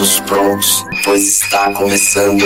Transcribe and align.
Todos 0.00 0.20
prontos, 0.20 0.86
pois 1.04 1.42
está 1.42 1.74
começando. 1.74 2.42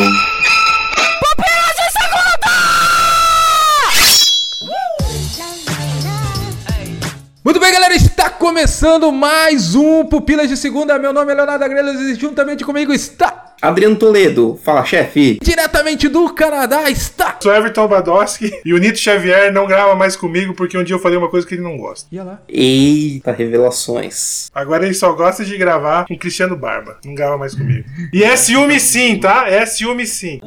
Muito 7.44 7.60
bem, 7.60 7.72
galera, 7.72 7.94
está 7.94 8.28
começando 8.28 9.12
mais 9.12 9.76
um 9.76 10.04
Pupilas 10.04 10.48
de 10.48 10.56
Segunda. 10.56 10.98
Meu 10.98 11.12
nome 11.12 11.30
é 11.30 11.34
Leonardo 11.36 11.64
Agrelas 11.64 12.00
e 12.00 12.16
juntamente 12.16 12.64
comigo 12.64 12.92
está, 12.92 13.53
Adriano 13.64 13.96
Toledo, 13.96 14.60
fala 14.62 14.84
chefe. 14.84 15.38
diretamente 15.42 16.06
do 16.06 16.28
Canadá, 16.34 16.90
está... 16.90 17.38
Sou 17.42 17.50
Everton 17.54 17.88
Badowski 17.88 18.52
e 18.62 18.74
o 18.74 18.78
Nito 18.78 18.98
Xavier 18.98 19.50
não 19.50 19.66
grava 19.66 19.94
mais 19.94 20.14
comigo 20.14 20.52
porque 20.52 20.76
um 20.76 20.84
dia 20.84 20.94
eu 20.94 21.00
falei 21.00 21.16
uma 21.16 21.30
coisa 21.30 21.46
que 21.46 21.54
ele 21.54 21.62
não 21.62 21.78
gosta. 21.78 22.06
Ia 22.12 22.24
lá. 22.24 22.42
Eita, 22.46 23.32
revelações. 23.32 24.50
Agora 24.54 24.84
ele 24.84 24.92
só 24.92 25.10
gosta 25.12 25.46
de 25.46 25.56
gravar 25.56 26.06
com 26.06 26.18
Cristiano 26.18 26.56
Barba. 26.56 26.98
Não 27.06 27.14
grava 27.14 27.38
mais 27.38 27.54
comigo. 27.54 27.88
E 28.12 28.22
é 28.22 28.36
ciúme 28.36 28.78
sim, 28.78 29.18
tá? 29.18 29.48
É 29.48 29.64
ciúme 29.64 30.06
sim. 30.06 30.40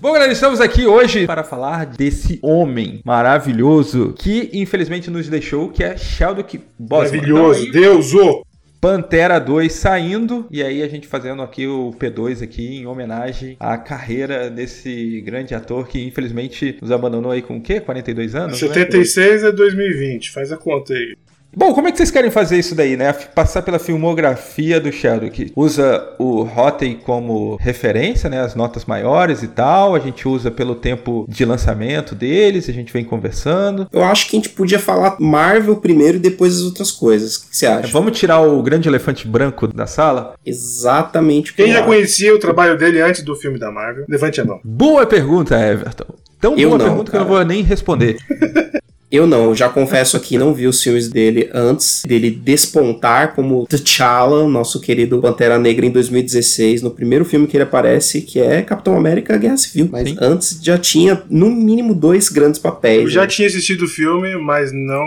Bom, 0.00 0.12
galera, 0.12 0.32
estamos 0.32 0.60
aqui 0.60 0.86
hoje 0.86 1.26
para 1.26 1.44
falar 1.44 1.84
desse 1.84 2.38
homem 2.40 3.00
maravilhoso 3.04 4.14
que 4.18 4.48
infelizmente 4.54 5.10
nos 5.10 5.28
deixou, 5.28 5.68
que 5.68 5.84
é 5.84 5.98
Sheldon 5.98 6.44
Boseman. 6.78 7.20
Maravilhoso. 7.20 7.60
Então, 7.60 7.72
Deus, 7.72 8.14
ô. 8.14 8.46
Pantera 8.80 9.38
2 9.38 9.72
saindo 9.72 10.46
e 10.50 10.62
aí 10.62 10.82
a 10.82 10.88
gente 10.88 11.06
fazendo 11.06 11.42
aqui 11.42 11.66
o 11.66 11.94
P2 11.98 12.42
aqui 12.42 12.76
em 12.76 12.86
homenagem 12.86 13.56
à 13.58 13.76
carreira 13.76 14.50
desse 14.50 15.20
grande 15.22 15.54
ator 15.54 15.88
que 15.88 16.02
infelizmente 16.04 16.78
nos 16.80 16.90
abandonou 16.90 17.32
aí 17.32 17.42
com 17.42 17.56
o 17.56 17.60
quê? 17.60 17.80
42 17.80 18.34
anos? 18.34 18.60
né? 18.60 18.68
76 18.68 19.44
é 19.44 19.52
2020. 19.52 20.30
Faz 20.30 20.52
a 20.52 20.56
conta 20.56 20.94
aí. 20.94 21.16
Bom, 21.58 21.72
como 21.72 21.88
é 21.88 21.90
que 21.90 21.96
vocês 21.96 22.10
querem 22.10 22.30
fazer 22.30 22.58
isso 22.58 22.74
daí, 22.74 22.98
né? 22.98 23.10
Passar 23.14 23.62
pela 23.62 23.78
filmografia 23.78 24.78
do 24.78 24.92
Sheldon, 24.92 25.30
que 25.30 25.50
usa 25.56 26.06
o 26.18 26.42
Rotten 26.42 26.98
como 27.02 27.56
referência, 27.56 28.28
né? 28.28 28.42
As 28.42 28.54
notas 28.54 28.84
maiores 28.84 29.42
e 29.42 29.48
tal. 29.48 29.94
A 29.94 29.98
gente 29.98 30.28
usa 30.28 30.50
pelo 30.50 30.74
tempo 30.74 31.24
de 31.26 31.46
lançamento 31.46 32.14
deles, 32.14 32.68
a 32.68 32.72
gente 32.72 32.92
vem 32.92 33.02
conversando. 33.02 33.88
Eu 33.90 34.04
acho 34.04 34.28
que 34.28 34.36
a 34.36 34.38
gente 34.38 34.50
podia 34.50 34.78
falar 34.78 35.16
Marvel 35.18 35.76
primeiro 35.76 36.18
e 36.18 36.20
depois 36.20 36.56
as 36.56 36.62
outras 36.62 36.92
coisas. 36.92 37.36
O 37.36 37.48
que 37.48 37.56
você 37.56 37.64
acha? 37.66 37.90
Vamos 37.90 38.18
tirar 38.18 38.40
o 38.42 38.62
grande 38.62 38.86
elefante 38.86 39.26
branco 39.26 39.66
da 39.66 39.86
sala? 39.86 40.34
Exatamente 40.44 41.54
Quem 41.54 41.72
já 41.72 41.82
conhecia 41.82 42.34
o 42.34 42.38
trabalho 42.38 42.76
dele 42.76 43.00
antes 43.00 43.22
do 43.22 43.34
filme 43.34 43.58
da 43.58 43.70
Marvel? 43.72 44.04
Levante 44.08 44.42
a 44.42 44.44
mão. 44.44 44.60
Boa 44.62 45.06
pergunta, 45.06 45.58
Everton. 45.58 46.04
Tão 46.38 46.54
Eu 46.58 46.68
boa 46.68 46.78
não, 46.78 46.86
pergunta 46.86 47.10
que 47.10 47.16
eu 47.16 47.20
não 47.20 47.26
cara. 47.28 47.38
vou 47.38 47.46
nem 47.46 47.62
responder. 47.62 48.18
Eu 49.10 49.26
não, 49.26 49.44
eu 49.44 49.54
já 49.54 49.68
confesso 49.68 50.16
aqui, 50.16 50.36
não 50.36 50.52
vi 50.52 50.66
os 50.66 50.82
filmes 50.82 51.08
dele 51.08 51.48
antes 51.54 52.02
dele 52.04 52.28
despontar 52.28 53.34
como 53.34 53.64
T'Challa, 53.66 54.48
nosso 54.48 54.80
querido 54.80 55.20
Pantera 55.20 55.58
Negra 55.58 55.86
em 55.86 55.90
2016, 55.90 56.82
no 56.82 56.90
primeiro 56.90 57.24
filme 57.24 57.46
que 57.46 57.56
ele 57.56 57.62
aparece, 57.62 58.20
que 58.22 58.40
é 58.40 58.62
Capitão 58.62 58.96
América 58.96 59.38
Guerra 59.38 59.56
Civil. 59.56 59.88
Mas 59.92 60.08
Sim. 60.08 60.16
antes 60.20 60.58
já 60.60 60.76
tinha, 60.76 61.22
no 61.30 61.48
mínimo, 61.50 61.94
dois 61.94 62.28
grandes 62.28 62.58
papéis. 62.58 63.02
Eu 63.02 63.08
já 63.10 63.20
né? 63.22 63.26
tinha 63.28 63.46
assistido 63.46 63.82
o 63.82 63.88
filme, 63.88 64.36
mas 64.38 64.72
não 64.72 65.06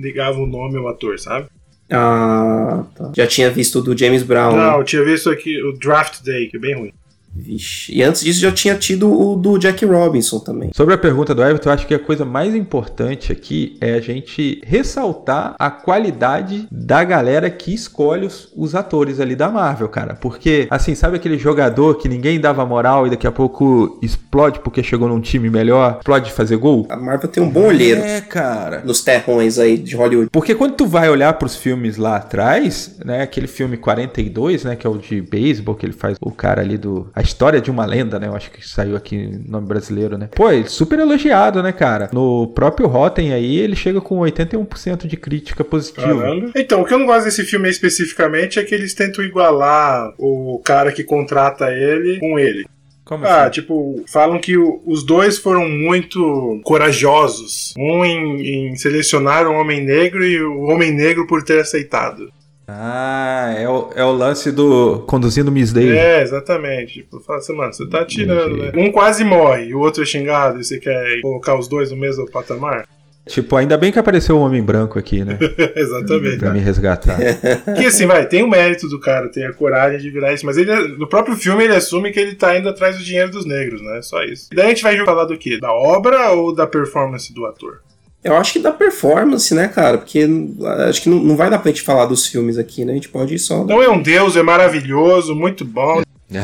ligava 0.00 0.38
o 0.38 0.46
nome 0.46 0.78
ao 0.78 0.88
ator, 0.88 1.18
sabe? 1.18 1.46
Ah, 1.90 2.84
tá. 2.94 3.12
Já 3.14 3.26
tinha 3.26 3.50
visto 3.50 3.80
o 3.80 3.82
do 3.82 3.98
James 3.98 4.22
Brown. 4.22 4.52
né? 4.52 4.58
Não, 4.64 4.78
eu 4.78 4.84
tinha 4.84 5.04
visto 5.04 5.28
aqui 5.28 5.60
o 5.62 5.72
Draft 5.72 6.22
Day, 6.22 6.46
que 6.46 6.56
é 6.56 6.60
bem 6.60 6.74
ruim. 6.74 6.92
Vixe. 7.34 7.92
E 7.94 8.02
antes 8.02 8.22
disso 8.22 8.40
já 8.40 8.50
tinha 8.52 8.74
tido 8.74 9.08
o 9.10 9.36
do 9.36 9.56
Jack 9.58 9.84
Robinson 9.84 10.38
também. 10.40 10.70
Sobre 10.74 10.94
a 10.94 10.98
pergunta 10.98 11.34
do 11.34 11.42
Everton, 11.42 11.68
eu 11.70 11.72
acho 11.74 11.86
que 11.86 11.94
a 11.94 11.98
coisa 11.98 12.24
mais 12.24 12.54
importante 12.54 13.30
aqui 13.32 13.76
é 13.80 13.94
a 13.94 14.00
gente 14.00 14.60
ressaltar 14.64 15.54
a 15.58 15.70
qualidade 15.70 16.66
da 16.70 17.04
galera 17.04 17.48
que 17.50 17.72
escolhe 17.72 18.26
os, 18.26 18.48
os 18.56 18.74
atores 18.74 19.20
ali 19.20 19.36
da 19.36 19.48
Marvel, 19.48 19.88
cara. 19.88 20.14
Porque, 20.14 20.66
assim, 20.70 20.94
sabe 20.94 21.16
aquele 21.16 21.38
jogador 21.38 21.94
que 21.96 22.08
ninguém 22.08 22.40
dava 22.40 22.66
moral 22.66 23.06
e 23.06 23.10
daqui 23.10 23.26
a 23.26 23.32
pouco 23.32 23.98
explode 24.02 24.58
porque 24.60 24.82
chegou 24.82 25.08
num 25.08 25.20
time 25.20 25.48
melhor, 25.48 25.98
explode 26.00 26.26
de 26.26 26.32
fazer 26.32 26.56
gol? 26.56 26.86
A 26.90 26.96
Marvel 26.96 27.28
tem 27.28 27.42
um 27.42 27.48
bom 27.50 27.66
olheiro 27.66 28.00
É, 28.00 28.20
cara. 28.20 28.82
nos 28.84 29.02
terrões 29.02 29.58
aí 29.58 29.78
de 29.78 29.94
Hollywood. 29.96 30.30
Porque 30.32 30.54
quando 30.54 30.74
tu 30.74 30.86
vai 30.86 31.08
olhar 31.08 31.32
pros 31.34 31.54
filmes 31.56 31.96
lá 31.96 32.16
atrás, 32.16 32.96
né, 33.04 33.22
aquele 33.22 33.46
filme 33.46 33.76
42, 33.76 34.64
né, 34.64 34.76
que 34.76 34.86
é 34.86 34.90
o 34.90 34.98
de 34.98 35.20
beisebol, 35.20 35.74
que 35.74 35.86
ele 35.86 35.92
faz 35.92 36.16
o 36.20 36.30
cara 36.30 36.60
ali 36.60 36.76
do 36.76 37.08
A 37.20 37.22
História 37.22 37.60
de 37.60 37.70
uma 37.70 37.84
Lenda, 37.84 38.18
né, 38.18 38.28
eu 38.28 38.34
acho 38.34 38.50
que 38.50 38.66
saiu 38.66 38.96
aqui 38.96 39.38
nome 39.46 39.66
brasileiro, 39.66 40.16
né. 40.16 40.30
Pô, 40.34 40.50
ele 40.50 40.66
super 40.70 40.98
elogiado, 40.98 41.62
né, 41.62 41.70
cara. 41.70 42.08
No 42.14 42.46
próprio 42.54 42.88
Rotten 42.88 43.34
aí, 43.34 43.58
ele 43.58 43.76
chega 43.76 44.00
com 44.00 44.18
81% 44.20 45.06
de 45.06 45.18
crítica 45.18 45.62
positiva. 45.62 46.22
Caramba. 46.22 46.50
Então, 46.56 46.80
o 46.80 46.86
que 46.86 46.94
eu 46.94 46.98
não 46.98 47.04
gosto 47.04 47.26
desse 47.26 47.44
filme 47.44 47.66
aí 47.66 47.70
especificamente 47.72 48.58
é 48.58 48.64
que 48.64 48.74
eles 48.74 48.94
tentam 48.94 49.22
igualar 49.22 50.14
o 50.18 50.62
cara 50.64 50.92
que 50.92 51.04
contrata 51.04 51.70
ele 51.70 52.18
com 52.20 52.38
ele. 52.38 52.64
Como 53.04 53.24
Ah, 53.26 53.42
assim? 53.42 53.50
tipo, 53.50 54.02
falam 54.08 54.38
que 54.40 54.56
o- 54.56 54.80
os 54.86 55.04
dois 55.04 55.36
foram 55.36 55.68
muito 55.68 56.60
corajosos. 56.64 57.74
Um 57.76 58.04
em, 58.04 58.70
em 58.70 58.76
selecionar 58.76 59.46
o 59.46 59.52
homem 59.52 59.84
negro 59.84 60.24
e 60.24 60.40
o 60.42 60.62
homem 60.62 60.92
negro 60.92 61.26
por 61.26 61.42
ter 61.42 61.60
aceitado. 61.60 62.30
Ah, 62.72 63.54
é 63.56 63.68
o, 63.68 63.90
é 63.96 64.04
o 64.04 64.12
lance 64.12 64.52
do 64.52 65.00
conduzindo 65.00 65.50
Miss 65.50 65.72
Day. 65.72 65.90
É, 65.90 66.22
exatamente. 66.22 67.00
Tipo, 67.00 67.20
fala 67.20 67.38
assim, 67.40 67.56
mano, 67.56 67.72
você 67.72 67.86
tá 67.88 68.04
tirando, 68.04 68.56
né? 68.56 68.72
Um 68.76 68.92
quase 68.92 69.24
morre 69.24 69.74
o 69.74 69.80
outro 69.80 70.02
é 70.02 70.06
xingado 70.06 70.60
e 70.60 70.64
você 70.64 70.78
quer 70.78 71.20
colocar 71.20 71.58
os 71.58 71.68
dois 71.68 71.90
no 71.90 71.96
mesmo 71.96 72.30
patamar? 72.30 72.86
Tipo, 73.26 73.56
ainda 73.56 73.76
bem 73.76 73.92
que 73.92 73.98
apareceu 73.98 74.36
o 74.36 74.40
Homem 74.40 74.62
Branco 74.62 74.98
aqui, 74.98 75.22
né, 75.22 75.38
Exatamente. 75.76 76.38
pra 76.38 76.50
me 76.50 76.58
resgatar. 76.58 77.16
Que 77.76 77.86
assim, 77.86 78.06
vai, 78.06 78.26
tem 78.26 78.42
o 78.42 78.48
mérito 78.48 78.88
do 78.88 78.98
cara, 78.98 79.28
tem 79.28 79.44
a 79.44 79.52
coragem 79.52 80.00
de 80.00 80.10
virar 80.10 80.32
isso, 80.32 80.44
mas 80.44 80.56
ele, 80.56 80.72
no 80.96 81.06
próprio 81.06 81.36
filme 81.36 81.64
ele 81.64 81.76
assume 81.76 82.10
que 82.10 82.18
ele 82.18 82.34
tá 82.34 82.56
indo 82.58 82.68
atrás 82.68 82.96
do 82.96 83.04
dinheiro 83.04 83.30
dos 83.30 83.44
negros, 83.44 83.82
né? 83.82 84.00
Só 84.02 84.22
isso. 84.24 84.48
E 84.50 84.56
daí 84.56 84.66
a 84.66 84.68
gente 84.70 84.82
vai 84.82 84.96
falar 85.04 85.26
do 85.26 85.38
quê? 85.38 85.58
Da 85.60 85.72
obra 85.72 86.30
ou 86.30 86.54
da 86.54 86.66
performance 86.66 87.32
do 87.32 87.46
ator? 87.46 87.82
Eu 88.22 88.36
acho 88.36 88.52
que 88.52 88.58
da 88.58 88.70
performance, 88.72 89.54
né, 89.54 89.68
cara? 89.68 89.96
Porque 89.98 90.26
ah, 90.62 90.86
acho 90.88 91.02
que 91.02 91.08
não, 91.08 91.18
não 91.18 91.36
vai 91.36 91.48
dar 91.48 91.58
pra 91.58 91.70
gente 91.70 91.82
falar 91.82 92.06
dos 92.06 92.26
filmes 92.26 92.58
aqui, 92.58 92.84
né? 92.84 92.92
A 92.92 92.94
gente 92.94 93.08
pode 93.08 93.34
ir 93.34 93.38
só. 93.38 93.62
Então 93.62 93.82
é 93.82 93.88
um 93.88 94.00
deus, 94.02 94.36
é 94.36 94.42
maravilhoso, 94.42 95.34
muito 95.34 95.64
bom. 95.64 96.02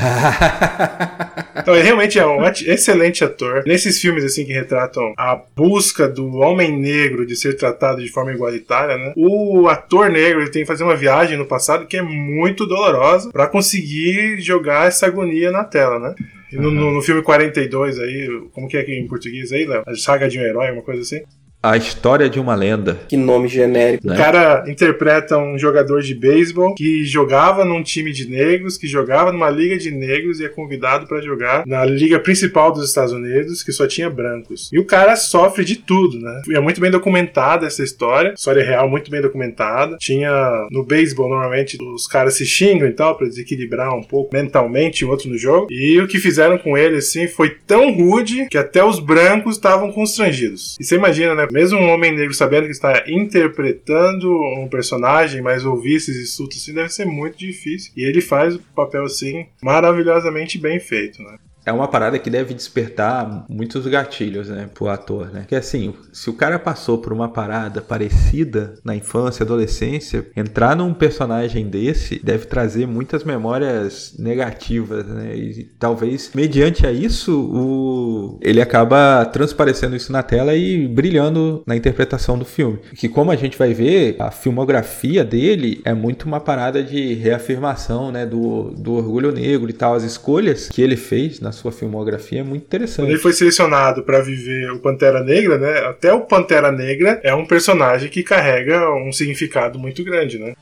Então, 1.59 1.75
ele 1.75 1.85
realmente 1.85 2.19
é 2.19 2.27
um 2.27 2.45
excelente 2.45 3.25
ator. 3.25 3.65
Nesses 3.67 4.01
filmes, 4.01 4.23
assim, 4.25 4.45
que 4.45 4.53
retratam 4.53 5.13
a 5.17 5.41
busca 5.57 6.07
do 6.09 6.37
homem 6.37 6.71
negro 6.79 7.27
de 7.27 7.35
ser 7.35 7.57
tratado 7.57 8.01
de 8.03 8.09
forma 8.11 8.31
igualitária, 8.33 8.97
né? 8.97 9.13
O 9.17 9.67
ator 9.69 10.09
negro, 10.11 10.43
ele 10.43 10.51
tem 10.51 10.63
que 10.63 10.67
fazer 10.69 10.85
uma 10.85 10.95
viagem 10.95 11.37
no 11.37 11.47
passado 11.47 11.87
que 11.87 11.97
é 11.97 12.03
muito 12.03 12.67
dolorosa 12.67 13.31
pra 13.33 13.47
conseguir 13.49 14.39
jogar 14.41 14.87
essa 14.87 15.07
agonia 15.07 15.51
na 15.51 15.65
tela, 15.65 15.99
né? 15.99 16.15
E 16.53 16.57
no, 16.57 16.71
no- 16.71 16.93
no 16.93 17.03
filme 17.03 17.23
42 17.23 17.99
aí, 17.99 18.29
como 18.53 18.69
que 18.69 18.77
é 18.77 18.81
aqui 18.81 18.93
em 18.95 19.09
português 19.09 19.51
aí, 19.51 19.65
Léo? 19.67 19.83
A 19.87 19.95
saga 19.97 20.29
de 20.29 20.39
um 20.39 20.43
herói, 20.43 20.71
uma 20.71 20.83
coisa 20.83 21.03
assim. 21.03 21.23
A 21.63 21.77
História 21.77 22.29
de 22.29 22.39
uma 22.39 22.55
Lenda. 22.55 22.99
Que 23.09 23.17
nome 23.17 23.49
genérico. 23.49 24.07
Né? 24.07 24.15
O 24.15 24.17
cara 24.17 24.65
interpreta 24.69 25.37
um 25.37 25.59
jogador 25.59 26.01
de 26.01 26.15
beisebol 26.15 26.75
que 26.75 27.05
jogava 27.05 27.65
num 27.65 27.83
time 27.83 28.13
de 28.13 28.29
negros, 28.29 28.79
que 28.79 28.87
jogava 28.87 29.33
numa 29.33 29.51
liga 29.51 29.77
de 29.77 29.91
negros 29.91 30.39
e 30.39 30.45
é 30.45 30.49
convidado 30.49 31.07
pra 31.07 31.21
jogar 31.21 31.67
na 31.67 31.85
liga 31.85 32.21
principal 32.21 32.73
dos 32.73 32.89
Estados 32.89 33.13
Unidos, 33.13 33.63
que 33.63 33.73
só 33.73 33.87
tinha 33.87 34.09
brancos. 34.09 34.71
E 34.73 34.79
o 34.79 34.85
cara 34.85 35.17
sofre 35.17 35.65
de 35.65 35.77
tudo, 35.77 36.21
né? 36.21 36.43
E 36.49 36.57
é 36.57 36.61
muito 36.61 36.81
bem 36.81 36.91
documentada 36.91 37.67
essa 37.67 37.83
história, 37.83 38.35
história 38.35 38.65
real 38.65 38.89
muito 38.89 39.11
bem 39.11 39.21
documentada. 39.21 39.97
Tinha 39.99 40.67
no 40.71 40.85
beisebol 40.85 41.29
normalmente 41.29 41.79
os 41.95 42.07
caras 42.07 42.35
se 42.35 42.47
xingam 42.47 42.87
e 42.87 42.93
tal 42.93 43.17
pra 43.17 43.27
desequilibrar 43.27 43.93
um 43.95 44.03
pouco 44.03 44.35
mentalmente 44.35 45.05
o 45.05 45.11
outro 45.11 45.29
no 45.29 45.37
jogo. 45.37 45.67
E 45.71 46.01
o 46.01 46.07
que 46.07 46.19
fizeram 46.19 46.59
com 46.59 46.79
ele 46.79 46.99
assim 46.99 47.27
foi 47.27 47.57
tão 47.67 47.93
rude 47.93 48.47
que 48.49 48.59
até 48.59 48.85
os 48.85 49.01
brancos 49.01 49.57
estavam 49.57 49.91
constrangidos. 49.91 50.77
E 50.79 50.85
você 50.85 50.95
imagina, 50.95 51.35
né? 51.35 51.46
Mesmo 51.53 51.79
um 51.79 51.89
homem 51.91 52.15
negro 52.15 52.35
sabendo 52.35 52.65
que 52.65 52.73
está 52.73 53.05
interpretando 53.07 54.31
um 54.59 54.69
personagem, 54.69 55.43
mas 55.43 55.65
ouvir 55.65 55.97
esses 55.97 56.17
insultos 56.17 56.59
assim 56.59 56.75
deve 56.75 56.89
ser 56.91 57.05
muito 57.05 57.39
difícil. 57.39 57.93
E 57.97 58.03
ele 58.03 58.21
faz 58.21 58.55
o 58.55 58.61
papel 58.75 59.05
assim 59.05 59.47
maravilhosamente 59.63 60.59
bem 60.59 60.81
feito, 60.81 61.23
né? 61.23 61.39
É 61.67 61.73
uma 61.73 61.89
parada 61.89 62.17
que 62.17 62.31
deve 62.31 62.55
despertar 62.55 63.45
muitos 63.49 63.85
gatilhos, 63.89 64.49
né, 64.49 64.69
pro 64.73 64.89
ator, 64.89 65.33
né? 65.33 65.45
Que 65.49 65.57
assim, 65.57 65.93
se 66.13 66.31
o 66.31 66.33
cara 66.33 66.61
passou 66.61 66.99
por 66.99 67.13
uma 67.13 67.29
parada 67.29 67.83
parecida 67.83 68.75
na 68.85 68.95
infância, 68.95 69.43
adolescência, 69.43 70.27
entrar 70.37 70.77
num 70.77 70.95
personagem 70.95 71.69
desse 71.69 72.21
deve 72.23 72.47
trazer 72.47 72.87
muitas 72.87 73.25
memórias 73.25 74.15
negativas, 74.17 75.07
né? 75.07 75.37
E 75.37 75.65
talvez 75.79 76.31
mediante 76.35 76.87
a 76.87 76.93
isso, 76.93 77.37
o 77.37 78.39
ele 78.41 78.61
acaba 78.61 79.25
transparecendo 79.25 79.97
isso 79.97 80.13
na 80.13 80.23
tela 80.23 80.55
e 80.55 80.87
brilhando 80.87 81.65
na 81.67 81.75
interpretação 81.75 82.39
do 82.39 82.45
filme. 82.45 82.79
Que 82.95 83.09
como 83.09 83.33
a 83.33 83.37
gente 83.37 83.59
vai 83.59 83.75
ver, 83.75 84.15
a 84.21 84.31
filmografia 84.31 85.25
dele 85.25 85.81
é 85.85 85.93
muito 85.93 86.27
uma 86.27 86.39
parada 86.39 86.83
de 86.83 87.15
reafirmação, 87.15 88.13
né, 88.13 88.25
do, 88.25 88.71
do 88.71 88.93
orgulho 88.93 89.33
negro 89.33 89.69
e 89.69 89.73
tal, 89.73 89.95
as 89.95 90.05
escolhas 90.05 90.69
que 90.69 90.81
ele 90.81 90.97
fez 90.97 91.41
na 91.41 91.53
sua 91.57 91.73
filmografia 91.73 92.41
é 92.41 92.43
muito 92.45 92.67
Quando 92.67 92.75
ele 92.75 92.85
interessante. 92.85 93.19
foi 93.19 93.33
selecionado 93.33 94.03
pra 94.03 94.21
viver 94.21 94.71
o 94.71 94.79
Pantera 94.79 95.23
Negra, 95.23 95.59
né? 95.59 95.79
Até 95.87 96.13
o 96.13 96.21
Pantera 96.21 96.71
Negra 96.71 97.21
é 97.25 97.35
um 97.35 97.45
personagem 97.45 98.09
que 98.09 98.23
carrega 98.23 98.93
um 98.95 99.13
significado 99.13 99.79
muito 99.79 100.05
grande, 100.05 100.39
né? 100.39 100.55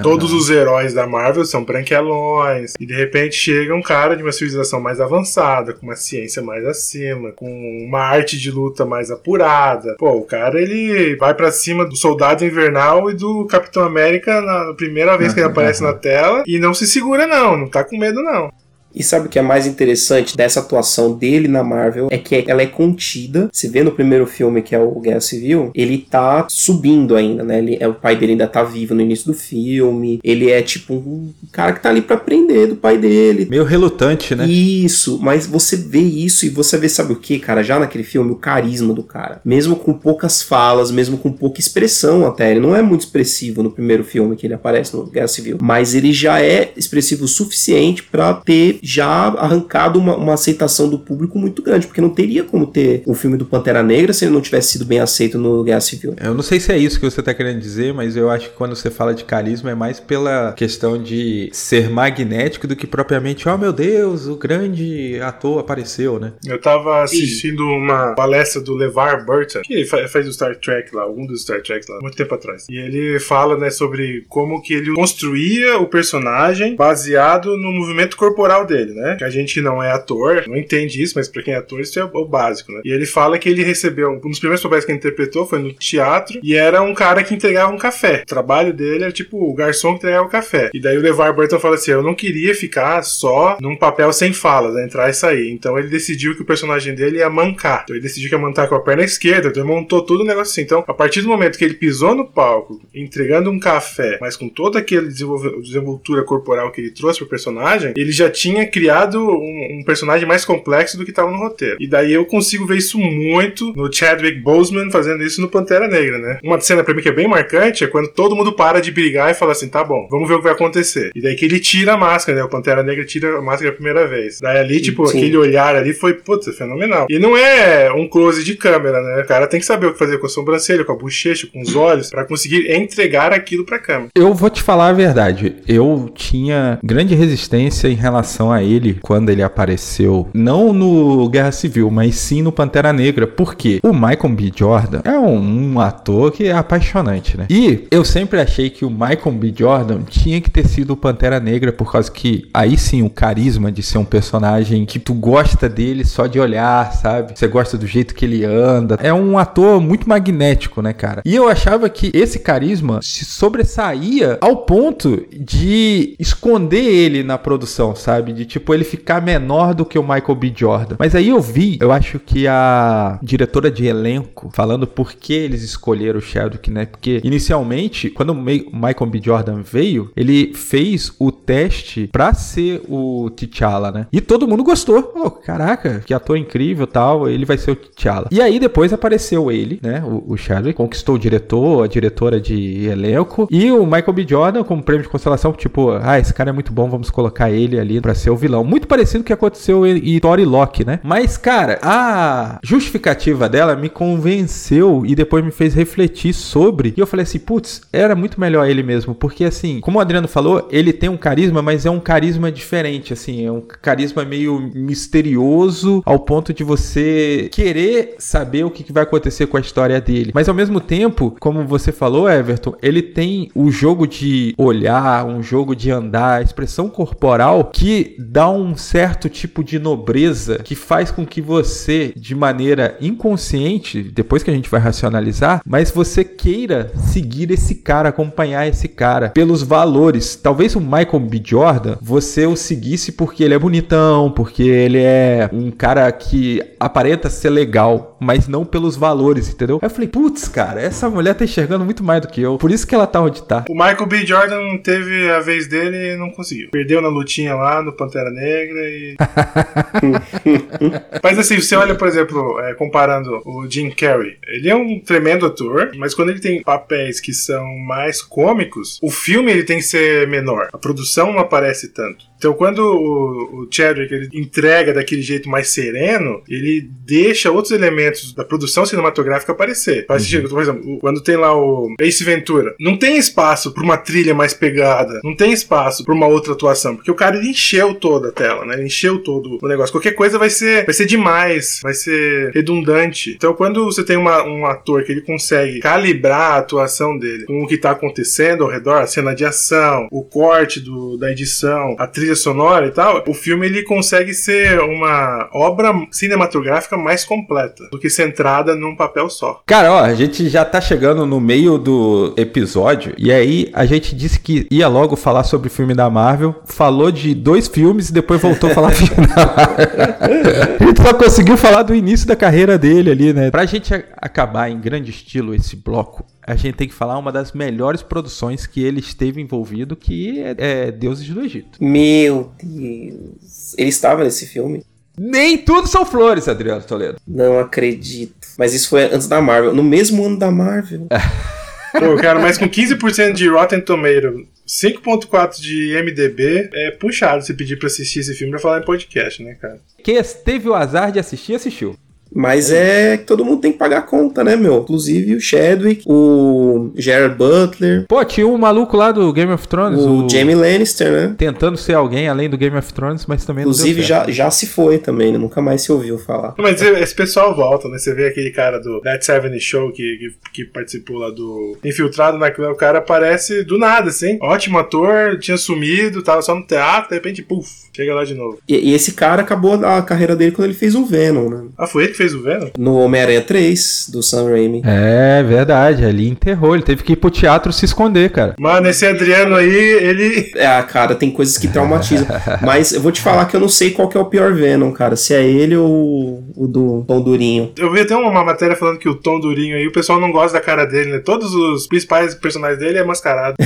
Todos 0.00 0.32
os 0.32 0.48
heróis 0.48 0.94
da 0.94 1.06
Marvel 1.06 1.44
são 1.44 1.64
branquelões. 1.64 2.72
E 2.80 2.86
de 2.86 2.94
repente 2.94 3.34
chega 3.34 3.74
um 3.74 3.82
cara 3.82 4.16
de 4.16 4.22
uma 4.22 4.32
civilização 4.32 4.80
mais 4.80 5.00
avançada, 5.00 5.74
com 5.74 5.84
uma 5.84 5.96
ciência 5.96 6.40
mais 6.40 6.64
acima, 6.64 7.32
com 7.32 7.46
uma 7.86 7.98
arte 7.98 8.38
de 8.38 8.50
luta 8.50 8.86
mais 8.86 9.10
apurada. 9.10 9.96
Pô, 9.98 10.12
o 10.12 10.24
cara 10.24 10.60
ele 10.60 11.14
vai 11.16 11.34
para 11.34 11.52
cima 11.52 11.84
do 11.84 11.96
Soldado 11.96 12.44
Invernal 12.44 13.10
e 13.10 13.14
do 13.14 13.46
Capitão 13.46 13.84
América 13.84 14.40
na 14.40 14.72
primeira 14.74 15.18
vez 15.18 15.34
que 15.34 15.40
ele 15.40 15.48
aparece 15.48 15.82
na 15.82 15.92
tela 15.92 16.42
e 16.46 16.58
não 16.58 16.72
se 16.72 16.86
segura 16.86 17.26
não, 17.26 17.56
não 17.58 17.68
tá 17.68 17.84
com 17.84 17.98
medo 17.98 18.22
não. 18.22 18.50
E 18.94 19.02
sabe 19.02 19.26
o 19.26 19.28
que 19.28 19.38
é 19.38 19.42
mais 19.42 19.66
interessante 19.66 20.36
dessa 20.36 20.60
atuação 20.60 21.12
dele 21.14 21.48
na 21.48 21.62
Marvel? 21.62 22.08
É 22.10 22.18
que 22.18 22.44
ela 22.46 22.62
é 22.62 22.66
contida. 22.66 23.48
Você 23.52 23.68
vê 23.68 23.82
no 23.82 23.92
primeiro 23.92 24.26
filme, 24.26 24.62
que 24.62 24.74
é 24.74 24.78
o 24.78 25.00
Guerra 25.00 25.20
Civil, 25.20 25.70
ele 25.74 25.98
tá 25.98 26.46
subindo 26.48 27.16
ainda, 27.16 27.42
né? 27.42 27.58
Ele, 27.58 27.76
é, 27.80 27.88
o 27.88 27.94
pai 27.94 28.16
dele 28.16 28.32
ainda 28.32 28.46
tá 28.46 28.62
vivo 28.62 28.94
no 28.94 29.00
início 29.00 29.26
do 29.26 29.34
filme. 29.34 30.20
Ele 30.22 30.50
é 30.50 30.62
tipo 30.62 30.94
um 30.94 31.32
cara 31.50 31.72
que 31.72 31.80
tá 31.80 31.88
ali 31.88 32.02
para 32.02 32.16
aprender 32.16 32.66
do 32.66 32.76
pai 32.76 32.98
dele. 32.98 33.46
Meio 33.48 33.64
relutante, 33.64 34.34
né? 34.34 34.46
Isso, 34.46 35.18
mas 35.20 35.46
você 35.46 35.76
vê 35.76 36.00
isso 36.00 36.46
e 36.46 36.48
você 36.48 36.76
vê, 36.76 36.88
sabe 36.88 37.12
o 37.12 37.16
que, 37.16 37.38
cara? 37.38 37.62
Já 37.62 37.78
naquele 37.78 38.04
filme, 38.04 38.32
o 38.32 38.36
carisma 38.36 38.92
do 38.92 39.02
cara. 39.02 39.40
Mesmo 39.44 39.76
com 39.76 39.92
poucas 39.92 40.42
falas, 40.42 40.90
mesmo 40.90 41.18
com 41.18 41.32
pouca 41.32 41.60
expressão 41.60 42.26
até. 42.26 42.50
Ele 42.50 42.60
não 42.60 42.76
é 42.76 42.82
muito 42.82 43.02
expressivo 43.02 43.62
no 43.62 43.70
primeiro 43.70 44.04
filme 44.04 44.36
que 44.36 44.46
ele 44.46 44.54
aparece 44.54 44.94
no 44.94 45.06
Guerra 45.06 45.28
Civil. 45.28 45.58
Mas 45.60 45.94
ele 45.94 46.12
já 46.12 46.40
é 46.40 46.72
expressivo 46.76 47.24
o 47.24 47.28
suficiente 47.28 48.02
para 48.02 48.34
ter 48.34 48.78
já 48.82 49.28
arrancado 49.28 49.98
uma, 49.98 50.16
uma, 50.16 50.34
aceitação 50.34 50.90
do 50.90 50.98
público 50.98 51.38
muito 51.38 51.62
grande, 51.62 51.86
porque 51.86 52.00
não 52.00 52.10
teria 52.10 52.42
como 52.42 52.66
ter 52.66 53.04
o 53.06 53.14
filme 53.14 53.36
do 53.36 53.46
Pantera 53.46 53.80
Negra 53.80 54.12
se 54.12 54.24
ele 54.24 54.34
não 54.34 54.40
tivesse 54.40 54.72
sido 54.72 54.84
bem 54.84 54.98
aceito 54.98 55.38
no 55.38 55.62
Guerra 55.62 55.80
Civil. 55.80 56.16
Eu 56.20 56.34
não 56.34 56.42
sei 56.42 56.58
se 56.58 56.72
é 56.72 56.76
isso 56.76 56.98
que 56.98 57.08
você 57.08 57.20
está 57.20 57.32
querendo 57.32 57.60
dizer, 57.60 57.94
mas 57.94 58.16
eu 58.16 58.28
acho 58.28 58.50
que 58.50 58.56
quando 58.56 58.74
você 58.74 58.90
fala 58.90 59.14
de 59.14 59.24
carisma 59.24 59.70
é 59.70 59.74
mais 59.74 60.00
pela 60.00 60.52
questão 60.54 61.00
de 61.00 61.48
ser 61.52 61.88
magnético 61.88 62.66
do 62.66 62.74
que 62.74 62.86
propriamente, 62.86 63.48
oh 63.48 63.56
meu 63.56 63.72
Deus, 63.72 64.26
o 64.26 64.34
grande 64.34 65.20
ator 65.22 65.60
apareceu, 65.60 66.18
né? 66.18 66.32
Eu 66.44 66.60
tava 66.60 67.04
assistindo 67.04 67.62
uma 67.62 68.14
palestra 68.14 68.60
do 68.60 68.74
LeVar 68.74 69.24
Burton, 69.24 69.60
que 69.62 69.84
faz 69.84 70.26
o 70.26 70.32
Star 70.32 70.56
Trek 70.56 70.92
lá, 70.94 71.02
algum 71.02 71.24
dos 71.24 71.42
Star 71.42 71.62
Trek 71.62 71.88
lá, 71.88 72.00
muito 72.00 72.16
tempo 72.16 72.34
atrás. 72.34 72.66
E 72.68 72.76
ele 72.76 73.20
fala, 73.20 73.56
né, 73.56 73.70
sobre 73.70 74.24
como 74.28 74.60
que 74.60 74.74
ele 74.74 74.92
construía 74.94 75.78
o 75.78 75.86
personagem 75.86 76.74
baseado 76.74 77.56
no 77.56 77.70
movimento 77.70 78.16
corporal 78.16 78.66
dele 78.66 78.71
dele, 78.72 78.92
né? 78.94 79.16
Que 79.16 79.24
a 79.24 79.30
gente 79.30 79.60
não 79.60 79.82
é 79.82 79.90
ator, 79.90 80.44
não 80.46 80.56
entende 80.56 81.02
isso, 81.02 81.14
mas 81.16 81.28
pra 81.28 81.42
quem 81.42 81.54
é 81.54 81.56
ator 81.56 81.80
isso 81.80 81.98
é 81.98 82.04
o 82.04 82.24
básico, 82.24 82.72
né? 82.72 82.80
E 82.84 82.92
ele 82.92 83.06
fala 83.06 83.38
que 83.38 83.48
ele 83.48 83.62
recebeu, 83.62 84.10
um 84.10 84.18
dos 84.18 84.38
primeiros 84.38 84.62
papéis 84.62 84.84
que 84.84 84.92
ele 84.92 84.98
interpretou 84.98 85.46
foi 85.46 85.58
no 85.58 85.72
teatro, 85.72 86.38
e 86.42 86.54
era 86.54 86.82
um 86.82 86.94
cara 86.94 87.22
que 87.22 87.34
entregava 87.34 87.72
um 87.72 87.78
café. 87.78 88.22
O 88.22 88.26
trabalho 88.26 88.72
dele 88.72 89.04
era 89.04 89.12
tipo 89.12 89.38
o 89.38 89.54
garçom 89.54 89.92
que 89.92 89.98
entregava 89.98 90.26
o 90.26 90.30
café. 90.30 90.70
E 90.72 90.80
daí 90.80 90.96
o 90.96 91.00
LeVar 91.00 91.34
Burton 91.34 91.58
fala 91.58 91.74
assim, 91.74 91.90
eu 91.90 92.02
não 92.02 92.14
queria 92.14 92.54
ficar 92.54 93.02
só 93.02 93.56
num 93.60 93.76
papel 93.76 94.12
sem 94.12 94.32
falas, 94.32 94.74
né? 94.74 94.82
entrar 94.92 95.08
e 95.08 95.14
sair. 95.14 95.50
Então 95.50 95.78
ele 95.78 95.88
decidiu 95.88 96.34
que 96.34 96.42
o 96.42 96.44
personagem 96.44 96.94
dele 96.94 97.18
ia 97.18 97.30
mancar. 97.30 97.82
Então 97.84 97.96
ele 97.96 98.02
decidiu 98.02 98.28
que 98.28 98.34
ia 98.34 98.40
mancar 98.40 98.68
com 98.68 98.74
a 98.74 98.80
perna 98.80 99.02
esquerda, 99.02 99.48
então 99.48 99.62
ele 99.62 99.72
montou 99.72 100.02
todo 100.02 100.20
o 100.20 100.24
negócio 100.24 100.52
assim. 100.52 100.62
Então, 100.62 100.84
a 100.86 100.94
partir 100.94 101.22
do 101.22 101.28
momento 101.28 101.58
que 101.58 101.64
ele 101.64 101.74
pisou 101.74 102.14
no 102.14 102.26
palco, 102.26 102.80
entregando 102.94 103.50
um 103.50 103.58
café, 103.58 104.18
mas 104.20 104.36
com 104.36 104.48
toda 104.48 104.78
aquela 104.78 105.08
desenvoltura 105.08 106.24
corporal 106.24 106.70
que 106.70 106.80
ele 106.80 106.90
trouxe 106.90 107.18
pro 107.18 107.28
personagem, 107.28 107.94
ele 107.96 108.12
já 108.12 108.28
tinha 108.30 108.61
criado 108.66 109.18
um, 109.20 109.78
um, 109.78 109.84
personagem 109.84 110.26
mais 110.26 110.44
complexo 110.44 110.96
do 110.96 111.04
que 111.04 111.10
estava 111.10 111.30
no 111.30 111.38
roteiro. 111.38 111.76
E 111.80 111.86
daí 111.86 112.12
eu 112.12 112.24
consigo 112.24 112.66
ver 112.66 112.78
isso 112.78 112.98
muito 112.98 113.72
no 113.74 113.92
Chadwick 113.92 114.40
Boseman 114.40 114.90
fazendo 114.90 115.22
isso 115.22 115.40
no 115.40 115.48
Pantera 115.48 115.88
Negra, 115.88 116.18
né? 116.18 116.38
Uma 116.42 116.60
cena 116.60 116.84
pra 116.84 116.94
mim 116.94 117.02
que 117.02 117.08
é 117.08 117.12
bem 117.12 117.28
marcante 117.28 117.84
é 117.84 117.86
quando 117.86 118.08
todo 118.08 118.36
mundo 118.36 118.52
para 118.52 118.80
de 118.80 118.90
brigar 118.90 119.30
e 119.30 119.34
fala 119.34 119.52
assim, 119.52 119.68
tá 119.68 119.82
bom, 119.82 120.06
vamos 120.10 120.28
ver 120.28 120.34
o 120.34 120.38
que 120.38 120.44
vai 120.44 120.52
acontecer. 120.52 121.10
E 121.14 121.20
daí 121.20 121.34
que 121.34 121.44
ele 121.44 121.60
tira 121.60 121.94
a 121.94 121.96
máscara, 121.96 122.38
né? 122.38 122.44
O 122.44 122.48
Pantera 122.48 122.82
Negra 122.82 123.04
tira 123.04 123.38
a 123.38 123.42
máscara 123.42 123.70
a 123.70 123.74
primeira 123.74 124.06
vez. 124.06 124.40
Daí 124.40 124.58
ali, 124.58 124.80
tipo, 124.80 125.06
Sim. 125.06 125.18
aquele 125.18 125.36
olhar 125.36 125.74
ali 125.74 125.92
foi, 125.92 126.14
puta, 126.14 126.52
fenomenal. 126.52 127.06
E 127.08 127.18
não 127.18 127.36
é 127.36 127.92
um 127.92 128.08
close 128.08 128.44
de 128.44 128.54
câmera, 128.54 129.00
né? 129.00 129.22
O 129.22 129.26
cara 129.26 129.46
tem 129.46 129.60
que 129.60 129.66
saber 129.66 129.86
o 129.86 129.92
que 129.92 129.98
fazer 129.98 130.18
com 130.18 130.26
a 130.26 130.28
sobrancelha, 130.28 130.84
com 130.84 130.92
a 130.92 130.96
bochecha, 130.96 131.46
com 131.52 131.60
os 131.60 131.74
olhos, 131.74 132.10
para 132.10 132.24
conseguir 132.24 132.70
entregar 132.70 133.32
aquilo 133.32 133.64
pra 133.64 133.78
câmera. 133.78 134.10
Eu 134.14 134.34
vou 134.34 134.50
te 134.50 134.62
falar 134.62 134.88
a 134.88 134.92
verdade. 134.92 135.56
Eu 135.66 136.10
tinha 136.14 136.78
grande 136.82 137.14
resistência 137.14 137.88
em 137.88 137.94
relação 137.94 138.51
a 138.52 138.62
ele 138.62 138.98
quando 139.00 139.30
ele 139.30 139.42
apareceu, 139.42 140.28
não 140.32 140.72
no 140.72 141.28
Guerra 141.28 141.52
Civil, 141.52 141.90
mas 141.90 142.16
sim 142.16 142.42
no 142.42 142.52
Pantera 142.52 142.92
Negra. 142.92 143.26
porque 143.26 143.80
O 143.82 143.92
Michael 143.92 144.34
B. 144.34 144.52
Jordan 144.54 145.00
é 145.04 145.18
um, 145.18 145.72
um 145.72 145.80
ator 145.80 146.30
que 146.30 146.44
é 146.44 146.52
apaixonante, 146.52 147.36
né? 147.36 147.46
E 147.48 147.86
eu 147.90 148.04
sempre 148.04 148.40
achei 148.40 148.70
que 148.70 148.84
o 148.84 148.90
Michael 148.90 149.32
B. 149.32 149.52
Jordan 149.56 150.00
tinha 150.08 150.40
que 150.40 150.50
ter 150.50 150.66
sido 150.66 150.92
o 150.92 150.96
Pantera 150.96 151.40
Negra, 151.40 151.72
por 151.72 151.90
causa 151.90 152.10
que 152.10 152.48
aí 152.52 152.76
sim 152.76 153.02
o 153.02 153.10
carisma 153.10 153.72
de 153.72 153.82
ser 153.82 153.98
um 153.98 154.04
personagem 154.04 154.84
que 154.84 154.98
tu 154.98 155.14
gosta 155.14 155.68
dele 155.68 156.04
só 156.04 156.26
de 156.26 156.38
olhar, 156.38 156.92
sabe? 156.92 157.32
Você 157.34 157.46
gosta 157.46 157.76
do 157.78 157.86
jeito 157.86 158.14
que 158.14 158.24
ele 158.24 158.44
anda. 158.44 158.98
É 159.00 159.12
um 159.12 159.38
ator 159.38 159.80
muito 159.80 160.08
magnético, 160.08 160.82
né, 160.82 160.92
cara? 160.92 161.22
E 161.24 161.34
eu 161.34 161.48
achava 161.48 161.88
que 161.88 162.10
esse 162.14 162.38
carisma 162.38 163.00
se 163.02 163.24
sobressaía 163.24 164.38
ao 164.40 164.58
ponto 164.58 165.24
de 165.32 166.14
esconder 166.18 166.84
ele 166.84 167.22
na 167.22 167.38
produção, 167.38 167.94
sabe? 167.94 168.32
De 168.32 168.41
tipo, 168.44 168.74
ele 168.74 168.84
ficar 168.84 169.22
menor 169.22 169.74
do 169.74 169.84
que 169.84 169.98
o 169.98 170.02
Michael 170.02 170.34
B. 170.34 170.52
Jordan. 170.54 170.96
Mas 170.98 171.14
aí 171.14 171.28
eu 171.28 171.40
vi, 171.40 171.78
eu 171.80 171.92
acho 171.92 172.18
que 172.18 172.46
a 172.46 173.18
diretora 173.22 173.70
de 173.70 173.86
elenco 173.86 174.50
falando 174.52 174.86
por 174.86 175.12
que 175.12 175.32
eles 175.32 175.62
escolheram 175.62 176.18
o 176.18 176.22
Chadwick, 176.22 176.70
né? 176.70 176.86
Porque 176.86 177.20
inicialmente, 177.24 178.10
quando 178.10 178.30
o 178.30 178.34
Michael 178.34 179.10
B. 179.10 179.20
Jordan 179.22 179.62
veio, 179.62 180.10
ele 180.16 180.52
fez 180.54 181.12
o 181.18 181.30
teste 181.30 182.08
pra 182.12 182.34
ser 182.34 182.82
o 182.88 183.30
T'Challa, 183.30 183.90
né? 183.90 184.06
E 184.12 184.20
todo 184.20 184.48
mundo 184.48 184.64
gostou. 184.64 185.12
Oh, 185.14 185.30
caraca, 185.30 186.02
que 186.04 186.14
ator 186.14 186.36
incrível 186.36 186.86
tal, 186.86 187.28
ele 187.28 187.44
vai 187.44 187.58
ser 187.58 187.72
o 187.72 187.76
T'Challa. 187.76 188.28
E 188.30 188.40
aí 188.40 188.58
depois 188.58 188.92
apareceu 188.92 189.50
ele, 189.50 189.78
né? 189.82 190.02
O, 190.04 190.32
o 190.32 190.36
Chadwick, 190.36 190.76
conquistou 190.76 191.14
o 191.14 191.18
diretor, 191.18 191.84
a 191.84 191.86
diretora 191.86 192.40
de 192.40 192.86
elenco, 192.86 193.46
e 193.50 193.70
o 193.70 193.84
Michael 193.84 194.12
B. 194.12 194.26
Jordan 194.28 194.64
como 194.64 194.82
prêmio 194.82 195.04
de 195.04 195.08
constelação, 195.08 195.52
tipo, 195.52 195.90
ah, 196.02 196.18
esse 196.18 196.32
cara 196.32 196.50
é 196.50 196.52
muito 196.52 196.72
bom, 196.72 196.88
vamos 196.88 197.10
colocar 197.10 197.50
ele 197.50 197.78
ali 197.78 198.00
pra 198.00 198.14
ser 198.14 198.30
o 198.32 198.36
vilão. 198.36 198.64
Muito 198.64 198.86
parecido 198.86 199.18
com 199.18 199.22
o 199.22 199.26
que 199.26 199.32
aconteceu 199.32 199.86
em 199.86 200.18
Thor 200.18 200.38
e 200.38 200.44
Loki, 200.44 200.84
né? 200.84 201.00
Mas, 201.02 201.36
cara, 201.36 201.78
a 201.82 202.58
justificativa 202.62 203.48
dela 203.48 203.76
me 203.76 203.88
convenceu 203.88 205.04
e 205.06 205.14
depois 205.14 205.44
me 205.44 205.50
fez 205.50 205.74
refletir 205.74 206.32
sobre. 206.32 206.94
E 206.96 207.00
eu 207.00 207.06
falei 207.06 207.24
assim, 207.24 207.38
putz, 207.38 207.82
era 207.92 208.14
muito 208.14 208.40
melhor 208.40 208.68
ele 208.68 208.82
mesmo. 208.82 209.14
Porque, 209.14 209.44
assim, 209.44 209.80
como 209.80 209.98
o 209.98 210.00
Adriano 210.00 210.28
falou, 210.28 210.68
ele 210.70 210.92
tem 210.92 211.08
um 211.08 211.16
carisma, 211.16 211.62
mas 211.62 211.86
é 211.86 211.90
um 211.90 212.00
carisma 212.00 212.50
diferente, 212.50 213.12
assim. 213.12 213.46
É 213.46 213.52
um 213.52 213.60
carisma 213.60 214.24
meio 214.24 214.70
misterioso 214.74 216.02
ao 216.04 216.18
ponto 216.18 216.52
de 216.52 216.64
você 216.64 217.48
querer 217.52 218.16
saber 218.18 218.64
o 218.64 218.70
que 218.70 218.92
vai 218.92 219.02
acontecer 219.02 219.46
com 219.46 219.56
a 219.56 219.60
história 219.60 220.00
dele. 220.00 220.32
Mas, 220.34 220.48
ao 220.48 220.54
mesmo 220.54 220.80
tempo, 220.80 221.34
como 221.38 221.66
você 221.66 221.92
falou, 221.92 222.30
Everton, 222.30 222.74
ele 222.82 223.02
tem 223.02 223.50
o 223.54 223.70
jogo 223.70 224.06
de 224.06 224.54
olhar, 224.56 225.26
um 225.26 225.42
jogo 225.42 225.74
de 225.74 225.90
andar, 225.90 226.42
expressão 226.42 226.88
corporal 226.88 227.70
que 227.72 228.11
dá 228.18 228.48
um 228.50 228.76
certo 228.76 229.28
tipo 229.28 229.62
de 229.62 229.78
nobreza 229.78 230.58
que 230.58 230.74
faz 230.74 231.10
com 231.10 231.26
que 231.26 231.40
você, 231.40 232.12
de 232.16 232.34
maneira 232.34 232.96
inconsciente, 233.00 234.02
depois 234.02 234.42
que 234.42 234.50
a 234.50 234.54
gente 234.54 234.70
vai 234.70 234.80
racionalizar, 234.80 235.62
mas 235.66 235.90
você 235.90 236.24
queira 236.24 236.92
seguir 236.96 237.50
esse 237.50 237.76
cara, 237.76 238.08
acompanhar 238.08 238.66
esse 238.66 238.88
cara 238.88 239.30
pelos 239.30 239.62
valores. 239.62 240.36
Talvez 240.36 240.74
o 240.74 240.80
Michael 240.80 241.20
B. 241.20 241.42
Jordan 241.44 241.96
você 242.00 242.46
o 242.46 242.56
seguisse 242.56 243.12
porque 243.12 243.44
ele 243.44 243.54
é 243.54 243.58
bonitão, 243.58 244.30
porque 244.30 244.62
ele 244.62 244.98
é 244.98 245.48
um 245.52 245.70
cara 245.70 246.10
que 246.12 246.62
aparenta 246.78 247.30
ser 247.30 247.50
legal, 247.50 248.16
mas 248.20 248.48
não 248.48 248.64
pelos 248.64 248.96
valores, 248.96 249.48
entendeu? 249.48 249.78
Aí 249.82 249.86
eu 249.86 249.90
falei, 249.90 250.08
putz, 250.08 250.48
cara, 250.48 250.80
essa 250.80 251.08
mulher 251.08 251.34
tá 251.34 251.44
enxergando 251.44 251.84
muito 251.84 252.02
mais 252.02 252.20
do 252.20 252.28
que 252.28 252.40
eu. 252.40 252.58
Por 252.58 252.70
isso 252.70 252.86
que 252.86 252.94
ela 252.94 253.06
tá 253.06 253.20
onde 253.20 253.42
tá. 253.42 253.64
O 253.68 253.74
Michael 253.74 254.06
B. 254.06 254.26
Jordan 254.26 254.78
teve 254.78 255.30
a 255.30 255.40
vez 255.40 255.68
dele 255.68 256.14
e 256.14 256.16
não 256.16 256.30
conseguiu. 256.30 256.70
Perdeu 256.70 257.00
na 257.00 257.08
lutinha 257.08 257.54
lá 257.54 257.82
no 257.82 257.92
Pantera 258.02 258.30
Negra 258.30 258.88
e. 258.88 259.16
mas 261.22 261.38
assim, 261.38 261.60
você 261.60 261.76
olha, 261.76 261.94
por 261.94 262.08
exemplo, 262.08 262.58
é, 262.60 262.74
comparando 262.74 263.40
o 263.44 263.70
Jim 263.70 263.90
Carrey, 263.90 264.36
ele 264.46 264.68
é 264.68 264.74
um 264.74 264.98
tremendo 264.98 265.46
ator, 265.46 265.92
mas 265.96 266.14
quando 266.14 266.30
ele 266.30 266.40
tem 266.40 266.62
papéis 266.62 267.20
que 267.20 267.32
são 267.32 267.64
mais 267.78 268.20
cômicos, 268.20 268.98
o 269.02 269.10
filme 269.10 269.52
ele 269.52 269.64
tem 269.64 269.78
que 269.78 269.84
ser 269.84 270.26
menor. 270.26 270.68
A 270.72 270.78
produção 270.78 271.32
não 271.32 271.40
aparece 271.40 271.92
tanto. 271.92 272.24
Então, 272.42 272.54
quando 272.54 272.80
o, 272.80 273.62
o 273.62 273.68
Chadwick 273.70 274.12
ele 274.12 274.28
entrega 274.34 274.92
daquele 274.92 275.22
jeito 275.22 275.48
mais 275.48 275.68
sereno, 275.68 276.42
ele 276.48 276.90
deixa 277.06 277.52
outros 277.52 277.70
elementos 277.70 278.34
da 278.34 278.44
produção 278.44 278.84
cinematográfica 278.84 279.52
aparecer. 279.52 280.04
Sentido. 280.18 280.48
Por 280.48 280.60
exemplo, 280.60 280.98
quando 280.98 281.22
tem 281.22 281.36
lá 281.36 281.56
o 281.56 281.94
Ace 282.00 282.24
Ventura, 282.24 282.74
não 282.80 282.96
tem 282.96 283.16
espaço 283.16 283.72
para 283.72 283.84
uma 283.84 283.96
trilha 283.96 284.34
mais 284.34 284.52
pegada, 284.52 285.20
não 285.22 285.36
tem 285.36 285.52
espaço 285.52 286.04
para 286.04 286.12
uma 286.12 286.26
outra 286.26 286.52
atuação, 286.52 286.96
porque 286.96 287.12
o 287.12 287.14
cara 287.14 287.36
ele 287.36 287.50
encheu 287.50 287.94
toda 287.94 288.30
a 288.30 288.32
tela, 288.32 288.64
né? 288.64 288.74
Ele 288.74 288.86
encheu 288.86 289.20
todo 289.20 289.58
o 289.62 289.68
negócio. 289.68 289.92
Qualquer 289.92 290.12
coisa 290.12 290.36
vai 290.36 290.50
ser, 290.50 290.84
vai 290.84 290.94
ser 290.94 291.06
demais, 291.06 291.78
vai 291.80 291.94
ser 291.94 292.50
redundante. 292.52 293.34
Então, 293.36 293.54
quando 293.54 293.84
você 293.84 294.02
tem 294.02 294.16
uma, 294.16 294.42
um 294.42 294.66
ator 294.66 295.04
que 295.04 295.12
ele 295.12 295.20
consegue 295.20 295.78
calibrar 295.78 296.54
a 296.54 296.58
atuação 296.58 297.16
dele 297.16 297.44
com 297.44 297.62
o 297.62 297.68
que 297.68 297.78
tá 297.78 297.92
acontecendo 297.92 298.64
ao 298.64 298.70
redor, 298.70 298.96
a 298.96 299.06
cena 299.06 299.32
de 299.32 299.44
ação, 299.44 300.08
o 300.10 300.24
corte 300.24 300.80
do, 300.80 301.16
da 301.16 301.30
edição, 301.30 301.94
a 301.98 302.06
trilha 302.08 302.31
sonora 302.36 302.86
e 302.86 302.90
tal, 302.90 303.22
o 303.26 303.34
filme 303.34 303.66
ele 303.66 303.82
consegue 303.82 304.34
ser 304.34 304.80
uma 304.80 305.48
obra 305.52 305.92
cinematográfica 306.10 306.96
mais 306.96 307.24
completa 307.24 307.88
do 307.90 307.98
que 307.98 308.10
centrada 308.10 308.74
num 308.74 308.96
papel 308.96 309.28
só. 309.30 309.62
Cara, 309.66 309.92
ó, 309.92 310.00
a 310.00 310.14
gente 310.14 310.48
já 310.48 310.64
tá 310.64 310.80
chegando 310.80 311.26
no 311.26 311.40
meio 311.40 311.78
do 311.78 312.34
episódio 312.36 313.14
e 313.18 313.32
aí 313.32 313.70
a 313.72 313.84
gente 313.84 314.14
disse 314.14 314.38
que 314.40 314.66
ia 314.70 314.88
logo 314.88 315.16
falar 315.16 315.44
sobre 315.44 315.68
o 315.68 315.70
filme 315.70 315.94
da 315.94 316.08
Marvel, 316.08 316.54
falou 316.64 317.10
de 317.10 317.34
dois 317.34 317.68
filmes 317.68 318.08
e 318.08 318.12
depois 318.12 318.40
voltou 318.40 318.70
a 318.70 318.74
falar 318.74 318.90
filme 318.92 319.26
da 319.26 319.46
Marvel. 319.46 320.76
a 320.80 320.84
gente 320.84 321.02
só 321.02 321.14
conseguiu 321.14 321.56
falar 321.56 321.82
do 321.82 321.94
início 321.94 322.26
da 322.26 322.36
carreira 322.36 322.78
dele 322.78 323.10
ali, 323.10 323.32
né? 323.32 323.50
Pra 323.50 323.64
gente 323.64 323.92
acabar 324.16 324.70
em 324.70 324.80
grande 324.80 325.10
estilo 325.10 325.54
esse 325.54 325.76
bloco, 325.76 326.24
a 326.44 326.56
gente 326.56 326.74
tem 326.74 326.88
que 326.88 326.94
falar 326.94 327.18
uma 327.18 327.30
das 327.30 327.52
melhores 327.52 328.02
produções 328.02 328.66
que 328.66 328.82
ele 328.82 329.00
esteve 329.00 329.40
envolvido, 329.40 329.94
que 329.94 330.40
é, 330.40 330.54
é 330.58 330.90
Deuses 330.90 331.28
do 331.28 331.40
Egito. 331.40 331.82
Meu 331.82 332.52
Deus. 332.62 333.74
Ele 333.78 333.88
estava 333.88 334.24
nesse 334.24 334.46
filme? 334.46 334.84
Nem 335.16 335.58
tudo 335.58 335.86
são 335.86 336.04
flores, 336.04 336.48
Adriano 336.48 336.82
Toledo. 336.82 337.18
Não 337.26 337.58
acredito. 337.58 338.48
Mas 338.58 338.74
isso 338.74 338.88
foi 338.88 339.04
antes 339.04 339.28
da 339.28 339.40
Marvel. 339.40 339.74
No 339.74 339.82
mesmo 339.82 340.24
ano 340.24 340.38
da 340.38 340.50
Marvel. 340.50 341.06
Pô, 341.92 342.16
cara, 342.16 342.40
mas 342.40 342.56
com 342.56 342.66
15% 342.66 343.32
de 343.32 343.48
Rotten 343.48 343.80
Tomato, 343.80 344.46
5.4 344.66 345.60
de 345.60 345.94
MDB, 346.02 346.70
é 346.72 346.90
puxado 346.92 347.44
se 347.44 347.52
pedir 347.52 347.78
pra 347.78 347.86
assistir 347.86 348.20
esse 348.20 348.34
filme 348.34 348.50
pra 348.52 348.60
falar 348.60 348.80
em 348.80 348.84
podcast, 348.84 349.42
né, 349.42 349.54
cara? 349.60 349.78
Quem 350.02 350.20
teve 350.22 350.70
o 350.70 350.74
azar 350.74 351.12
de 351.12 351.18
assistir, 351.18 351.54
assistiu. 351.54 351.94
Mas 352.34 352.70
é 352.70 353.16
que 353.16 353.24
todo 353.24 353.44
mundo 353.44 353.60
tem 353.60 353.72
que 353.72 353.78
pagar 353.78 353.98
a 353.98 354.02
conta, 354.02 354.42
né, 354.42 354.56
meu? 354.56 354.78
Inclusive 354.78 355.36
o 355.36 355.40
Chadwick, 355.40 356.02
o 356.06 356.90
Gerard 356.96 357.36
Butler. 357.36 358.06
Pô, 358.08 358.24
tinha 358.24 358.46
um 358.46 358.56
maluco 358.56 358.96
lá 358.96 359.12
do 359.12 359.32
Game 359.32 359.52
of 359.52 359.68
Thrones. 359.68 360.00
O, 360.00 360.24
o... 360.24 360.28
Jamie 360.28 360.54
Lannister, 360.54 361.10
né? 361.10 361.34
Tentando 361.36 361.76
ser 361.76 361.94
alguém 361.94 362.28
além 362.28 362.48
do 362.48 362.56
Game 362.56 362.76
of 362.76 362.92
Thrones, 362.92 363.26
mas 363.26 363.44
também 363.44 363.62
Inclusive, 363.62 364.00
não 364.00 364.06
já, 364.06 364.30
já 364.30 364.50
se 364.50 364.66
foi 364.66 364.98
também, 364.98 365.32
né? 365.32 365.38
Nunca 365.38 365.60
mais 365.60 365.82
se 365.82 365.92
ouviu 365.92 366.18
falar. 366.18 366.54
Mas 366.58 366.80
esse 366.80 367.14
pessoal 367.14 367.54
volta, 367.54 367.88
né? 367.88 367.98
Você 367.98 368.14
vê 368.14 368.26
aquele 368.26 368.50
cara 368.50 368.78
do 368.78 369.00
That 369.00 369.24
70 369.24 369.58
Show 369.58 369.92
que, 369.92 370.16
que, 370.18 370.34
que, 370.52 370.64
participou 370.64 371.18
lá 371.18 371.30
do 371.30 371.76
Infiltrado 371.84 372.38
naquilo, 372.38 372.70
o 372.70 372.76
cara 372.76 372.98
aparece 372.98 373.64
do 373.64 373.78
nada, 373.78 374.08
assim. 374.08 374.38
Ótimo 374.40 374.78
ator, 374.78 375.38
tinha 375.38 375.56
sumido, 375.56 376.22
tava 376.22 376.42
só 376.42 376.54
no 376.54 376.66
teatro, 376.66 377.10
de 377.10 377.14
repente, 377.14 377.42
puf, 377.42 377.68
chega 377.94 378.14
lá 378.14 378.24
de 378.24 378.34
novo. 378.34 378.58
E, 378.68 378.90
e 378.90 378.94
esse 378.94 379.12
cara 379.12 379.42
acabou 379.42 379.74
a 379.84 380.02
carreira 380.02 380.34
dele 380.34 380.52
quando 380.52 380.66
ele 380.66 380.78
fez 380.78 380.94
o 380.94 381.04
Venom, 381.04 381.48
né? 381.48 381.64
Ah, 381.76 381.86
foi 381.86 382.04
ele 382.04 382.12
que 382.12 382.18
fez 382.22 382.34
o 382.34 382.42
Venom? 382.42 382.68
No 382.78 382.96
Homem-Aranha 382.98 383.40
3, 383.40 384.10
do 384.12 384.22
Sam 384.22 384.50
Raimi. 384.50 384.82
É, 384.84 385.42
verdade. 385.42 386.04
Ali 386.04 386.28
enterrou. 386.28 386.74
Ele 386.74 386.84
teve 386.84 387.02
que 387.02 387.14
ir 387.14 387.16
pro 387.16 387.30
teatro 387.30 387.72
se 387.72 387.84
esconder, 387.84 388.30
cara. 388.30 388.54
Mano, 388.58 388.88
esse 388.88 389.04
Adriano 389.04 389.56
aí, 389.56 389.74
ele. 389.74 390.52
É, 390.54 390.82
cara, 390.82 391.14
tem 391.14 391.30
coisas 391.30 391.58
que 391.58 391.66
traumatizam. 391.66 392.26
Mas 392.62 392.92
eu 392.92 393.00
vou 393.00 393.10
te 393.10 393.20
falar 393.20 393.46
que 393.46 393.56
eu 393.56 393.60
não 393.60 393.68
sei 393.68 393.90
qual 393.90 394.08
que 394.08 394.16
é 394.16 394.20
o 394.20 394.26
pior 394.26 394.54
Venom, 394.54 394.92
cara. 394.92 395.16
Se 395.16 395.34
é 395.34 395.42
ele 395.42 395.76
ou 395.76 396.44
o 396.56 396.66
do 396.68 397.04
Tom 397.06 397.20
Durinho. 397.20 397.72
Eu 397.76 397.92
vi 397.92 398.00
até 398.00 398.14
uma 398.14 398.44
matéria 398.44 398.76
falando 398.76 398.98
que 398.98 399.08
o 399.08 399.14
Tom 399.14 399.40
Durinho 399.40 399.76
aí, 399.76 399.86
o 399.86 399.92
pessoal 399.92 400.20
não 400.20 400.30
gosta 400.30 400.58
da 400.58 400.64
cara 400.64 400.84
dele, 400.84 401.12
né? 401.12 401.18
Todos 401.18 401.54
os 401.54 401.86
principais 401.86 402.34
personagens 402.34 402.78
dele 402.78 402.98
é 402.98 403.04
mascarado. 403.04 403.56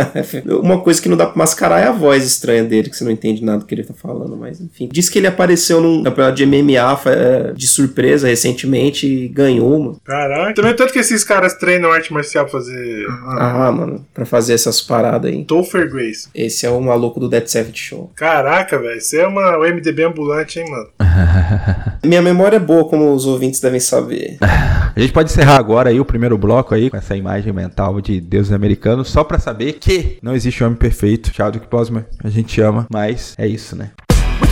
uma 0.62 0.78
coisa 0.80 1.02
que 1.02 1.08
não 1.08 1.16
dá 1.16 1.26
pra 1.26 1.36
mascarar 1.36 1.80
é 1.80 1.86
a 1.86 1.92
voz 1.92 2.24
estranha 2.24 2.64
dele, 2.64 2.88
que 2.88 2.96
você 2.96 3.04
não 3.04 3.10
entende 3.10 3.44
nada 3.44 3.58
do 3.58 3.66
que 3.66 3.74
ele 3.74 3.84
tá 3.84 3.94
falando, 3.94 4.36
mas 4.36 4.60
enfim. 4.60 4.88
Diz 4.90 5.08
que 5.08 5.18
ele 5.18 5.26
apareceu 5.26 5.80
num 5.80 6.02
campeonato 6.02 6.36
de 6.36 6.46
MMA 6.46 7.00
é, 7.06 7.52
de 7.52 7.66
surpresa 7.66 8.05
recentemente 8.14 9.06
e 9.06 9.28
ganhou, 9.28 9.78
mano. 9.78 10.00
Caraca. 10.04 10.54
Também 10.54 10.74
tanto 10.74 10.92
que 10.92 10.98
esses 10.98 11.24
caras 11.24 11.54
treinam 11.54 11.92
arte 11.92 12.12
marcial 12.12 12.44
pra 12.44 12.52
fazer. 12.52 13.06
Ah, 13.38 13.72
mano, 13.72 14.04
pra 14.14 14.24
fazer 14.24 14.54
essas 14.54 14.80
paradas 14.80 15.30
aí. 15.30 15.44
Topher 15.44 15.90
Grace. 15.90 16.28
Esse 16.34 16.66
é 16.66 16.70
o 16.70 16.80
maluco 16.80 17.20
do 17.20 17.28
Dead 17.28 17.46
Seventh 17.46 17.76
Show. 17.76 18.12
Caraca, 18.14 18.78
velho. 18.78 19.00
Você 19.00 19.20
é 19.20 19.26
uma 19.26 19.58
MDB 19.58 20.04
ambulante, 20.04 20.58
hein, 20.58 20.70
mano? 20.70 20.88
Minha 22.04 22.22
memória 22.22 22.56
é 22.56 22.60
boa, 22.60 22.88
como 22.88 23.12
os 23.12 23.26
ouvintes 23.26 23.60
devem 23.60 23.80
saber. 23.80 24.38
A 24.40 25.00
gente 25.00 25.12
pode 25.12 25.30
encerrar 25.30 25.56
agora 25.56 25.90
aí 25.90 26.00
o 26.00 26.04
primeiro 26.04 26.38
bloco 26.38 26.74
aí, 26.74 26.90
com 26.90 26.96
essa 26.96 27.16
imagem 27.16 27.52
mental 27.52 28.00
de 28.00 28.20
deuses 28.20 28.52
americanos, 28.52 29.08
só 29.08 29.24
para 29.24 29.38
saber 29.38 29.74
que 29.74 30.18
não 30.22 30.34
existe 30.34 30.62
homem 30.62 30.76
perfeito. 30.76 31.32
Chadwick 31.34 31.66
Boseman, 31.68 32.04
a 32.22 32.28
gente 32.28 32.60
ama, 32.60 32.86
mas 32.90 33.34
é 33.38 33.46
isso, 33.46 33.76
né? 33.76 33.90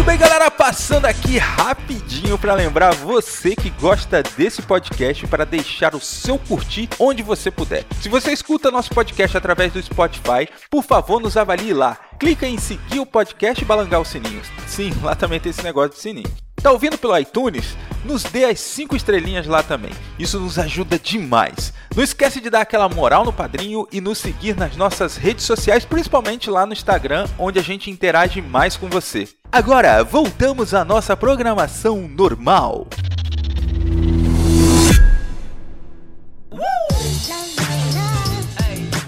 Muito 0.05 0.19
bem, 0.19 0.29
galera, 0.29 0.51
passando 0.51 1.07
aqui 1.07 1.39
rapidinho 1.39 2.37
para 2.37 2.53
lembrar 2.53 2.93
você 2.93 3.57
que 3.57 3.71
gosta 3.71 4.23
desse 4.23 4.61
podcast 4.61 5.27
para 5.27 5.47
deixar 5.47 5.95
o 5.95 6.01
seu 6.01 6.39
curtir 6.39 6.91
onde 6.99 7.23
você 7.23 7.51
puder. 7.51 7.87
Se 8.03 8.11
você 8.11 8.31
escuta 8.31 8.71
nosso 8.71 8.91
podcast 8.91 9.35
através 9.35 9.73
do 9.73 9.83
Spotify, 9.83 10.47
por 10.71 10.85
favor, 10.85 11.23
nos 11.23 11.39
avalie 11.39 11.73
lá. 11.73 11.97
Clica 12.21 12.47
em 12.47 12.59
seguir 12.59 13.01
o 13.01 13.07
podcast 13.07 13.65
e 13.65 13.67
balangar 13.67 13.99
o 13.99 14.05
sininho. 14.05 14.43
Sim, 14.67 14.93
lá 15.03 15.15
também 15.15 15.41
tem 15.41 15.49
esse 15.49 15.65
negócio 15.65 15.93
de 15.93 15.99
sininho. 15.99 16.44
Tá 16.65 16.73
ouvindo 16.73 16.97
pelo 16.97 17.19
iTunes? 17.19 17.77
Nos 18.07 18.23
dê 18.23 18.47
as 18.47 18.59
5 18.59 18.97
estrelinhas 18.97 19.47
lá 19.47 19.63
também. 19.63 19.91
Isso 20.19 20.41
nos 20.41 20.59
ajuda 20.59 20.99
demais. 20.99 21.75
Não 21.95 22.03
esquece 22.03 22.41
de 22.41 22.49
dar 22.49 22.63
aquela 22.63 22.89
moral 22.89 23.23
no 23.23 23.35
padrinho 23.35 23.87
e 23.93 24.01
nos 24.01 24.17
seguir 24.17 24.57
nas 24.57 24.75
nossas 24.75 25.19
redes 25.19 25.45
sociais, 25.45 25.85
principalmente 25.85 26.49
lá 26.49 26.65
no 26.65 26.73
Instagram, 26.73 27.27
onde 27.39 27.59
a 27.59 27.63
gente 27.63 27.91
interage 27.91 28.41
mais 28.41 28.79
com 28.79 28.89
você. 28.89 29.29
Agora, 29.53 30.03
voltamos 30.03 30.73
à 30.73 30.87
nossa 30.87 31.15
programação 31.15 32.09
normal. 32.09 32.89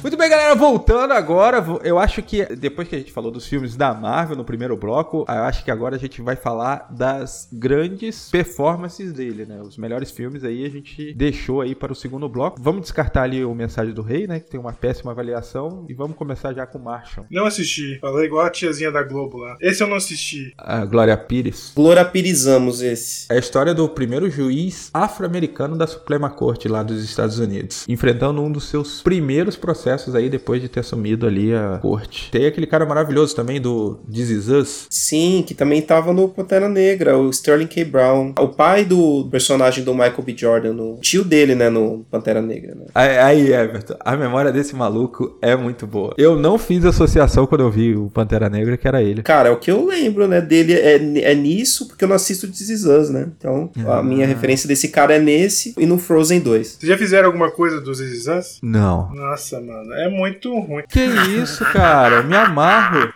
Muito 0.06 0.16
bem, 0.16 0.30
galera, 0.30 0.54
voltando 0.54 1.12
agora, 1.14 1.64
eu 1.82 1.98
acho 1.98 2.22
que 2.22 2.44
depois 2.54 2.86
que 2.86 2.94
a 2.94 2.98
gente 2.98 3.10
falou 3.10 3.28
dos 3.28 3.48
filmes 3.48 3.75
da 3.75 3.92
Marvel 3.92 4.36
no 4.36 4.44
primeiro 4.44 4.76
bloco, 4.76 5.26
eu 5.28 5.42
acho 5.42 5.64
que 5.64 5.70
agora 5.70 5.96
a 5.96 5.98
gente 5.98 6.22
vai 6.22 6.36
falar 6.36 6.86
das 6.92 7.48
grandes 7.52 8.30
performances 8.30 9.12
dele, 9.12 9.44
né? 9.44 9.60
Os 9.60 9.76
melhores 9.76 10.12
filmes 10.12 10.44
aí 10.44 10.64
a 10.64 10.68
gente 10.70 11.12
deixou 11.12 11.60
aí 11.60 11.75
para 11.75 11.90
o 11.90 11.96
segundo 11.96 12.28
bloco. 12.28 12.56
Vamos 12.62 12.82
descartar 12.82 13.25
ali 13.25 13.44
o 13.44 13.52
Mensagem 13.52 13.92
do 13.92 14.00
Rei, 14.00 14.28
né? 14.28 14.38
Que 14.38 14.48
tem 14.48 14.60
uma 14.60 14.72
péssima 14.72 15.10
avaliação. 15.10 15.84
E 15.88 15.92
vamos 15.92 16.16
começar 16.16 16.54
já 16.54 16.64
com 16.64 16.78
Marshall. 16.78 17.26
Não 17.28 17.44
assisti. 17.44 17.98
Falei 17.98 18.26
igual 18.26 18.46
a 18.46 18.50
tiazinha 18.50 18.92
da 18.92 19.02
Globo 19.02 19.38
lá. 19.38 19.56
Esse 19.60 19.82
eu 19.82 19.88
não 19.88 19.96
assisti. 19.96 20.54
A 20.56 20.84
Glória 20.84 21.16
Pires. 21.16 21.72
Glória 21.75 22.04
Pirizamos 22.04 22.80
esse. 22.80 23.26
É 23.28 23.34
a 23.34 23.40
história 23.40 23.75
do 23.75 23.88
primeiro 23.88 24.30
juiz 24.30 24.88
afro-americano 24.94 25.76
da 25.76 25.88
Suprema 25.88 26.30
Corte 26.30 26.68
lá 26.68 26.84
dos 26.84 27.02
Estados 27.02 27.40
Unidos. 27.40 27.84
Enfrentando 27.88 28.40
um 28.40 28.52
dos 28.52 28.68
seus 28.68 29.02
primeiros 29.02 29.56
processos 29.56 29.95
aí 30.14 30.28
depois 30.28 30.60
de 30.60 30.68
ter 30.68 30.80
assumido 30.80 31.26
ali 31.26 31.54
a 31.54 31.78
corte. 31.80 32.30
Tem 32.30 32.46
aquele 32.46 32.66
cara 32.66 32.84
maravilhoso 32.84 33.34
também 33.34 33.60
do 33.60 33.98
This 34.12 34.30
Is 34.30 34.48
Us. 34.48 34.86
Sim, 34.90 35.44
que 35.46 35.54
também 35.54 35.80
tava 35.82 36.12
no 36.12 36.28
Pantera 36.28 36.68
Negra, 36.68 37.16
o 37.16 37.30
Sterling 37.30 37.66
K. 37.66 37.84
Brown. 37.84 38.34
O 38.38 38.48
pai 38.48 38.84
do 38.84 39.28
personagem 39.30 39.82
do 39.82 39.92
Michael 39.92 40.22
B. 40.22 40.34
Jordan, 40.36 40.74
o 40.74 40.98
tio 41.00 41.24
dele, 41.24 41.54
né, 41.54 41.70
no 41.70 42.04
Pantera 42.10 42.42
Negra, 42.42 42.74
né? 42.74 42.86
Aí, 42.94 43.52
Everton, 43.52 43.96
a 44.00 44.16
memória 44.16 44.52
desse 44.52 44.74
maluco 44.74 45.38
é 45.40 45.56
muito 45.56 45.86
boa. 45.86 46.14
Eu 46.18 46.36
não 46.36 46.58
fiz 46.58 46.84
associação 46.84 47.46
quando 47.46 47.62
eu 47.62 47.70
vi 47.70 47.96
o 47.96 48.10
Pantera 48.10 48.48
Negra 48.48 48.76
que 48.76 48.86
era 48.86 49.02
ele. 49.02 49.22
Cara, 49.22 49.48
é 49.48 49.52
o 49.52 49.58
que 49.58 49.70
eu 49.70 49.86
lembro, 49.86 50.28
né, 50.28 50.40
dele 50.40 50.74
é, 50.74 50.96
é 51.30 51.34
nisso, 51.34 51.88
porque 51.88 52.04
eu 52.04 52.08
não 52.08 52.16
assisto 52.16 52.46
This 52.46 52.68
Is 52.68 52.84
Us, 52.84 53.10
né? 53.10 53.28
Então, 53.38 53.70
ah. 53.86 53.98
a 53.98 54.02
minha 54.02 54.26
referência 54.26 54.68
desse 54.68 54.88
cara 54.88 55.14
é 55.14 55.18
nesse 55.18 55.74
e 55.78 55.86
no 55.86 55.98
Frozen 55.98 56.40
2. 56.40 56.66
Vocês 56.66 56.88
já 56.88 56.98
fizeram 56.98 57.26
alguma 57.26 57.50
coisa 57.50 57.80
dos 57.80 57.98
This 57.98 58.12
Is 58.12 58.26
Us? 58.26 58.58
Não. 58.62 59.10
Nossa, 59.14 59.60
mano 59.60 59.86
é 59.95 60.09
muito 60.09 60.59
ruim. 60.59 60.83
Que 60.88 61.05
isso, 61.05 61.64
cara? 61.73 62.23
Me 62.23 62.37
amarro. 62.37 63.12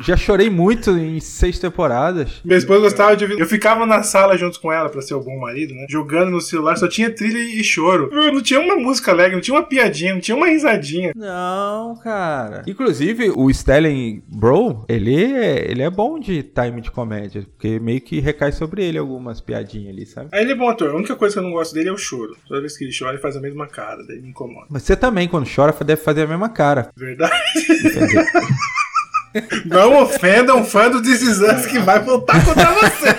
Já 0.00 0.16
chorei 0.16 0.48
muito 0.48 0.90
em 0.90 1.18
seis 1.18 1.58
temporadas. 1.58 2.40
Minha 2.44 2.58
esposa 2.58 2.80
gostava 2.80 3.16
de 3.16 3.24
Eu 3.38 3.46
ficava 3.46 3.84
na 3.84 4.02
sala 4.02 4.36
junto 4.36 4.60
com 4.60 4.72
ela, 4.72 4.88
pra 4.88 5.02
ser 5.02 5.14
o 5.14 5.20
bom 5.20 5.38
marido, 5.38 5.74
né? 5.74 5.86
Jogando 5.88 6.30
no 6.30 6.40
celular, 6.40 6.76
só 6.76 6.86
tinha 6.86 7.10
trilha 7.10 7.38
e 7.38 7.64
choro. 7.64 8.08
Não 8.12 8.40
tinha 8.40 8.60
uma 8.60 8.76
música 8.76 9.10
alegre, 9.10 9.34
não 9.34 9.40
tinha 9.40 9.56
uma 9.56 9.64
piadinha, 9.64 10.14
não 10.14 10.20
tinha 10.20 10.36
uma 10.36 10.46
risadinha. 10.46 11.12
Não, 11.16 11.96
cara. 11.96 12.62
Inclusive, 12.66 13.32
o 13.34 13.52
Stellan 13.52 14.20
Bro, 14.28 14.84
ele 14.88 15.32
é, 15.32 15.68
ele 15.68 15.82
é 15.82 15.90
bom 15.90 16.18
de 16.18 16.42
time 16.42 16.80
de 16.80 16.90
comédia, 16.90 17.44
porque 17.56 17.80
meio 17.80 18.00
que 18.00 18.20
recai 18.20 18.52
sobre 18.52 18.84
ele 18.84 18.98
algumas 18.98 19.40
piadinhas 19.40 19.92
ali, 19.92 20.06
sabe? 20.06 20.28
Aí 20.32 20.42
ele 20.42 20.52
é 20.52 20.54
bom 20.54 20.68
ator. 20.68 20.90
A 20.90 20.96
única 20.96 21.16
coisa 21.16 21.34
que 21.34 21.38
eu 21.40 21.42
não 21.42 21.52
gosto 21.52 21.74
dele 21.74 21.88
é 21.88 21.92
o 21.92 21.98
choro. 21.98 22.36
Toda 22.46 22.60
vez 22.60 22.76
que 22.76 22.84
ele 22.84 22.96
chora, 22.96 23.12
ele 23.12 23.22
faz 23.22 23.36
a 23.36 23.40
mesma 23.40 23.66
cara, 23.66 24.04
daí 24.06 24.20
me 24.20 24.28
incomoda. 24.28 24.66
Mas 24.70 24.84
você 24.84 24.96
também, 24.96 25.26
quando 25.26 25.48
chora, 25.52 25.72
deve 25.88 26.02
fazer 26.02 26.22
a 26.22 26.26
mesma 26.26 26.50
cara. 26.50 26.90
Verdade. 26.94 27.32
Não 29.64 30.02
ofenda 30.02 30.54
um 30.54 30.64
fã 30.64 30.90
do 30.90 31.02
This 31.02 31.22
Is 31.22 31.40
Us 31.40 31.66
que 31.66 31.78
vai 31.78 32.00
voltar 32.00 32.44
contra 32.44 32.72
você. 32.72 33.14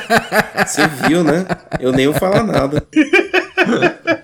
Você 0.65 0.87
viu, 1.07 1.23
né? 1.23 1.45
Eu 1.79 1.91
nem 1.91 2.07
vou 2.07 2.15
falar 2.15 2.43
nada. 2.43 2.85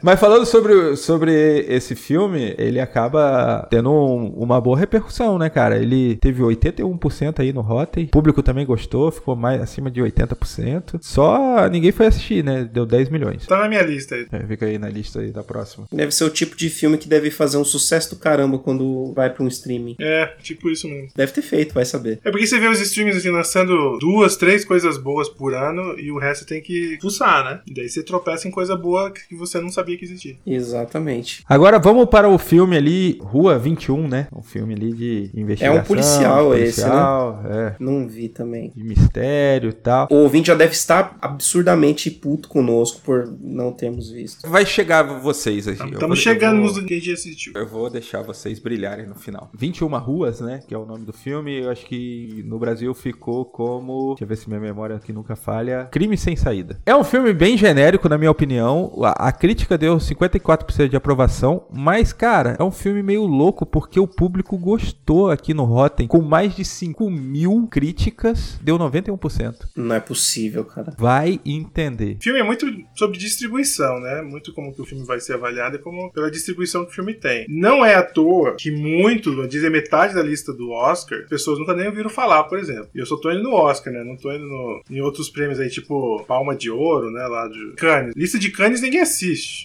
Mas 0.01 0.19
falando 0.19 0.45
sobre, 0.45 0.95
sobre 0.95 1.65
esse 1.67 1.95
filme, 1.95 2.53
ele 2.57 2.79
acaba 2.79 3.67
tendo 3.69 3.91
um- 3.91 4.27
uma 4.37 4.59
boa 4.61 4.77
repercussão, 4.77 5.37
né, 5.39 5.49
cara? 5.49 5.77
Ele 5.77 6.15
teve 6.17 6.43
81% 6.43 7.39
aí 7.41 7.51
no 7.51 7.61
Rotten. 7.61 8.05
O 8.05 8.09
público 8.09 8.43
também 8.43 8.65
gostou, 8.65 9.11
ficou 9.11 9.35
mais 9.35 9.61
acima 9.61 9.89
de 9.89 10.01
80%. 10.01 10.99
Só 11.01 11.67
ninguém 11.69 11.91
foi 11.91 12.07
assistir, 12.07 12.43
né? 12.43 12.69
Deu 12.71 12.85
10 12.85 13.09
milhões. 13.09 13.45
Tá 13.45 13.57
na 13.59 13.67
minha 13.67 13.81
lista 13.81 14.15
aí. 14.15 14.27
É, 14.31 14.39
fica 14.45 14.65
aí 14.65 14.77
na 14.77 14.89
lista 14.89 15.19
aí 15.21 15.31
da 15.31 15.43
próxima. 15.43 15.87
Deve 15.91 16.11
ser 16.11 16.23
o 16.25 16.29
tipo 16.29 16.55
de 16.55 16.69
filme 16.69 16.97
que 16.97 17.07
deve 17.07 17.31
fazer 17.31 17.57
um 17.57 17.65
sucesso 17.65 18.11
do 18.11 18.19
caramba 18.19 18.59
quando 18.59 19.13
vai 19.15 19.29
pra 19.29 19.43
um 19.43 19.47
streaming. 19.47 19.95
É, 19.99 20.27
tipo 20.41 20.69
isso 20.69 20.87
mesmo. 20.87 21.07
Deve 21.15 21.31
ter 21.31 21.41
feito, 21.41 21.73
vai 21.73 21.85
saber. 21.85 22.19
É 22.23 22.31
porque 22.31 22.45
você 22.45 22.59
vê 22.59 22.67
os 22.67 22.79
streams 22.79 23.17
assim, 23.17 23.29
lançando 23.29 23.97
duas, 23.99 24.35
três 24.35 24.63
coisas 24.63 24.97
boas 24.97 25.27
por 25.29 25.53
ano 25.53 25.97
e 25.99 26.11
o 26.11 26.17
resto 26.19 26.45
tem 26.45 26.61
que 26.61 26.97
pulsar, 27.01 27.43
né? 27.43 27.59
E 27.67 27.73
daí 27.73 27.89
você 27.89 28.03
tropeça 28.03 28.47
em 28.47 28.51
coisa 28.51 28.75
boa 28.75 29.11
que 29.11 29.34
você 29.35 29.59
não 29.59 29.69
sabia 29.71 29.97
que 29.97 30.05
existia. 30.05 30.35
Exatamente. 30.45 31.43
Agora 31.47 31.79
vamos 31.79 32.05
para 32.05 32.27
o 32.29 32.37
filme 32.37 32.75
ali, 32.77 33.19
Rua 33.21 33.57
21, 33.57 34.07
né? 34.07 34.27
Um 34.35 34.41
filme 34.41 34.73
ali 34.73 34.93
de 34.93 35.31
investigação. 35.33 35.77
É 35.77 35.81
um 35.81 35.83
policial 35.83 36.55
esse, 36.55 36.81
né? 36.81 36.87
policial, 36.87 37.43
É, 37.49 37.75
Não 37.79 38.07
vi 38.07 38.29
também. 38.29 38.71
de 38.75 38.83
mistério 38.83 39.69
e 39.69 39.73
tal. 39.73 40.07
O 40.11 40.15
ouvinte 40.15 40.47
já 40.47 40.55
deve 40.55 40.73
estar 40.73 41.17
absurdamente 41.21 42.09
puto 42.11 42.47
conosco 42.47 43.01
por 43.03 43.27
não 43.41 43.71
termos 43.71 44.09
visto. 44.09 44.47
Vai 44.49 44.65
chegar 44.65 45.03
vocês 45.19 45.67
aí. 45.67 45.77
Eu 45.79 45.89
Estamos 45.89 46.19
chegando 46.19 46.61
nos 46.61 46.75
que 46.79 46.93
a 46.93 46.97
gente 46.97 47.11
assistiu. 47.11 47.53
Eu 47.55 47.67
vou 47.67 47.89
deixar 47.89 48.21
vocês 48.21 48.59
brilharem 48.59 49.05
no 49.07 49.15
final. 49.15 49.49
21 49.57 49.87
Ruas, 49.97 50.41
né? 50.41 50.61
Que 50.67 50.73
é 50.73 50.77
o 50.77 50.85
nome 50.85 51.05
do 51.05 51.13
filme. 51.13 51.61
Eu 51.61 51.69
acho 51.69 51.85
que 51.85 52.43
no 52.45 52.59
Brasil 52.59 52.93
ficou 52.93 53.45
como. 53.45 54.09
Deixa 54.09 54.23
eu 54.23 54.27
ver 54.27 54.35
se 54.37 54.47
minha 54.47 54.59
memória 54.59 54.95
aqui 54.95 55.13
nunca 55.13 55.35
falha. 55.35 55.87
Crime 55.91 56.17
Sem 56.17 56.35
Saída. 56.35 56.79
É 56.85 56.95
um 56.95 57.03
filme 57.03 57.33
bem 57.33 57.57
genérico, 57.57 58.09
na 58.09 58.17
minha 58.17 58.31
opinião. 58.31 58.91
A, 59.03 59.24
a 59.27 59.31
crítica 59.31 59.77
deu 59.77 59.97
54% 59.97 60.87
de 60.89 60.95
aprovação. 60.95 61.65
Mas, 61.71 62.13
cara, 62.13 62.55
é 62.59 62.63
um 62.63 62.71
filme 62.71 63.01
meio 63.03 63.25
louco 63.25 63.65
porque 63.65 63.99
o 63.99 64.07
público 64.07 64.57
gostou 64.57 65.29
aqui 65.29 65.53
no 65.53 65.63
Rotten. 65.63 66.07
Com 66.07 66.21
mais 66.21 66.55
de 66.55 66.63
5 66.65 67.09
mil 67.09 67.67
críticas, 67.69 68.59
deu 68.61 68.77
91%. 68.77 69.55
Não 69.75 69.95
é 69.95 69.99
possível, 69.99 70.63
cara. 70.65 70.93
Vai 70.97 71.39
entender. 71.45 72.17
O 72.19 72.23
filme 72.23 72.39
é 72.39 72.43
muito 72.43 72.65
sobre 72.95 73.17
distribuição, 73.17 73.99
né? 73.99 74.21
Muito 74.21 74.53
como 74.53 74.73
que 74.73 74.81
o 74.81 74.85
filme 74.85 75.05
vai 75.05 75.19
ser 75.19 75.33
avaliado 75.33 75.75
e 75.75 75.79
como 75.79 76.11
pela 76.11 76.29
distribuição 76.31 76.85
que 76.85 76.91
o 76.91 76.95
filme 76.95 77.13
tem. 77.13 77.45
Não 77.49 77.83
é 77.85 77.95
à 77.95 78.03
toa 78.03 78.55
que 78.57 78.71
muito, 78.71 79.47
dizer 79.47 79.69
metade 79.69 80.13
da 80.13 80.21
lista 80.23 80.53
do 80.53 80.69
Oscar, 80.71 81.19
as 81.19 81.29
pessoas 81.29 81.59
nunca 81.59 81.73
nem 81.73 81.87
ouviram 81.87 82.09
falar, 82.09 82.43
por 82.45 82.57
exemplo. 82.57 82.89
E 82.93 82.99
eu 82.99 83.05
só 83.05 83.17
tô 83.17 83.31
indo 83.31 83.43
no 83.43 83.53
Oscar, 83.53 83.93
né? 83.93 84.03
Não 84.03 84.15
tô 84.17 84.31
indo 84.31 84.45
no- 84.45 84.81
em 84.89 85.01
outros 85.01 85.29
prêmios 85.29 85.59
aí, 85.59 85.69
tipo 85.69 86.23
Palma 86.27 86.55
de 86.55 86.69
Ouro, 86.69 87.09
né? 87.11 87.25
Lá 87.27 87.47
de 87.47 87.73
Cannes. 87.75 88.13
Lista 88.15 88.37
de 88.39 88.51
Cannes 88.51 88.81
ninguém 88.81 89.01
assiste. 89.01 89.14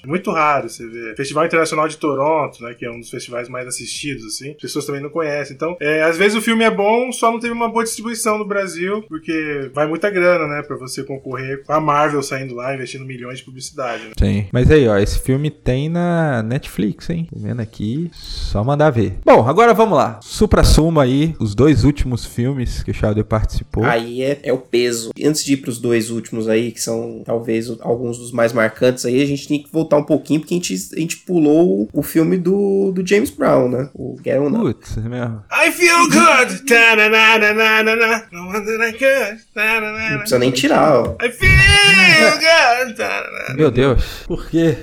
É 0.04 0.07
muito 0.07 0.30
raro 0.30 0.69
você 0.69 0.87
ver. 0.87 1.16
Festival 1.16 1.47
Internacional 1.47 1.88
de 1.88 1.97
Toronto, 1.97 2.62
né? 2.62 2.75
Que 2.75 2.85
é 2.85 2.90
um 2.90 3.00
dos 3.00 3.11
festivais 3.11 3.49
mais 3.49 3.66
assistidos, 3.66 4.25
assim. 4.25 4.50
As 4.50 4.62
pessoas 4.62 4.87
também 4.87 5.02
não 5.02 5.11
conhecem. 5.11 5.54
Então, 5.54 5.76
é, 5.80 6.02
às 6.02 6.16
vezes 6.16 6.37
o 6.37 6.42
filme 6.42 6.64
é 6.64 6.71
bom, 6.71 7.12
só 7.12 7.30
não 7.30 7.40
teve 7.40 7.52
uma 7.52 7.69
boa 7.69 7.85
distribuição 7.85 8.38
no 8.38 8.47
Brasil, 8.47 9.02
porque 9.09 9.71
vai 9.75 9.87
muita 9.87 10.11
grana, 10.11 10.47
né? 10.47 10.62
Pra 10.62 10.76
você 10.76 11.02
concorrer 11.02 11.64
com 11.64 11.73
a 11.73 11.80
Marvel 11.80 12.23
saindo 12.23 12.54
lá, 12.54 12.75
investindo 12.75 13.04
milhões 13.04 13.38
de 13.38 13.45
publicidade, 13.45 14.04
né? 14.04 14.12
Tem. 14.16 14.49
Mas 14.52 14.71
aí, 14.71 14.87
ó, 14.88 14.97
esse 14.99 15.19
filme 15.21 15.50
tem 15.50 15.88
na 15.88 16.42
Netflix, 16.42 17.11
hein? 17.11 17.26
Tô 17.33 17.38
vendo 17.38 17.61
aqui, 17.61 18.11
só 18.12 18.62
mandar 18.62 18.90
ver. 18.90 19.19
Bom, 19.25 19.49
agora 19.49 19.75
vamos 19.75 19.97
lá. 19.97 20.21
Supra-suma 20.23 21.02
aí, 21.02 21.35
os 21.40 21.54
dois 21.54 21.85
últimos 21.85 22.25
filmes 22.25 22.83
que 22.83 22.90
o 22.90 22.95
Shadow 22.95 23.25
participou. 23.25 23.85
Aí 23.85 24.23
é, 24.23 24.38
é 24.42 24.52
o 24.52 24.59
peso. 24.59 25.11
Antes 25.23 25.45
de 25.45 25.54
ir 25.54 25.59
pros 25.59 25.78
dois 25.78 26.11
últimos 26.11 26.49
aí, 26.49 26.73
que 26.73 26.80
são 26.80 27.23
talvez 27.25 27.71
alguns 27.80 28.19
dos 28.19 28.33
mais 28.33 28.52
marcantes 28.52 29.04
aí, 29.04 29.23
a 29.23 29.26
gente 29.30 29.49
tem 29.49 29.62
que 29.62 29.72
voltar 29.72 29.96
um 29.96 30.04
pouquinho, 30.04 30.40
porque 30.40 30.54
a 30.54 30.56
gente, 30.56 30.75
a 30.94 31.00
gente 31.00 31.16
pulou 31.18 31.88
o, 31.92 32.02
filme 32.02 32.37
do, 32.37 32.92
do 32.92 33.06
James 33.06 33.30
Brown, 33.30 33.68
né? 33.68 33.88
O 33.94 34.16
Get 34.22 34.38
On 34.38 34.49
Up. 34.49 34.75
Putz, 34.75 34.96
é 34.96 35.00
mesmo. 35.00 35.42
I 35.52 35.70
feel 35.70 36.08
good! 36.08 36.64
Não 40.10 40.18
precisa 40.18 40.38
nem 40.38 40.50
tirar, 40.50 41.00
ó. 41.00 41.16
I 41.22 41.30
feel 41.30 42.32
good! 42.32 43.56
Meu 43.56 43.70
Deus, 43.70 44.25
por 44.26 44.49
quê? 44.49 44.76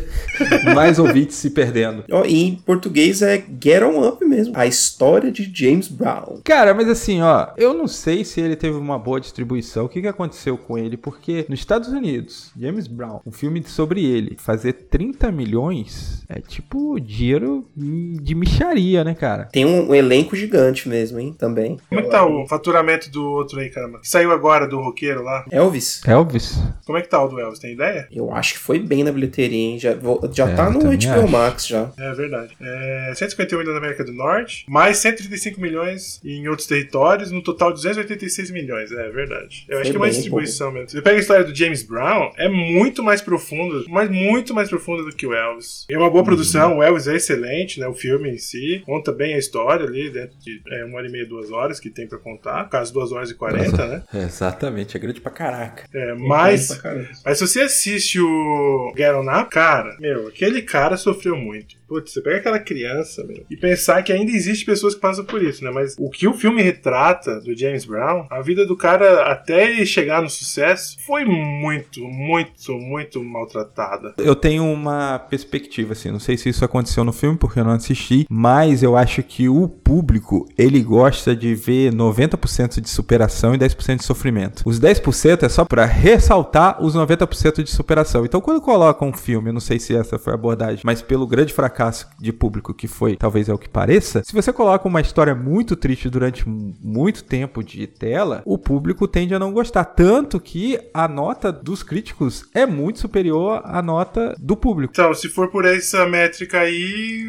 Mais 0.74 1.00
ouvintes 1.00 1.36
se 1.36 1.50
perdendo. 1.50 2.04
E 2.26 2.44
em 2.44 2.56
português 2.56 3.22
é 3.22 3.44
Get 3.62 3.84
On 3.84 4.08
Up 4.08 4.24
mesmo. 4.26 4.54
A 4.56 4.66
história 4.66 5.32
de 5.32 5.50
James 5.54 5.88
Brown. 5.88 6.42
Cara, 6.44 6.74
mas 6.74 6.88
assim, 6.88 7.22
ó, 7.22 7.48
eu 7.58 7.74
não 7.74 7.88
sei 7.88 8.24
se 8.24 8.40
ele 8.42 8.56
teve 8.56 8.78
uma 8.78 9.00
boa 9.00 9.20
distribuição. 9.20 9.86
O 9.86 9.90
que, 9.90 10.02
que 10.02 10.08
aconteceu 10.08 10.58
com 10.58 10.78
ele? 10.78 10.98
Porque 10.98 11.46
nos 11.50 11.60
Estados 11.60 11.90
Unidos, 11.90 12.52
James 12.60 12.88
Brown, 12.88 13.22
um 13.26 13.32
filme 13.32 13.64
sobre 13.64 14.06
ele, 14.06 14.37
fazer 14.38 14.74
30 14.74 15.32
milhões 15.32 16.26
é 16.30 16.40
tipo 16.42 17.00
dinheiro 17.00 17.66
de 17.76 18.36
micharia, 18.36 19.04
né, 19.04 19.14
cara? 19.16 19.46
Tem 19.52 19.66
um, 19.66 19.90
um 19.90 19.96
elenco 19.96 20.36
gigante 20.36 20.88
mesmo, 20.90 21.20
hein? 21.20 21.34
Também. 21.38 21.78
Como 21.90 22.02
é 22.02 22.04
que 22.04 22.10
tá 22.10 22.26
o 22.26 22.46
faturamento 22.48 23.10
do 23.10 23.24
outro 23.26 23.60
aí, 23.60 23.70
caramba? 23.70 24.00
Que 24.00 24.08
saiu 24.08 24.32
agora 24.32 24.68
do 24.68 24.78
roqueiro 24.80 25.24
lá. 25.24 25.46
Elvis. 25.52 26.02
Elvis? 26.06 26.58
Como 26.86 26.98
é 26.98 27.02
que 27.02 27.10
tá 27.10 27.24
o 27.24 27.28
do 27.28 27.40
Elvis? 27.40 27.60
Tem 27.60 27.74
ideia? 27.74 28.08
Eu 28.12 28.32
acho 28.34 28.54
que 28.54 28.60
foi 28.60 28.80
bem 28.80 29.04
na 29.04 29.12
bilheteria, 29.12 29.58
hein? 29.58 29.80
Já, 29.80 29.96
vo- 29.96 30.30
já 30.34 30.50
É, 30.50 30.56
tá 30.56 30.70
no 30.70 30.80
HBO 30.80 30.92
acho. 30.94 31.28
Max 31.28 31.68
já. 31.68 31.92
É 31.98 32.14
verdade. 32.14 32.56
É 32.62 33.14
151 33.16 33.60
milhões 33.60 33.74
na 33.74 33.80
América 33.80 34.04
do 34.04 34.14
Norte, 34.14 34.66
mais 34.70 34.98
135 34.98 35.60
milhões 35.62 36.20
em 36.24 36.48
outros 36.48 36.68
territórios, 36.68 37.32
no 37.32 37.42
total 37.42 37.72
286 37.74 38.52
milhões. 38.52 38.92
É 38.92 39.10
verdade. 39.10 39.66
Eu 39.70 39.78
acho 39.80 39.86
Foi 39.86 39.92
que 39.92 39.98
é 39.98 40.00
uma 40.00 40.10
distribuição 40.10 40.72
mesmo. 40.72 40.90
Você 40.90 41.02
pega 41.02 41.18
a 41.18 41.20
história 41.20 41.44
do 41.46 41.56
James 41.56 41.84
Brown, 41.84 42.32
é 42.38 42.50
muito 42.50 43.02
mais 43.04 43.22
profunda, 43.22 43.84
mas 43.90 44.10
muito 44.10 44.27
mais 44.54 44.70
profunda 44.70 45.04
do 45.04 45.16
que 45.16 45.26
o 45.26 45.34
Elvis. 45.34 45.86
É 45.90 45.98
uma 45.98 46.10
boa 46.10 46.24
produção, 46.24 46.78
o 46.78 46.84
Elvis 46.84 47.08
é 47.08 47.16
excelente, 47.16 47.80
né? 47.80 47.88
O 47.88 47.94
filme 47.94 48.30
em 48.30 48.38
si 48.38 48.82
conta 48.86 49.12
bem 49.12 49.34
a 49.34 49.38
história 49.38 49.86
ali, 49.86 50.10
dentro 50.10 50.38
de 50.40 50.62
é, 50.68 50.86
uma 50.86 50.98
hora 50.98 51.08
e 51.08 51.12
meia, 51.12 51.26
duas 51.26 51.52
horas 51.52 51.80
que 51.80 51.90
tem 51.90 52.08
pra 52.08 52.18
contar. 52.18 52.64
No 52.64 52.70
caso, 52.70 52.94
duas 52.94 53.12
horas 53.12 53.32
e 53.32 53.36
quarenta, 53.36 53.88
né? 53.88 54.04
Exatamente, 54.14 54.98
é 54.98 55.00
grande 55.00 55.22
pra 55.22 55.32
caraca. 55.32 55.84
É, 55.94 56.14
mas 56.16 56.82
mas 57.26 57.38
se 57.38 57.48
você 57.48 57.62
assiste 57.62 58.20
o 58.20 58.94
Get 58.96 59.14
On 59.14 59.42
Up, 59.42 59.50
cara, 59.50 59.96
meu, 60.00 60.28
aquele 60.28 60.62
cara 60.62 60.98
sofreu 60.98 61.36
muito. 61.36 61.77
Putz, 61.88 62.12
você 62.12 62.22
pega 62.22 62.38
aquela 62.38 62.60
criança, 62.60 63.24
meu, 63.24 63.46
e 63.50 63.56
pensar 63.56 64.04
que 64.04 64.12
ainda 64.12 64.32
existe 64.32 64.66
pessoas 64.66 64.94
que 64.94 65.00
passam 65.00 65.24
por 65.24 65.42
isso, 65.42 65.64
né? 65.64 65.72
Mas 65.72 65.96
o 65.98 66.10
que 66.10 66.28
o 66.28 66.34
filme 66.34 66.62
retrata 66.62 67.40
do 67.40 67.58
James 67.58 67.86
Brown, 67.86 68.28
a 68.30 68.42
vida 68.42 68.66
do 68.66 68.76
cara 68.76 69.24
até 69.32 69.72
ele 69.72 69.86
chegar 69.86 70.22
no 70.22 70.30
sucesso, 70.30 70.98
foi 71.06 71.24
muito, 71.24 72.04
muito, 72.04 72.74
muito 72.74 73.24
maltratada. 73.24 74.14
Eu 74.18 74.36
tenho 74.36 74.66
uma 74.66 75.18
perspectiva, 75.18 75.94
assim, 75.94 76.12
não 76.12 76.20
sei 76.20 76.36
se 76.36 76.50
isso 76.50 76.66
aconteceu 76.66 77.06
no 77.06 77.14
filme, 77.14 77.38
porque 77.38 77.60
eu 77.60 77.64
não 77.64 77.72
assisti, 77.72 78.26
mas 78.30 78.84
eu 78.84 78.98
acho 78.98 79.24
que 79.24 79.48
o 79.48 79.70
público, 79.70 80.46
ele 80.58 80.82
gosta 80.82 81.34
de 81.34 81.56
ver 81.56 81.94
90% 81.94 82.82
de 82.82 82.90
superação 82.90 83.56
e 83.56 83.58
10% 83.58 83.98
de 83.98 84.04
sofrimento. 84.04 84.64
Os 84.66 84.80
10% 84.80 85.44
é 85.44 85.50
só 85.50 85.64
pra 85.64 85.86
ressaltar 85.86 86.84
os 86.84 86.96
90% 86.96 87.64
de 87.64 87.72
superação. 87.72 88.26
Então, 88.26 88.42
quando 88.42 88.60
coloca 88.60 89.06
um 89.06 89.14
filme, 89.14 89.54
não 89.54 89.62
sei 89.62 89.80
se 89.80 89.96
essa 89.96 90.20
foi 90.20 90.34
a 90.34 90.36
abordagem, 90.36 90.82
mas 90.84 91.02
pelo 91.02 91.26
grande 91.26 91.54
fracasso 91.54 91.77
de 92.20 92.32
público 92.34 92.74
que 92.74 92.88
foi, 92.88 93.16
talvez 93.16 93.50
é 93.50 93.54
o 93.54 93.58
que 93.58 93.70
pareça, 93.70 94.24
se 94.24 94.34
você 94.34 94.52
coloca 94.52 94.88
uma 94.88 95.02
história 95.02 95.36
muito 95.36 95.76
triste 95.76 96.10
durante 96.10 96.48
mu- 96.48 96.76
muito 96.82 97.24
tempo 97.24 97.64
de 97.64 97.86
tela, 97.88 98.42
o 98.46 98.58
público 98.58 99.08
tende 99.08 99.34
a 99.34 99.40
não 99.40 99.52
gostar. 99.52 99.86
Tanto 99.86 100.40
que 100.40 100.80
a 100.94 101.08
nota 101.08 101.52
dos 101.52 101.84
críticos 101.84 102.46
é 102.54 102.66
muito 102.66 103.00
superior 103.00 103.62
à 103.64 103.82
nota 103.82 104.36
do 104.40 104.56
público. 104.58 104.92
Então, 104.94 105.14
se 105.14 105.30
for 105.30 105.50
por 105.50 105.66
essa 105.66 106.06
métrica 106.06 106.60
aí, 106.60 107.26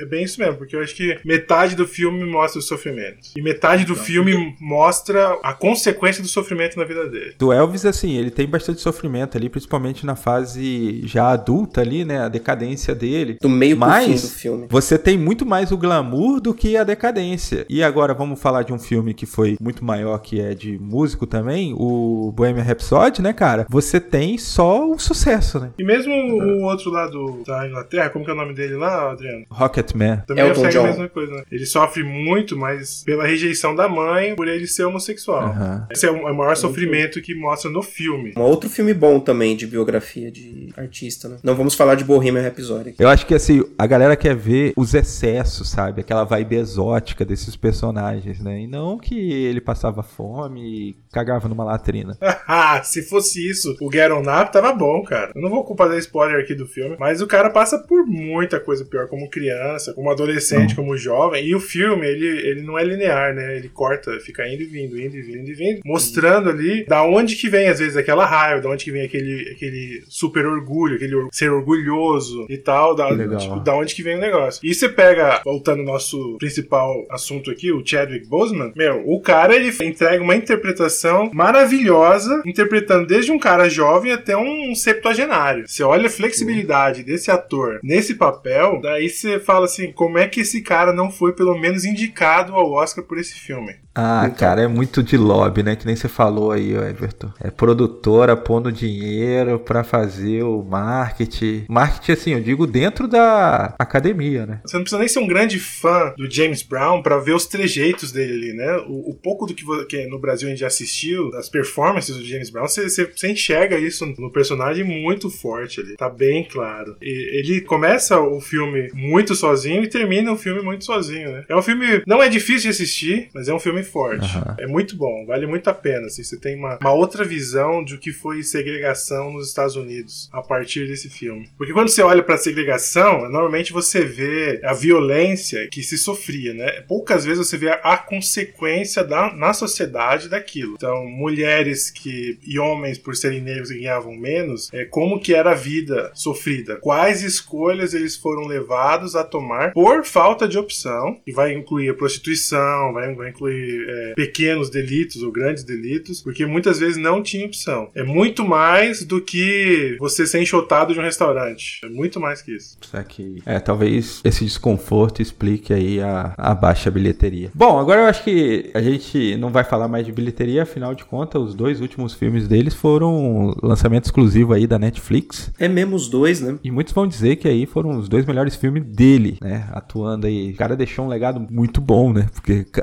é 0.00 0.06
bem 0.06 0.24
isso 0.24 0.40
mesmo, 0.40 0.56
porque 0.56 0.74
eu 0.76 0.80
acho 0.80 0.94
que 0.94 1.18
metade 1.24 1.74
do 1.76 1.86
filme 1.86 2.24
mostra 2.24 2.58
o 2.58 2.62
sofrimento. 2.62 3.28
E 3.36 3.42
metade 3.42 3.84
do 3.84 3.94
filme 3.94 4.54
mostra 4.60 5.38
a 5.42 5.52
consequência 5.52 6.22
do 6.22 6.28
sofrimento 6.28 6.76
na 6.78 6.84
vida 6.84 7.08
dele. 7.08 7.34
Do 7.38 7.52
Elvis, 7.52 7.84
assim, 7.84 8.16
ele 8.16 8.30
tem 8.30 8.46
bastante 8.46 8.80
sofrimento 8.80 9.36
ali, 9.36 9.48
principalmente 9.48 10.04
na 10.04 10.16
fase 10.16 11.02
já 11.06 11.28
adulta 11.30 11.80
ali, 11.80 12.04
né? 12.04 12.20
A 12.20 12.28
decadência 12.28 12.94
dele. 12.94 13.38
Do 13.40 13.48
meio 13.48 13.75
Mas- 13.78 14.06
fim 14.06 14.26
do 14.28 14.32
filme. 14.34 14.66
Você 14.70 14.98
tem 14.98 15.18
muito 15.18 15.44
mais 15.46 15.70
o 15.72 15.76
glamour 15.76 16.40
do 16.40 16.54
que 16.54 16.76
a 16.76 16.84
decadência. 16.84 17.64
E 17.68 17.82
agora 17.82 18.14
vamos 18.14 18.40
falar 18.40 18.62
de 18.62 18.72
um 18.72 18.78
filme 18.78 19.14
que 19.14 19.26
foi 19.26 19.56
muito 19.60 19.84
maior, 19.84 20.18
que 20.18 20.40
é 20.40 20.54
de 20.54 20.78
músico 20.78 21.26
também, 21.26 21.74
o 21.76 22.32
Bohemian 22.34 22.62
Rhapsody, 22.62 23.22
né, 23.22 23.32
cara? 23.32 23.66
Você 23.68 24.00
tem 24.00 24.36
só 24.38 24.88
o 24.90 24.98
sucesso, 24.98 25.58
né? 25.60 25.70
E 25.78 25.84
mesmo 25.84 26.12
o 26.14 26.62
outro 26.62 26.90
lá 26.90 27.06
do, 27.06 27.42
da 27.46 27.66
Inglaterra, 27.66 28.10
como 28.10 28.24
que 28.24 28.30
é 28.30 28.34
o 28.34 28.36
nome 28.36 28.54
dele 28.54 28.74
lá, 28.76 29.12
Adriano? 29.12 29.44
Rocketman. 29.50 30.22
Também 30.26 30.44
Elton 30.46 30.60
segue 30.60 30.72
John. 30.72 30.84
a 30.84 30.86
mesma 30.88 31.08
coisa, 31.08 31.32
né? 31.32 31.42
Ele 31.50 31.66
sofre 31.66 32.02
muito, 32.02 32.56
mas 32.56 33.02
pela 33.04 33.26
rejeição 33.26 33.74
da 33.74 33.88
mãe, 33.88 34.34
por 34.34 34.48
ele 34.48 34.66
ser 34.66 34.84
homossexual. 34.84 35.42
Aham. 35.44 35.86
Esse 35.90 36.06
é 36.06 36.10
o 36.10 36.34
maior 36.34 36.56
sofrimento 36.56 37.20
que 37.20 37.34
mostra 37.34 37.70
no 37.70 37.82
filme. 37.82 38.32
Um 38.36 38.42
outro 38.42 38.68
filme 38.68 38.92
bom 38.94 39.18
também 39.20 39.56
de 39.56 39.66
biografia 39.66 40.30
de 40.30 40.72
artista, 40.76 41.28
né? 41.28 41.36
Não 41.42 41.54
vamos 41.54 41.74
falar 41.74 41.94
de 41.94 42.04
Bohemian 42.04 42.42
Rhapsody. 42.42 42.90
aqui. 42.90 43.02
Eu 43.02 43.08
acho 43.08 43.26
que 43.26 43.34
assim, 43.34 43.62
a 43.78 43.86
galera 43.86 44.16
quer 44.16 44.34
ver 44.34 44.72
os 44.76 44.94
excessos, 44.94 45.68
sabe? 45.70 46.00
Aquela 46.00 46.24
vibe 46.24 46.56
exótica 46.56 47.24
desses 47.24 47.56
personagens, 47.56 48.40
né? 48.40 48.60
E 48.60 48.66
não 48.66 48.98
que 48.98 49.14
ele 49.32 49.60
passava 49.60 50.02
fome 50.02 50.60
e 50.90 50.96
cagava 51.12 51.48
numa 51.48 51.64
latrina. 51.64 52.16
Ah, 52.48 52.80
se 52.84 53.02
fosse 53.02 53.44
isso, 53.50 53.76
o 53.80 53.90
Get 53.90 54.08
On 54.12 54.20
Up 54.20 54.52
tava 54.52 54.72
bom, 54.72 55.02
cara. 55.02 55.32
Eu 55.34 55.42
não 55.42 55.50
vou 55.50 55.64
culpar 55.64 55.88
da 55.88 55.98
spoiler 55.98 56.40
aqui 56.40 56.54
do 56.54 56.64
filme, 56.64 56.96
mas 56.98 57.20
o 57.20 57.26
cara 57.26 57.50
passa 57.50 57.76
por 57.76 58.06
muita 58.06 58.60
coisa 58.60 58.84
pior, 58.84 59.08
como 59.08 59.28
criança, 59.28 59.92
como 59.94 60.08
adolescente, 60.10 60.76
como 60.76 60.96
jovem. 60.96 61.44
E 61.44 61.56
o 61.56 61.60
filme, 61.60 62.06
ele, 62.06 62.24
ele 62.48 62.62
não 62.62 62.78
é 62.78 62.84
linear, 62.84 63.34
né? 63.34 63.56
Ele 63.56 63.68
corta, 63.68 64.12
fica 64.20 64.46
indo 64.48 64.62
e 64.62 64.66
vindo, 64.66 64.96
indo 65.00 65.16
e 65.16 65.22
vindo, 65.22 65.38
indo 65.38 65.50
e 65.50 65.54
vindo, 65.54 65.80
mostrando 65.84 66.50
ali 66.50 66.84
da 66.86 67.02
onde 67.02 67.34
que 67.34 67.48
vem, 67.48 67.66
às 67.66 67.80
vezes, 67.80 67.96
aquela 67.96 68.24
raiva, 68.24 68.60
da 68.62 68.68
onde 68.70 68.84
que 68.84 68.92
vem 68.92 69.02
aquele, 69.04 69.50
aquele 69.50 70.04
super 70.08 70.46
orgulho, 70.46 70.94
aquele 70.94 71.14
or- 71.16 71.28
ser 71.32 71.50
orgulhoso 71.50 72.46
e 72.48 72.58
tal, 72.58 72.94
da, 72.94 73.08
Legal. 73.08 73.38
tipo, 73.40 73.55
da 73.60 73.74
onde 73.74 73.94
que 73.94 74.02
vem 74.02 74.16
o 74.16 74.20
negócio. 74.20 74.60
E 74.62 74.74
você 74.74 74.88
pega, 74.88 75.40
voltando 75.44 75.80
ao 75.80 75.86
nosso 75.86 76.36
principal 76.38 77.06
assunto 77.10 77.50
aqui, 77.50 77.72
o 77.72 77.84
Chadwick 77.84 78.26
Boseman, 78.28 78.72
meu, 78.76 79.02
o 79.06 79.20
cara, 79.20 79.54
ele 79.54 79.74
entrega 79.84 80.22
uma 80.22 80.36
interpretação 80.36 81.30
maravilhosa, 81.32 82.42
interpretando 82.44 83.06
desde 83.06 83.32
um 83.32 83.38
cara 83.38 83.68
jovem 83.68 84.12
até 84.12 84.36
um 84.36 84.74
septuagenário. 84.74 85.66
Você 85.66 85.82
olha 85.82 86.06
a 86.06 86.10
flexibilidade 86.10 87.02
desse 87.02 87.30
ator 87.30 87.80
nesse 87.82 88.14
papel, 88.14 88.80
daí 88.80 89.08
você 89.08 89.38
fala 89.38 89.66
assim, 89.66 89.92
como 89.92 90.18
é 90.18 90.26
que 90.26 90.40
esse 90.40 90.62
cara 90.62 90.92
não 90.92 91.10
foi 91.10 91.32
pelo 91.32 91.58
menos 91.58 91.84
indicado 91.84 92.54
ao 92.54 92.72
Oscar 92.72 93.04
por 93.04 93.18
esse 93.18 93.38
filme? 93.38 93.74
Ah, 93.96 94.24
Então. 94.26 94.36
cara, 94.36 94.62
é 94.62 94.68
muito 94.68 95.02
de 95.02 95.16
lobby, 95.16 95.62
né? 95.62 95.74
Que 95.74 95.86
nem 95.86 95.96
você 95.96 96.08
falou 96.08 96.50
aí, 96.52 96.72
Everton. 96.74 97.30
É 97.42 97.50
produtora 97.50 98.36
pondo 98.36 98.70
dinheiro 98.70 99.58
pra 99.58 99.82
fazer 99.82 100.42
o 100.42 100.62
marketing. 100.62 101.64
Marketing, 101.68 102.12
assim, 102.12 102.32
eu 102.34 102.40
digo 102.40 102.66
dentro 102.66 103.08
da 103.08 103.74
academia, 103.78 104.44
né? 104.46 104.60
Você 104.64 104.76
não 104.76 104.82
precisa 104.84 104.98
nem 104.98 105.08
ser 105.08 105.18
um 105.20 105.26
grande 105.26 105.58
fã 105.58 106.12
do 106.16 106.30
James 106.30 106.62
Brown 106.62 107.02
pra 107.02 107.18
ver 107.18 107.32
os 107.34 107.46
trejeitos 107.46 108.12
dele 108.12 108.32
ali, 108.34 108.52
né? 108.52 108.76
O, 108.86 109.10
o 109.10 109.14
pouco 109.14 109.46
do 109.46 109.54
que, 109.54 109.64
que 109.86 110.06
no 110.06 110.18
Brasil 110.18 110.46
a 110.48 110.50
gente 110.50 110.60
já 110.60 110.66
assistiu, 110.66 111.30
das 111.30 111.48
performances 111.48 112.16
do 112.16 112.24
James 112.24 112.50
Brown, 112.50 112.68
você, 112.68 112.88
você- 112.88 113.10
você 113.14 113.30
enxerga 113.30 113.78
isso 113.78 114.04
no 114.18 114.30
personagem 114.30 114.84
muito 114.84 115.30
forte 115.30 115.80
ali. 115.80 115.96
Tá 115.96 116.08
bem 116.08 116.44
claro. 116.44 116.96
E 117.00 117.38
ele 117.38 117.60
começa 117.62 118.20
o 118.20 118.40
filme 118.40 118.90
muito 118.94 119.34
sozinho 119.34 119.82
e 119.82 119.88
termina 119.88 120.32
o 120.32 120.36
filme 120.36 120.60
muito 120.62 120.84
sozinho, 120.84 121.30
né? 121.32 121.44
É 121.48 121.56
um 121.56 121.62
filme. 121.62 122.02
Não 122.06 122.22
é 122.22 122.28
difícil 122.28 122.62
de 122.62 122.68
assistir, 122.68 123.28
mas 123.34 123.48
é 123.48 123.54
um 123.54 123.58
filme 123.60 123.82
forte. 123.86 124.24
Aham. 124.24 124.56
É 124.58 124.66
muito 124.66 124.96
bom, 124.96 125.24
vale 125.26 125.46
muito 125.46 125.68
a 125.68 125.74
pena. 125.74 126.06
Assim, 126.06 126.22
você 126.22 126.38
tem 126.38 126.56
uma, 126.56 126.78
uma 126.80 126.92
outra 126.92 127.24
visão 127.24 127.84
de 127.84 127.94
o 127.94 127.98
que 127.98 128.12
foi 128.12 128.42
segregação 128.42 129.32
nos 129.32 129.48
Estados 129.48 129.76
Unidos 129.76 130.28
a 130.32 130.42
partir 130.42 130.86
desse 130.86 131.08
filme. 131.08 131.48
Porque 131.56 131.72
quando 131.72 131.88
você 131.88 132.02
olha 132.02 132.22
pra 132.22 132.36
segregação, 132.36 133.28
normalmente 133.30 133.72
você 133.72 134.04
vê 134.04 134.60
a 134.64 134.72
violência 134.72 135.68
que 135.68 135.82
se 135.82 135.96
sofria, 135.96 136.54
né? 136.54 136.82
Poucas 136.82 137.24
vezes 137.24 137.46
você 137.46 137.56
vê 137.56 137.70
a, 137.70 137.74
a 137.74 137.96
consequência 137.96 139.02
da, 139.02 139.32
na 139.34 139.52
sociedade 139.52 140.28
daquilo. 140.28 140.74
Então, 140.76 141.04
mulheres 141.06 141.90
que 141.90 142.38
e 142.46 142.58
homens 142.58 142.98
por 142.98 143.16
serem 143.16 143.40
negros 143.40 143.70
ganhavam 143.70 144.14
menos, 144.14 144.70
é 144.72 144.84
como 144.84 145.20
que 145.20 145.34
era 145.34 145.52
a 145.52 145.54
vida 145.54 146.10
sofrida? 146.14 146.76
Quais 146.76 147.22
escolhas 147.22 147.94
eles 147.94 148.16
foram 148.16 148.46
levados 148.46 149.14
a 149.16 149.24
tomar 149.24 149.72
por 149.72 150.04
falta 150.04 150.46
de 150.48 150.58
opção? 150.58 151.20
E 151.26 151.32
vai 151.32 151.52
incluir 151.52 151.90
a 151.90 151.94
prostituição, 151.94 152.92
vai, 152.92 153.14
vai 153.14 153.30
incluir 153.30 153.75
é, 153.88 154.14
pequenos 154.14 154.70
delitos 154.70 155.22
ou 155.22 155.30
grandes 155.32 155.64
delitos, 155.64 156.20
porque 156.22 156.46
muitas 156.46 156.78
vezes 156.78 156.96
não 156.96 157.22
tinha 157.22 157.46
opção. 157.46 157.88
É 157.94 158.02
muito 158.02 158.44
mais 158.44 159.02
do 159.04 159.20
que 159.20 159.96
você 159.98 160.26
ser 160.26 160.40
enxotado 160.42 160.92
de 160.94 161.00
um 161.00 161.02
restaurante. 161.02 161.80
É 161.84 161.88
muito 161.88 162.20
mais 162.20 162.42
que 162.42 162.52
isso. 162.54 162.76
Isso 162.82 162.96
aqui. 162.96 163.42
É, 163.46 163.58
talvez 163.58 164.20
esse 164.24 164.44
desconforto 164.44 165.20
explique 165.22 165.72
aí 165.72 166.00
a, 166.00 166.34
a 166.36 166.54
baixa 166.54 166.90
bilheteria. 166.90 167.50
Bom, 167.54 167.78
agora 167.78 168.02
eu 168.02 168.06
acho 168.06 168.24
que 168.24 168.70
a 168.74 168.80
gente 168.80 169.36
não 169.36 169.50
vai 169.50 169.64
falar 169.64 169.88
mais 169.88 170.04
de 170.06 170.12
bilheteria, 170.12 170.62
afinal 170.62 170.94
de 170.94 171.04
contas, 171.04 171.40
os 171.42 171.54
dois 171.54 171.80
últimos 171.80 172.14
filmes 172.14 172.46
deles 172.48 172.74
foram 172.74 173.54
lançamento 173.62 174.04
exclusivo 174.04 174.52
aí 174.52 174.66
da 174.66 174.78
Netflix. 174.78 175.50
É 175.58 175.68
mesmo 175.68 175.96
os 175.96 176.08
dois, 176.08 176.40
né? 176.40 176.58
E 176.62 176.70
muitos 176.70 176.92
vão 176.92 177.06
dizer 177.06 177.36
que 177.36 177.48
aí 177.48 177.66
foram 177.66 177.98
os 177.98 178.08
dois 178.08 178.24
melhores 178.24 178.56
filmes 178.56 178.84
dele, 178.84 179.38
né? 179.40 179.68
Atuando 179.72 180.26
aí. 180.26 180.50
O 180.50 180.56
cara 180.56 180.76
deixou 180.76 181.04
um 181.04 181.08
legado 181.08 181.40
muito 181.50 181.80
bom, 181.80 182.12
né? 182.12 182.26
Porque 182.34 182.64
ca- 182.64 182.82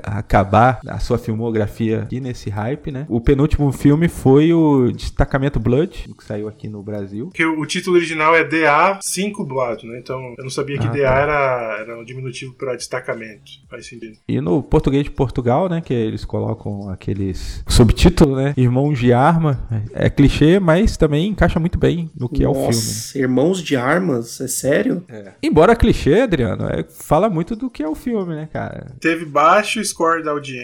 a 0.88 1.00
sua 1.00 1.18
filmografia 1.18 2.02
aqui 2.04 2.20
nesse 2.20 2.50
hype, 2.50 2.92
né? 2.92 3.06
O 3.10 3.20
penúltimo 3.22 3.72
filme 3.72 4.08
foi 4.08 4.54
o 4.54 4.92
Destacamento 4.92 5.60
Blood, 5.60 6.10
que 6.18 6.24
saiu 6.24 6.48
aqui 6.48 6.68
no 6.68 6.82
Brasil. 6.84 7.28
Porque 7.28 7.46
o, 7.46 7.66
título 7.66 7.96
original 7.98 8.36
é 8.36 8.44
DA5 8.44 9.46
Blood, 9.48 9.88
né? 9.88 10.00
Então 10.00 10.34
eu 10.38 10.44
não 10.44 10.50
sabia 10.50 10.78
que 10.78 10.88
Ah, 10.88 10.92
DA 10.92 11.04
tá. 11.10 11.16
era, 11.20 11.78
era 11.82 12.00
um 12.00 12.04
diminutivo 12.04 12.54
para 12.54 12.76
destacamento. 12.76 13.44
Faz 13.70 13.88
sentido. 13.88 14.18
E 14.28 14.40
no 14.42 14.62
português 14.62 15.04
de 15.04 15.12
Portugal, 15.12 15.68
né? 15.70 15.82
Que 15.82 15.94
eles 15.94 16.26
colocam 16.26 16.90
aqueles 16.90 17.64
subtítulo, 17.68 18.36
né? 18.36 18.54
Irmãos 18.58 18.98
de 19.00 19.14
arma. 19.14 19.68
É 19.94 20.10
clichê, 20.10 20.60
mas 20.60 20.98
também 20.98 21.28
encaixa 21.28 21.60
muito 21.60 21.78
bem 21.78 22.10
no 22.16 22.30
que 22.30 22.44
é 22.44 22.48
o 22.50 22.54
filme. 22.54 22.68
Nossa, 22.68 23.18
Irmãos 23.18 23.62
de 23.62 23.76
Armas? 23.76 24.40
É 24.42 24.48
sério? 24.48 25.04
Embora 25.42 25.76
clichê, 25.76 26.22
Adriano, 26.22 26.66
é- 26.68 26.84
fala 26.84 27.30
muito 27.30 27.56
do 27.56 27.70
que 27.70 27.82
é 27.84 27.88
o 27.88 27.96
filme, 27.96 28.36
né, 28.36 28.48
cara? 28.52 28.92
Teve 29.00 29.26
baixo 29.26 29.84
score 29.84 30.24
da 30.24 30.32
audiência 30.32 30.63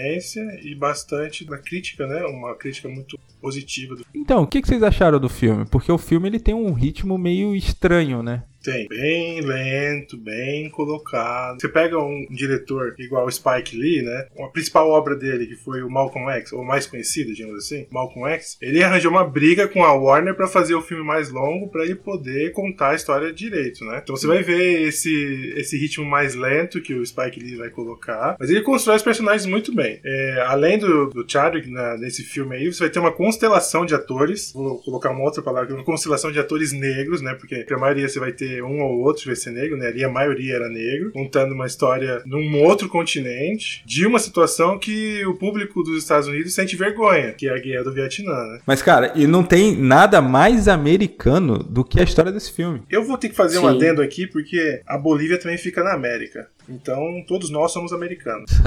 e 0.63 0.75
bastante 0.75 1.45
da 1.45 1.57
crítica, 1.57 2.07
né? 2.07 2.23
Uma 2.25 2.55
crítica 2.55 2.87
muito 2.87 3.19
positiva 3.41 3.95
do 3.95 4.05
Então, 4.13 4.43
o 4.43 4.47
que, 4.47 4.61
que 4.61 4.67
vocês 4.67 4.83
acharam 4.83 5.19
do 5.19 5.29
filme? 5.29 5.65
Porque 5.65 5.91
o 5.91 5.97
filme 5.97 6.27
ele 6.27 6.39
tem 6.39 6.53
um 6.53 6.73
ritmo 6.73 7.17
meio 7.17 7.55
estranho, 7.55 8.21
né? 8.21 8.43
Tem. 8.63 8.87
Bem 8.87 9.41
lento, 9.41 10.17
bem 10.17 10.69
colocado. 10.69 11.59
Você 11.61 11.67
pega 11.69 11.97
um 11.97 12.25
diretor 12.29 12.95
igual 12.99 13.25
o 13.25 13.31
Spike 13.31 13.75
Lee, 13.77 14.01
né? 14.01 14.27
A 14.39 14.47
principal 14.47 14.89
obra 14.89 15.15
dele, 15.15 15.47
que 15.47 15.55
foi 15.55 15.81
o 15.81 15.89
Malcolm 15.89 16.29
X, 16.31 16.51
ou 16.53 16.63
mais 16.63 16.85
conhecido, 16.85 17.33
digamos 17.33 17.57
assim, 17.63 17.87
Malcolm 17.91 18.27
X, 18.33 18.57
ele 18.61 18.83
arranjou 18.83 19.11
uma 19.11 19.23
briga 19.23 19.67
com 19.67 19.83
a 19.83 19.93
Warner 19.93 20.35
pra 20.35 20.47
fazer 20.47 20.75
o 20.75 20.81
filme 20.81 21.03
mais 21.03 21.29
longo 21.29 21.69
pra 21.69 21.83
ele 21.83 21.95
poder 21.95 22.51
contar 22.51 22.89
a 22.91 22.95
história 22.95 23.31
direito, 23.31 23.85
né? 23.85 23.99
Então 24.03 24.15
você 24.15 24.27
vai 24.27 24.43
ver 24.43 24.81
esse, 24.87 25.53
esse 25.55 25.77
ritmo 25.77 26.05
mais 26.05 26.35
lento 26.35 26.81
que 26.81 26.93
o 26.93 27.05
Spike 27.05 27.39
Lee 27.39 27.55
vai 27.55 27.69
colocar, 27.69 28.35
mas 28.39 28.49
ele 28.49 28.61
constrói 28.61 28.97
os 28.97 29.03
personagens 29.03 29.45
muito 29.45 29.73
bem. 29.73 29.99
É, 30.03 30.43
além 30.47 30.77
do, 30.77 31.07
do 31.09 31.25
Chadwick 31.29 31.69
na- 31.69 31.97
nesse 31.97 32.23
filme 32.23 32.55
aí, 32.55 32.71
você 32.71 32.79
vai 32.83 32.89
ter 32.89 32.99
uma 32.99 33.11
constelação 33.11 33.85
de 33.85 33.95
atores, 33.95 34.51
vou 34.53 34.79
colocar 34.81 35.11
uma 35.11 35.23
outra 35.23 35.41
palavra, 35.41 35.73
uma 35.73 35.83
constelação 35.83 36.31
de 36.31 36.39
atores 36.39 36.71
negros, 36.73 37.21
né? 37.21 37.33
Porque 37.35 37.65
a 37.71 37.77
maioria 37.77 38.07
você 38.07 38.19
vai 38.19 38.31
ter 38.31 38.48
um 38.63 38.81
ou 38.81 38.99
outro 38.99 39.25
vai 39.25 39.35
ser 39.35 39.51
negro, 39.51 39.77
né? 39.77 39.87
Ali 39.87 40.03
a 40.03 40.09
maioria 40.09 40.55
era 40.55 40.69
negro, 40.69 41.11
contando 41.11 41.53
uma 41.53 41.65
história 41.65 42.21
num 42.25 42.61
outro 42.63 42.89
continente, 42.89 43.83
de 43.85 44.05
uma 44.05 44.19
situação 44.19 44.77
que 44.79 45.25
o 45.25 45.35
público 45.35 45.83
dos 45.83 45.97
Estados 45.97 46.27
Unidos 46.27 46.53
sente 46.53 46.75
vergonha, 46.75 47.33
que 47.33 47.47
é 47.47 47.53
a 47.53 47.59
guerra 47.59 47.83
do 47.83 47.93
Vietnã, 47.93 48.33
né? 48.33 48.59
Mas, 48.65 48.81
cara, 48.81 49.13
e 49.15 49.27
não 49.27 49.43
tem 49.43 49.75
nada 49.75 50.21
mais 50.21 50.67
americano 50.67 51.59
do 51.59 51.83
que 51.83 51.99
a 51.99 52.03
história 52.03 52.31
desse 52.31 52.51
filme. 52.51 52.81
Eu 52.89 53.03
vou 53.03 53.17
ter 53.17 53.29
que 53.29 53.35
fazer 53.35 53.59
um 53.59 53.69
Sim. 53.69 53.75
adendo 53.75 54.01
aqui, 54.01 54.27
porque 54.27 54.81
a 54.85 54.97
Bolívia 54.97 55.39
também 55.39 55.57
fica 55.57 55.83
na 55.83 55.93
América. 55.93 56.47
Então, 56.67 57.23
todos 57.27 57.49
nós 57.49 57.71
somos 57.71 57.93
americanos. 57.93 58.51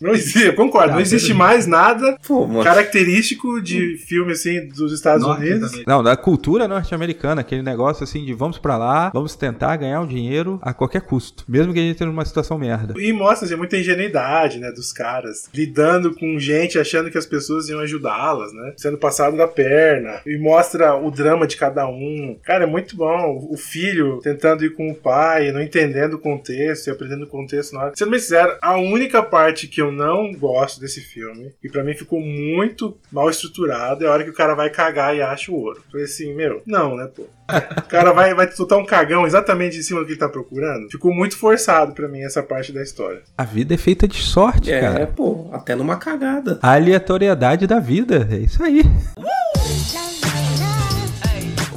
Não 0.00 0.12
existe, 0.12 0.46
eu 0.46 0.54
concordo, 0.54 0.94
não 0.94 1.00
existe 1.00 1.34
mais 1.34 1.66
nada 1.66 2.16
Pô, 2.26 2.48
característico 2.62 3.60
de 3.60 3.96
filme 3.96 4.32
assim 4.32 4.66
dos 4.68 4.92
Estados 4.92 5.26
Unidos. 5.26 5.82
Não, 5.86 6.02
da 6.02 6.16
cultura 6.16 6.66
norte-americana, 6.66 7.40
aquele 7.40 7.62
negócio 7.62 8.04
assim 8.04 8.24
de 8.24 8.32
vamos 8.32 8.58
pra 8.58 8.76
lá, 8.76 9.10
vamos 9.12 9.34
tentar 9.34 9.76
ganhar 9.76 10.00
o 10.00 10.06
dinheiro 10.06 10.58
a 10.62 10.72
qualquer 10.72 11.02
custo, 11.02 11.44
mesmo 11.48 11.72
que 11.72 11.78
a 11.78 11.82
gente 11.82 11.92
esteja 11.92 12.10
numa 12.10 12.24
situação 12.24 12.58
merda. 12.58 12.94
E 12.96 13.12
mostra 13.12 13.46
assim, 13.46 13.56
muita 13.56 13.76
ingenuidade, 13.76 14.58
né, 14.58 14.70
dos 14.72 14.92
caras, 14.92 15.48
lidando 15.52 16.14
com 16.14 16.38
gente 16.38 16.78
achando 16.78 17.10
que 17.10 17.18
as 17.18 17.26
pessoas 17.26 17.68
iam 17.68 17.80
ajudá-las, 17.80 18.52
né, 18.52 18.72
sendo 18.76 18.96
passado 18.96 19.36
da 19.36 19.46
perna. 19.46 20.20
E 20.26 20.38
mostra 20.38 20.94
o 20.94 21.10
drama 21.10 21.46
de 21.46 21.56
cada 21.56 21.86
um. 21.86 22.36
Cara, 22.42 22.64
é 22.64 22.66
muito 22.66 22.96
bom. 22.96 23.48
O 23.50 23.56
filho 23.56 24.20
tentando 24.22 24.64
ir 24.64 24.74
com 24.74 24.90
o 24.90 24.94
pai, 24.94 25.52
não 25.52 25.60
entendendo 25.60 26.14
o 26.14 26.18
contexto 26.18 26.86
e 26.86 26.90
aprendendo 26.90 27.24
o 27.24 27.28
contexto 27.28 27.74
na 27.74 27.82
hora. 27.82 27.92
Sendo 27.94 28.10
bem 28.10 28.20
sincero, 28.20 28.56
a 28.62 28.76
única 28.76 29.22
parte 29.22 29.66
que 29.66 29.80
eu 29.80 29.89
não 29.90 30.32
gosto 30.32 30.80
desse 30.80 31.00
filme, 31.00 31.52
e 31.62 31.68
pra 31.68 31.82
mim 31.84 31.94
ficou 31.94 32.20
muito 32.20 32.96
mal 33.12 33.28
estruturado, 33.30 34.04
é 34.04 34.08
a 34.08 34.12
hora 34.12 34.24
que 34.24 34.30
o 34.30 34.34
cara 34.34 34.54
vai 34.54 34.70
cagar 34.70 35.14
e 35.16 35.22
acha 35.22 35.50
o 35.50 35.54
ouro. 35.56 35.82
Falei 35.90 36.04
assim, 36.06 36.34
meu, 36.34 36.62
não, 36.66 36.96
né, 36.96 37.08
pô. 37.14 37.26
O 37.78 37.88
cara 37.90 38.12
vai, 38.12 38.32
vai 38.32 38.48
soltar 38.52 38.78
um 38.78 38.86
cagão 38.86 39.26
exatamente 39.26 39.76
em 39.76 39.82
cima 39.82 39.98
do 40.00 40.06
que 40.06 40.12
ele 40.12 40.18
tá 40.20 40.28
procurando. 40.28 40.88
Ficou 40.88 41.12
muito 41.12 41.36
forçado 41.36 41.92
pra 41.92 42.06
mim 42.06 42.20
essa 42.22 42.40
parte 42.44 42.70
da 42.72 42.80
história. 42.80 43.22
A 43.36 43.42
vida 43.42 43.74
é 43.74 43.76
feita 43.76 44.06
de 44.06 44.18
sorte, 44.22 44.70
É, 44.72 44.80
cara. 44.80 45.06
pô, 45.08 45.48
até 45.52 45.74
numa 45.74 45.96
cagada. 45.96 46.60
A 46.62 46.74
aleatoriedade 46.74 47.66
da 47.66 47.80
vida, 47.80 48.28
é 48.30 48.36
isso 48.36 48.62
aí. 48.62 48.82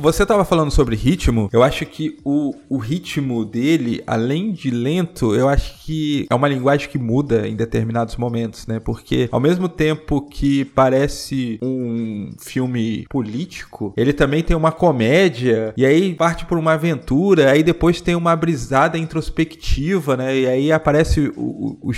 Você 0.04 0.26
tava 0.26 0.44
falando 0.44 0.70
sobre 0.70 0.98
ritmo, 0.98 1.50
eu 1.54 1.64
acho 1.64 1.86
que 1.86 2.18
o, 2.26 2.54
o 2.68 2.78
ritmo 2.78 3.46
dele, 3.46 4.04
além 4.06 4.52
de 4.52 4.70
lento, 4.70 5.34
eu 5.34 5.48
acho 5.48 5.82
que 5.82 6.28
é 6.30 6.36
uma 6.36 6.50
linguagem 6.50 6.90
que 6.90 6.98
muda 6.98 7.48
em 7.48 7.56
determinados 7.56 8.18
momentos, 8.18 8.68
né? 8.68 8.82
Porque 8.82 9.30
ao 9.32 9.40
mesmo 9.40 9.70
tempo 9.70 10.20
que 10.20 10.66
parece 10.66 11.58
um 11.64 12.32
filme 12.38 13.06
político, 13.10 13.94
ele 13.96 14.12
também 14.12 14.44
tem 14.44 14.58
uma 14.58 14.74
comédia, 14.74 15.74
e 15.78 15.86
aí 15.86 16.14
parte 16.16 16.46
por 16.46 16.58
uma 16.58 16.74
aventura, 16.74 17.52
aí 17.52 17.64
depois 17.64 18.02
tem 18.02 18.14
uma 18.14 18.36
brisada 18.36 18.98
introspectiva, 18.98 20.18
né? 20.18 20.38
E 20.38 20.46
aí 20.46 20.72
aparece 20.74 21.32
o, 21.38 21.78
o 21.82 21.94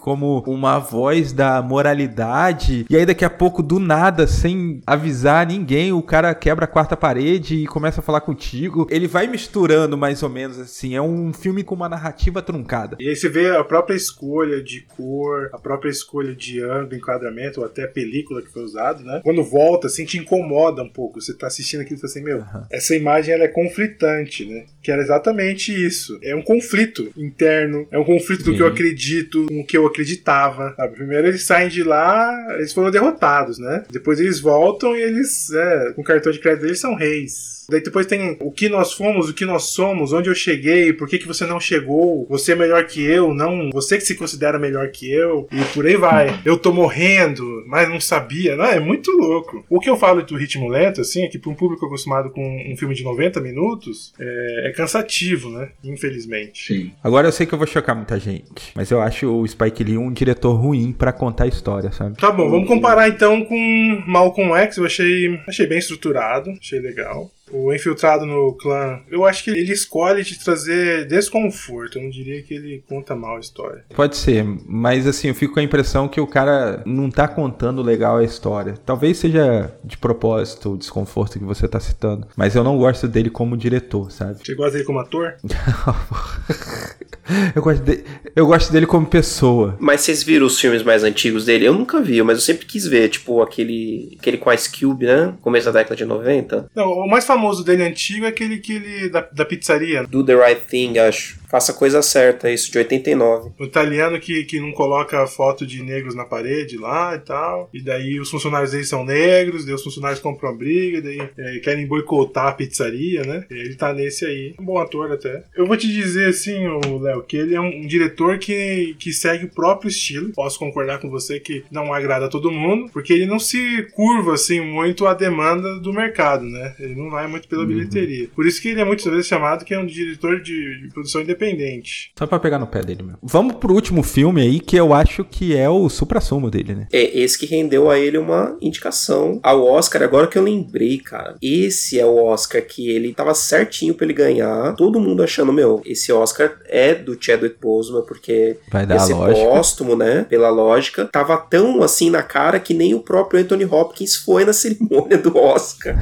como 0.00 0.42
uma 0.48 0.80
voz 0.80 1.32
da 1.32 1.62
moralidade, 1.62 2.84
e 2.90 2.96
aí 2.96 3.06
daqui 3.06 3.24
a 3.24 3.30
pouco, 3.30 3.62
do 3.62 3.78
nada, 3.78 4.26
sem 4.26 4.80
avisar 4.84 5.46
ninguém, 5.46 5.92
o 5.92 6.02
cara 6.02 6.34
quebra 6.34 6.64
a 6.64 6.68
quarta 6.68 6.96
parede 6.96 7.35
e 7.36 7.66
começa 7.66 8.00
a 8.00 8.02
falar 8.02 8.20
contigo. 8.20 8.86
Ele 8.90 9.06
vai 9.06 9.26
misturando 9.26 9.96
mais 9.96 10.22
ou 10.22 10.28
menos 10.28 10.58
assim. 10.58 10.94
É 10.94 11.02
um 11.02 11.32
filme 11.32 11.62
com 11.62 11.74
uma 11.74 11.88
narrativa 11.88 12.42
truncada. 12.42 12.96
E 13.00 13.08
aí 13.08 13.16
você 13.16 13.28
vê 13.28 13.50
a 13.50 13.64
própria 13.64 13.94
escolha 13.94 14.62
de 14.62 14.82
cor, 14.96 15.50
a 15.52 15.58
própria 15.58 15.90
escolha 15.90 16.34
de 16.34 16.62
ângulo, 16.62 16.94
enquadramento, 16.94 17.60
ou 17.60 17.66
até 17.66 17.84
a 17.84 17.88
película 17.88 18.42
que 18.42 18.52
foi 18.52 18.62
usado, 18.62 19.02
né? 19.04 19.20
Quando 19.22 19.42
volta, 19.42 19.86
assim, 19.86 20.04
te 20.04 20.18
incomoda 20.18 20.82
um 20.82 20.88
pouco. 20.88 21.20
Você 21.20 21.34
tá 21.34 21.46
assistindo 21.46 21.80
aquilo 21.80 21.98
e 21.98 22.00
fala 22.00 22.10
assim, 22.10 22.24
meu, 22.24 22.38
uhum. 22.38 22.62
essa 22.70 22.94
imagem 22.94 23.34
ela 23.34 23.44
é 23.44 23.48
conflitante, 23.48 24.44
né? 24.44 24.64
Que 24.82 24.90
era 24.90 25.02
exatamente 25.02 25.72
isso. 25.72 26.18
É 26.22 26.34
um 26.34 26.42
conflito 26.42 27.10
interno, 27.16 27.86
é 27.90 27.98
um 27.98 28.04
conflito 28.04 28.44
do 28.44 28.54
que 28.54 28.62
eu 28.62 28.66
acredito, 28.66 29.46
com 29.46 29.60
o 29.60 29.66
que 29.66 29.76
eu 29.76 29.86
acreditava. 29.86 30.74
Sabe? 30.76 30.94
Primeiro 30.94 31.28
eles 31.28 31.42
saem 31.42 31.68
de 31.68 31.82
lá, 31.82 32.32
eles 32.54 32.72
foram 32.72 32.90
derrotados, 32.90 33.58
né? 33.58 33.84
Depois 33.90 34.20
eles 34.20 34.40
voltam 34.40 34.96
e 34.96 35.02
eles, 35.02 35.50
é, 35.52 35.92
com 35.92 36.02
o 36.02 36.04
cartão 36.04 36.32
de 36.32 36.38
crédito 36.38 36.62
deles, 36.62 36.80
são 36.80 36.94
reis. 36.94 37.25
Peace. 37.26 37.65
Daí 37.68 37.82
depois 37.82 38.06
tem 38.06 38.36
o 38.40 38.50
que 38.50 38.68
nós 38.68 38.92
fomos, 38.92 39.28
o 39.28 39.34
que 39.34 39.44
nós 39.44 39.64
somos, 39.64 40.12
onde 40.12 40.28
eu 40.28 40.34
cheguei, 40.34 40.92
por 40.92 41.08
que, 41.08 41.18
que 41.18 41.26
você 41.26 41.44
não 41.44 41.58
chegou, 41.58 42.26
você 42.28 42.52
é 42.52 42.56
melhor 42.56 42.84
que 42.86 43.02
eu, 43.04 43.34
não 43.34 43.70
você 43.70 43.96
que 43.96 44.04
se 44.04 44.14
considera 44.14 44.58
melhor 44.58 44.88
que 44.88 45.10
eu, 45.10 45.48
e 45.50 45.64
por 45.74 45.86
aí 45.86 45.96
vai. 45.96 46.40
Eu 46.44 46.56
tô 46.56 46.72
morrendo, 46.72 47.64
mas 47.66 47.88
não 47.88 48.00
sabia. 48.00 48.56
Não, 48.56 48.64
é 48.64 48.80
muito 48.80 49.10
louco. 49.10 49.64
O 49.68 49.80
que 49.80 49.90
eu 49.90 49.96
falo 49.96 50.22
do 50.22 50.36
ritmo 50.36 50.68
lento, 50.68 51.00
assim, 51.00 51.24
é 51.24 51.28
que 51.28 51.38
para 51.38 51.50
um 51.50 51.54
público 51.54 51.86
acostumado 51.86 52.30
com 52.30 52.72
um 52.72 52.76
filme 52.76 52.94
de 52.94 53.02
90 53.02 53.40
minutos, 53.40 54.12
é, 54.18 54.68
é 54.68 54.72
cansativo, 54.72 55.50
né? 55.50 55.70
Infelizmente. 55.82 56.66
Sim. 56.66 56.92
Agora 57.02 57.28
eu 57.28 57.32
sei 57.32 57.46
que 57.46 57.52
eu 57.52 57.58
vou 57.58 57.66
chocar 57.66 57.94
muita 57.94 58.18
gente, 58.18 58.72
mas 58.74 58.90
eu 58.90 59.00
acho 59.00 59.28
o 59.28 59.46
Spike 59.46 59.82
Lee 59.82 59.98
um 59.98 60.12
diretor 60.12 60.52
ruim 60.52 60.92
para 60.92 61.12
contar 61.12 61.44
a 61.44 61.48
história, 61.48 61.90
sabe? 61.92 62.16
Tá 62.16 62.30
bom, 62.30 62.48
vamos 62.48 62.68
comparar 62.68 63.08
então 63.08 63.44
com 63.44 64.02
Malcolm 64.06 64.54
X. 64.54 64.76
Eu 64.76 64.86
achei, 64.86 65.40
achei 65.48 65.66
bem 65.66 65.78
estruturado, 65.78 66.50
achei 66.60 66.78
legal. 66.78 67.30
O 67.50 67.72
infiltrado 67.72 68.26
no 68.26 68.52
clã, 68.54 69.00
eu 69.08 69.24
acho 69.24 69.44
que 69.44 69.50
ele 69.50 69.72
escolhe 69.72 70.24
te 70.24 70.42
trazer 70.42 71.06
desconforto. 71.06 71.98
Eu 71.98 72.02
não 72.02 72.10
diria 72.10 72.42
que 72.42 72.54
ele 72.54 72.82
conta 72.88 73.14
mal 73.14 73.36
a 73.36 73.40
história. 73.40 73.84
Pode 73.94 74.16
ser, 74.16 74.44
mas 74.66 75.06
assim, 75.06 75.28
eu 75.28 75.34
fico 75.34 75.54
com 75.54 75.60
a 75.60 75.62
impressão 75.62 76.08
que 76.08 76.20
o 76.20 76.26
cara 76.26 76.82
não 76.84 77.10
tá 77.10 77.28
contando 77.28 77.82
legal 77.82 78.16
a 78.16 78.24
história. 78.24 78.74
Talvez 78.84 79.18
seja 79.18 79.72
de 79.84 79.96
propósito 79.96 80.72
o 80.72 80.78
desconforto 80.78 81.38
que 81.38 81.44
você 81.44 81.68
tá 81.68 81.78
citando, 81.78 82.26
mas 82.36 82.56
eu 82.56 82.64
não 82.64 82.76
gosto 82.76 83.06
dele 83.06 83.30
como 83.30 83.56
diretor, 83.56 84.10
sabe? 84.10 84.40
Você 84.44 84.54
gosta 84.54 84.72
dele 84.72 84.84
como 84.84 84.98
ator? 84.98 85.36
eu, 87.54 87.62
gosto 87.62 87.82
de... 87.82 88.04
eu 88.34 88.46
gosto 88.46 88.72
dele 88.72 88.86
como 88.86 89.06
pessoa. 89.06 89.76
Mas 89.78 90.00
vocês 90.00 90.22
viram 90.22 90.46
os 90.46 90.60
filmes 90.60 90.82
mais 90.82 91.04
antigos 91.04 91.44
dele? 91.44 91.66
Eu 91.66 91.74
nunca 91.74 92.00
vi, 92.00 92.20
mas 92.22 92.38
eu 92.38 92.42
sempre 92.42 92.66
quis 92.66 92.86
ver, 92.86 93.08
tipo 93.08 93.40
aquele, 93.40 94.16
aquele 94.18 94.36
com 94.36 94.52
Ice 94.52 94.70
Cube, 94.70 95.06
né? 95.06 95.34
Começo 95.40 95.66
da 95.66 95.78
década 95.78 95.94
de 95.94 96.04
90. 96.04 96.70
Não, 96.74 96.90
o 96.90 97.08
mais 97.08 97.24
famoso 97.24 97.35
famoso 97.36 97.62
dele 97.62 97.84
antigo 97.84 98.24
é 98.24 98.28
aquele 98.28 98.58
que 98.58 98.72
ele 98.72 99.08
da, 99.08 99.26
da 99.30 99.44
pizzaria. 99.44 100.04
Do 100.04 100.24
the 100.24 100.34
right 100.34 100.60
thing, 100.60 100.98
acho. 100.98 101.38
Faça 101.48 101.72
a 101.72 101.74
coisa 101.74 102.02
certa, 102.02 102.50
isso 102.50 102.70
de 102.70 102.78
89. 102.78 103.52
O 103.58 103.64
italiano 103.64 104.18
que, 104.18 104.44
que 104.44 104.60
não 104.60 104.72
coloca 104.72 105.26
foto 105.26 105.66
de 105.66 105.82
negros 105.82 106.14
na 106.14 106.24
parede 106.24 106.76
lá 106.76 107.14
e 107.14 107.20
tal. 107.20 107.70
E 107.72 107.80
daí 107.80 108.18
os 108.18 108.30
funcionários 108.30 108.72
dele 108.72 108.84
são 108.84 109.04
negros, 109.04 109.64
daí 109.64 109.74
os 109.74 109.82
funcionários 109.82 110.20
compram 110.20 110.56
briga, 110.56 111.00
daí 111.00 111.20
é, 111.38 111.58
querem 111.60 111.86
boicotar 111.86 112.48
a 112.48 112.52
pizzaria, 112.52 113.22
né? 113.22 113.44
Ele 113.50 113.74
tá 113.74 113.92
nesse 113.92 114.24
aí. 114.24 114.54
Um 114.58 114.64
bom 114.64 114.78
ator 114.78 115.12
até. 115.12 115.44
Eu 115.56 115.66
vou 115.66 115.76
te 115.76 115.86
dizer 115.86 116.28
assim, 116.28 116.66
Léo, 117.00 117.22
que 117.22 117.36
ele 117.36 117.54
é 117.54 117.60
um, 117.60 117.82
um, 117.82 117.86
diretor 117.86 118.38
que, 118.38 118.96
que 118.98 119.12
segue 119.12 119.44
o 119.44 119.50
próprio 119.50 119.88
estilo. 119.88 120.32
Posso 120.32 120.58
concordar 120.58 120.98
com 120.98 121.08
você 121.08 121.38
que 121.38 121.64
não 121.70 121.92
agrada 121.92 122.26
a 122.26 122.30
todo 122.30 122.50
mundo, 122.50 122.90
porque 122.92 123.12
ele 123.12 123.26
não 123.26 123.38
se 123.38 123.84
curva 123.94 124.34
assim 124.34 124.60
muito 124.60 125.06
à 125.06 125.14
demanda 125.14 125.78
do 125.78 125.92
mercado, 125.92 126.44
né? 126.44 126.74
Ele 126.78 126.94
não 126.94 127.10
vai 127.10 127.26
muito 127.26 127.48
pela 127.48 127.62
uhum. 127.62 127.68
bilheteria. 127.68 128.28
Por 128.34 128.46
isso 128.46 128.60
que 128.60 128.68
ele 128.68 128.80
é 128.80 128.84
muitas 128.84 129.06
vezes 129.06 129.26
chamado 129.26 129.64
que 129.64 129.74
é 129.74 129.78
um 129.78 129.86
diretor 129.86 130.40
de, 130.40 130.82
de 130.82 130.88
produção 130.88 131.22
independente 131.22 131.35
independente. 131.36 132.12
Só 132.18 132.26
pra 132.26 132.38
pegar 132.38 132.58
no 132.58 132.66
pé 132.66 132.80
dele 132.82 133.02
mesmo. 133.02 133.18
Vamos 133.22 133.56
pro 133.56 133.74
último 133.74 134.02
filme 134.02 134.40
aí, 134.40 134.60
que 134.60 134.76
eu 134.76 134.92
acho 134.92 135.24
que 135.24 135.56
é 135.56 135.68
o 135.68 135.88
supra-sumo 135.88 136.50
dele, 136.50 136.74
né? 136.74 136.88
É, 136.92 137.18
esse 137.18 137.38
que 137.38 137.46
rendeu 137.46 137.90
a 137.90 137.98
ele 137.98 138.18
uma 138.18 138.56
indicação 138.60 139.38
ao 139.42 139.64
Oscar. 139.64 140.02
Agora 140.02 140.26
que 140.26 140.38
eu 140.38 140.42
lembrei, 140.42 140.98
cara. 140.98 141.36
Esse 141.42 142.00
é 142.00 142.06
o 142.06 142.16
Oscar 142.24 142.62
que 142.62 142.90
ele 142.90 143.12
tava 143.12 143.34
certinho 143.34 143.94
pra 143.94 144.04
ele 144.04 144.14
ganhar. 144.14 144.74
Todo 144.74 145.00
mundo 145.00 145.22
achando, 145.22 145.52
meu, 145.52 145.80
esse 145.84 146.12
Oscar 146.12 146.56
é 146.66 146.94
do 146.94 147.16
Chadwick 147.20 147.56
Boseman, 147.60 148.02
porque 148.02 148.56
Vai 148.70 148.86
dar 148.86 148.96
esse 148.96 149.12
póstumo, 149.14 149.96
né? 149.96 150.26
Pela 150.28 150.48
lógica. 150.48 151.04
Tava 151.06 151.36
tão 151.36 151.82
assim 151.82 152.10
na 152.10 152.22
cara 152.22 152.58
que 152.58 152.74
nem 152.74 152.94
o 152.94 153.00
próprio 153.00 153.40
Anthony 153.40 153.64
Hopkins 153.64 154.16
foi 154.16 154.44
na 154.44 154.52
cerimônia 154.56 155.18
do 155.18 155.36
Oscar. 155.36 155.96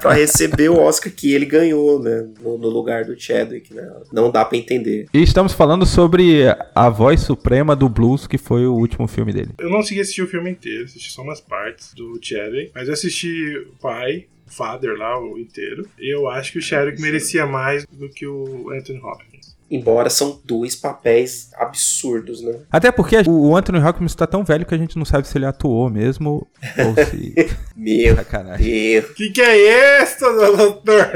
pra 0.00 0.12
receber 0.14 0.70
o 0.70 0.78
Oscar 0.78 1.12
que 1.12 1.32
ele 1.32 1.44
ganhou, 1.44 2.00
né? 2.00 2.26
No, 2.40 2.58
no 2.58 2.68
lugar 2.68 3.04
do 3.04 3.18
Chadwick, 3.18 3.74
né? 3.74 3.88
Não 4.12 4.21
não 4.22 4.30
dá 4.30 4.44
para 4.44 4.56
entender. 4.56 5.06
E 5.12 5.22
estamos 5.22 5.52
falando 5.52 5.84
sobre 5.84 6.44
a 6.74 6.88
voz 6.88 7.20
suprema 7.20 7.74
do 7.74 7.88
blues, 7.88 8.26
que 8.26 8.38
foi 8.38 8.66
o 8.66 8.74
último 8.74 9.06
filme 9.06 9.32
dele. 9.32 9.50
Eu 9.58 9.68
não 9.68 9.78
consegui 9.78 10.00
assistir 10.00 10.22
o 10.22 10.28
filme 10.28 10.50
inteiro, 10.50 10.84
assisti 10.84 11.12
só 11.12 11.22
umas 11.22 11.40
partes 11.40 11.92
do 11.94 12.18
Chadwick, 12.22 12.70
mas 12.74 12.88
eu 12.88 12.94
assisti 12.94 13.56
o 13.56 13.76
pai, 13.80 14.26
Father 14.46 14.96
lá, 14.96 15.18
o 15.18 15.38
inteiro. 15.38 15.86
E 15.98 16.14
eu 16.14 16.28
acho 16.28 16.52
que 16.52 16.58
o 16.58 16.62
Chadwick 16.62 17.00
merecia 17.00 17.46
mais 17.46 17.86
do 17.86 18.08
que 18.08 18.26
o 18.26 18.70
Anthony 18.70 19.00
Hopkins. 19.00 19.51
Embora 19.72 20.10
são 20.10 20.38
dois 20.44 20.76
papéis 20.76 21.50
absurdos, 21.56 22.42
né? 22.42 22.58
Até 22.70 22.92
porque 22.92 23.16
o 23.26 23.56
Anthony 23.56 23.78
Hopkins 23.78 24.14
tá 24.14 24.26
tão 24.26 24.44
velho 24.44 24.66
que 24.66 24.74
a 24.74 24.78
gente 24.78 24.98
não 24.98 25.04
sabe 25.06 25.26
se 25.26 25.38
ele 25.38 25.46
atuou 25.46 25.88
mesmo 25.88 26.46
ou 26.78 26.94
se. 27.06 27.34
Meu 27.74 28.14
Sacanagem. 28.16 28.98
O 28.98 29.14
que, 29.14 29.30
que 29.30 29.40
é 29.40 30.02
isso, 30.02 30.20
doutor? 30.20 31.10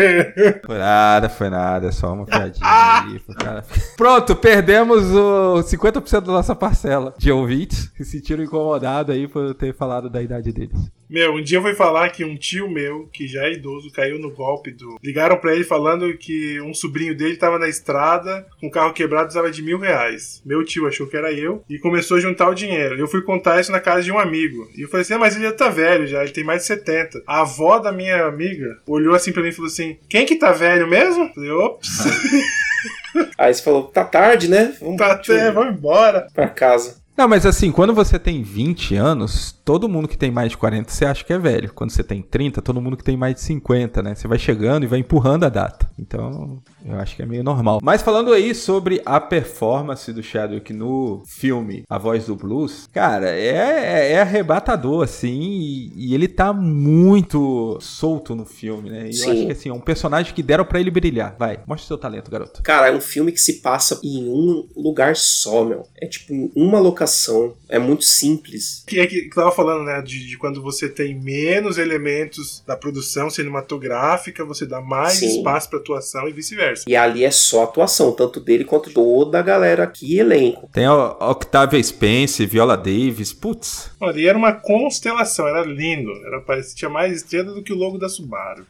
Foi 0.65 0.79
nada, 0.79 1.29
foi 1.29 1.51
nada, 1.51 1.89
é 1.89 1.93
só 1.93 2.15
uma 2.15 2.25
piadinha. 2.25 2.65
Pronto, 3.95 4.35
perdemos 4.35 5.05
o 5.13 5.63
50% 5.63 6.23
da 6.23 6.33
nossa 6.33 6.55
parcela 6.55 7.15
de 7.19 7.31
ouvintes 7.31 7.89
que 7.89 8.05
se 8.05 8.13
sentiram 8.13 8.43
incomodados 8.43 9.15
aí 9.15 9.29
por 9.29 9.55
ter 9.55 9.75
falado 9.75 10.09
da 10.09 10.23
idade 10.23 10.51
deles. 10.51 10.91
Meu, 11.09 11.35
um 11.35 11.43
dia 11.43 11.59
eu 11.59 11.63
fui 11.63 11.75
falar 11.75 12.11
que 12.11 12.25
um 12.25 12.37
tio 12.37 12.69
meu, 12.69 13.09
que 13.13 13.27
já 13.27 13.45
é 13.45 13.53
idoso, 13.53 13.93
caiu 13.93 14.19
no 14.19 14.31
golpe 14.31 14.73
do. 14.73 14.97
Ligaram 15.03 15.37
para 15.37 15.55
ele 15.55 15.65
falando 15.65 16.17
que 16.17 16.61
um 16.61 16.75
sobrinho 16.75 17.17
dele 17.17 17.37
tava 17.37 17.59
na 17.59 17.69
estrada 17.69 18.47
com 18.61 18.67
o 18.67 18.71
carro 18.71 18.93
quebrado 18.93 19.29
usava 19.29 19.51
de 19.51 19.63
mil 19.63 19.79
reais. 19.79 20.43
Meu 20.45 20.65
tio 20.65 20.87
achou 20.87 21.07
que 21.07 21.17
era 21.17 21.33
eu 21.33 21.65
e 21.69 21.79
começou 21.79 22.17
a 22.17 22.21
juntar 22.21 22.49
o 22.49 22.55
dinheiro. 22.55 22.99
Eu 22.99 23.09
fui 23.09 23.23
contar 23.23 23.61
isso 23.61 23.73
na 23.73 23.81
casa 23.81 24.03
de 24.03 24.13
um 24.13 24.19
amigo. 24.19 24.69
E 24.77 24.83
eu 24.83 24.89
falei 24.89 25.03
assim: 25.03 25.15
ah, 25.15 25.19
mas 25.19 25.37
ele 25.37 25.45
já 25.45 25.53
tá 25.53 25.69
velho 25.69 26.07
já, 26.07 26.23
ele 26.23 26.33
tem 26.33 26.45
mais 26.45 26.63
de 26.63 26.69
70. 26.69 27.23
A 27.27 27.43
avó 27.43 27.79
da 27.79 27.93
minha 27.93 28.25
amiga 28.27 28.81
olhou 28.87 29.15
assim 29.15 29.33
pra 29.33 29.43
mim 29.43 29.49
e 29.49 29.53
falou 29.53 29.71
assim: 29.71 29.97
quem 30.09 30.27
que 30.27 30.37
tá 30.37 30.53
velho 30.53 30.89
mesmo? 30.89 31.25
Eu 31.25 31.35
falei: 31.35 31.51
ops. 31.51 31.89
Aí 33.39 33.55
você 33.55 33.63
falou: 33.63 33.85
tá 33.85 34.05
tarde, 34.05 34.49
né? 34.49 34.75
Vamos, 34.81 34.97
tá 34.97 35.13
até, 35.13 35.51
vamos 35.51 35.77
embora. 35.77 36.27
Pra 36.35 36.49
casa. 36.49 37.06
Não, 37.17 37.27
mas 37.27 37.47
assim, 37.47 37.73
quando 37.73 37.95
você 37.95 38.19
tem 38.19 38.43
20 38.43 38.95
anos, 38.95 39.51
todo 39.65 39.89
mundo 39.89 40.07
que 40.07 40.19
tem 40.19 40.31
mais 40.31 40.51
de 40.51 40.59
40 40.59 40.91
você 40.91 41.07
acha 41.07 41.25
que 41.25 41.33
é 41.33 41.39
velho. 41.39 41.73
Quando 41.73 41.91
você 41.91 42.05
tem 42.05 42.21
30, 42.21 42.61
todo 42.61 42.81
mundo 42.81 42.97
que 42.97 43.05
tem 43.05 43.17
mais 43.17 43.37
de 43.37 43.41
50, 43.41 44.03
né? 44.03 44.15
Você 44.15 44.29
vai 44.29 44.39
chegando 44.39 44.85
e 44.85 44.87
vai 44.87 44.99
empurrando 44.99 45.45
a 45.45 45.49
data. 45.49 45.86
Então, 45.99 46.63
eu 46.85 46.97
acho 46.97 47.17
que 47.17 47.23
é 47.23 47.27
meio 47.27 47.43
normal. 47.43 47.81
Mas 47.83 48.03
falando 48.03 48.33
aí 48.33 48.55
sobre 48.55 49.01
a 49.05 49.21
performance 49.21 50.13
do 50.13 50.23
Chadwick 50.23 50.73
no 50.73 51.23
filme 51.27 51.85
A 51.89 51.99
Voz 51.99 52.27
do 52.27 52.37
Blues, 52.37 52.89
cara, 52.93 53.31
é, 53.31 54.13
é 54.13 54.21
arrebatador, 54.21 55.05
assim, 55.05 55.41
e, 55.41 55.93
e 56.11 56.15
ele 56.15 56.29
tá 56.29 56.53
muito 56.53 57.79
solto 57.81 58.35
no 58.35 58.45
filme, 58.45 58.91
né? 58.91 59.11
E 59.11 59.19
eu 59.19 59.31
acho 59.31 59.47
que 59.47 59.53
assim, 59.53 59.69
é 59.69 59.73
um 59.73 59.81
personagem 59.81 60.35
que 60.35 60.43
deram 60.43 60.65
para 60.65 60.81
ele 60.81 60.91
brilhar. 60.91 61.35
Vai, 61.39 61.61
mostra 61.67 61.87
seu 61.87 61.99
talento, 61.99 62.31
garoto. 62.31 62.63
Cara, 62.63 62.89
é 62.89 62.93
um 62.93 63.01
filme 63.01 63.33
que 63.33 63.41
se 63.41 63.61
passa 63.61 63.99
em 64.03 64.29
um 64.29 64.69
lugar 64.77 65.17
só, 65.17 65.65
meu. 65.65 65.87
É 66.01 66.07
tipo 66.07 66.51
uma 66.55 66.79
locação. 66.79 67.55
É 67.69 67.79
muito 67.79 68.05
simples. 68.05 68.85
Que 68.87 69.01
é 69.01 69.07
que 69.07 69.29
tava 69.31 69.53
falando, 69.53 69.85
né? 69.85 70.03
De, 70.03 70.27
de 70.27 70.37
quando 70.37 70.63
você 70.63 70.89
tem 70.89 71.19
menos 71.19 71.79
elementos 71.79 72.63
da 72.67 72.77
produção 72.77 73.31
cinematográfica, 73.31 74.45
você 74.45 74.67
dá 74.67 74.81
mais 74.81 75.15
Sim. 75.15 75.39
espaço 75.39 75.71
pra 75.71 75.81
atuação 75.87 76.29
e 76.29 76.33
vice-versa. 76.33 76.85
E 76.87 76.97
ali 76.97 77.25
é 77.25 77.31
só 77.31 77.63
atuação, 77.65 78.13
tanto 78.13 78.41
dele 78.41 78.65
quanto 78.65 78.91
toda 78.93 79.39
a 79.39 79.43
galera 79.43 79.85
aqui, 79.85 80.19
elenco. 80.19 80.69
Tem 80.73 80.85
a 80.87 81.31
Octavia 81.31 81.83
Spence, 81.83 82.45
Viola 82.45 82.77
Davis, 82.77 83.33
putz. 83.33 83.91
Olha, 84.01 84.19
e 84.19 84.27
era 84.27 84.37
uma 84.37 84.53
constelação, 84.53 85.47
era 85.47 85.63
lindo. 85.63 86.11
Era, 86.27 86.41
parecia, 86.41 86.75
tinha 86.75 86.91
mais 86.91 87.13
estrela 87.17 87.53
do 87.53 87.63
que 87.63 87.73
o 87.73 87.77
logo 87.77 87.99
da 87.99 88.09
Subaru. 88.09 88.67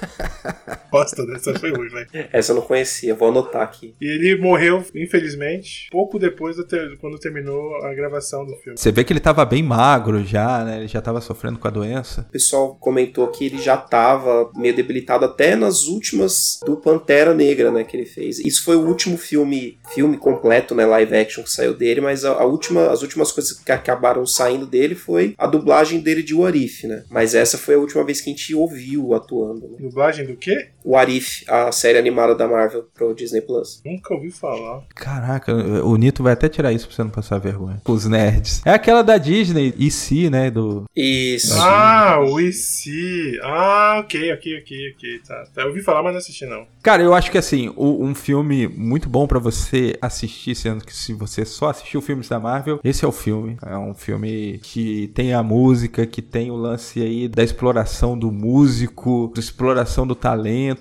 Bosta 0.90 1.24
dessa 1.26 1.58
foi 1.58 1.72
ruim, 1.72 1.88
velho. 1.88 2.06
Essa 2.32 2.52
eu 2.52 2.56
não 2.56 2.62
conhecia, 2.62 3.14
vou 3.14 3.28
anotar 3.28 3.62
aqui. 3.62 3.94
E 4.00 4.06
ele 4.06 4.40
morreu, 4.40 4.84
infelizmente, 4.94 5.88
pouco 5.90 6.18
depois 6.18 6.56
do 6.56 6.64
ter- 6.64 6.96
quando 6.98 7.18
terminou 7.18 7.76
a 7.84 7.94
gravação 7.94 8.44
do 8.44 8.54
filme. 8.56 8.78
Você 8.78 8.92
vê 8.92 9.04
que 9.04 9.12
ele 9.12 9.20
tava 9.20 9.44
bem 9.44 9.62
magro 9.62 10.24
já, 10.24 10.64
né? 10.64 10.78
Ele 10.78 10.88
já 10.88 11.00
tava 11.00 11.20
sofrendo 11.20 11.58
com 11.58 11.66
a 11.68 11.70
doença. 11.70 12.22
O 12.28 12.32
pessoal 12.32 12.74
comentou 12.76 13.26
que 13.28 13.46
ele 13.46 13.58
já 13.58 13.76
tava 13.76 14.50
meio 14.54 14.74
debilitado 14.74 15.24
até 15.24 15.56
nas 15.56 15.84
últimas 15.86 16.55
do 16.64 16.76
Pantera 16.76 17.34
Negra, 17.34 17.70
né, 17.70 17.84
que 17.84 17.96
ele 17.96 18.06
fez. 18.06 18.38
Isso 18.38 18.64
foi 18.64 18.76
o 18.76 18.86
último 18.86 19.16
filme, 19.16 19.78
filme 19.94 20.16
completo, 20.16 20.74
né, 20.74 20.86
live 20.86 21.16
action 21.16 21.42
que 21.42 21.50
saiu 21.50 21.74
dele, 21.74 22.00
mas 22.00 22.24
a, 22.24 22.32
a 22.32 22.44
última, 22.44 22.90
as 22.90 23.02
últimas 23.02 23.32
coisas 23.32 23.58
que 23.58 23.72
acabaram 23.72 24.26
saindo 24.26 24.66
dele 24.66 24.94
foi 24.94 25.34
a 25.38 25.46
dublagem 25.46 26.00
dele 26.00 26.22
de 26.22 26.34
Warif, 26.34 26.86
né? 26.86 27.04
Mas 27.10 27.34
essa 27.34 27.58
foi 27.58 27.74
a 27.74 27.78
última 27.78 28.04
vez 28.04 28.20
que 28.20 28.30
a 28.30 28.32
gente 28.32 28.54
ouviu 28.54 29.14
atuando, 29.14 29.68
né? 29.68 29.76
Dublagem 29.80 30.26
do 30.26 30.36
quê? 30.36 30.70
Warif, 30.86 31.44
a 31.48 31.72
série 31.72 31.98
animada 31.98 32.34
da 32.34 32.46
Marvel 32.46 32.84
pro 32.94 33.14
Disney 33.14 33.40
Plus. 33.40 33.82
Nunca 33.84 34.14
ouvi 34.14 34.30
falar. 34.30 34.82
Caraca, 34.94 35.52
o 35.54 35.96
Nito 35.96 36.22
vai 36.22 36.32
até 36.32 36.48
tirar 36.48 36.72
isso 36.72 36.86
pra 36.86 36.94
você 36.96 37.02
não 37.02 37.10
passar 37.10 37.38
vergonha. 37.38 37.80
Os 37.86 38.06
nerds. 38.06 38.62
É 38.64 38.70
aquela 38.70 39.02
da 39.02 39.18
Disney, 39.18 39.74
e 39.76 39.90
se, 39.90 40.30
né? 40.30 40.50
Do. 40.50 40.84
Isso. 40.94 41.54
Ah, 41.58 42.18
o 42.20 42.38
IC. 42.40 43.38
Ah, 43.42 44.00
ok, 44.04 44.32
ok, 44.32 44.58
ok, 44.60 44.92
ok. 44.94 45.18
Tá. 45.26 45.44
tá. 45.54 45.62
Eu 45.62 45.68
ouvi 45.68 45.82
falar, 45.82 46.02
mas 46.02 46.12
não 46.12 46.18
assisti 46.18 46.46
não. 46.46 46.66
Cara, 46.82 47.02
eu 47.02 47.14
acho 47.14 47.30
que 47.30 47.38
assim, 47.38 47.72
o- 47.76 48.04
um 48.04 48.14
filme 48.14 48.68
muito 48.68 49.08
bom 49.08 49.26
pra 49.26 49.38
você 49.38 49.96
assistir, 50.00 50.54
sendo 50.54 50.84
que 50.84 50.94
se 50.94 51.12
você 51.12 51.44
só 51.44 51.70
assistiu 51.70 52.00
filmes 52.00 52.28
da 52.28 52.38
Marvel, 52.38 52.78
esse 52.84 53.04
é 53.04 53.08
o 53.08 53.12
filme. 53.12 53.56
É 53.66 53.76
um 53.76 53.94
filme 53.94 54.60
que 54.62 55.08
tem 55.14 55.34
a 55.34 55.42
música, 55.42 56.06
que 56.06 56.22
tem 56.22 56.50
o 56.50 56.56
lance 56.56 57.00
aí 57.02 57.26
da 57.28 57.42
exploração 57.42 58.16
do 58.18 58.30
músico, 58.30 59.32
da 59.34 59.40
exploração 59.40 60.06
do 60.06 60.14
talento, 60.14 60.75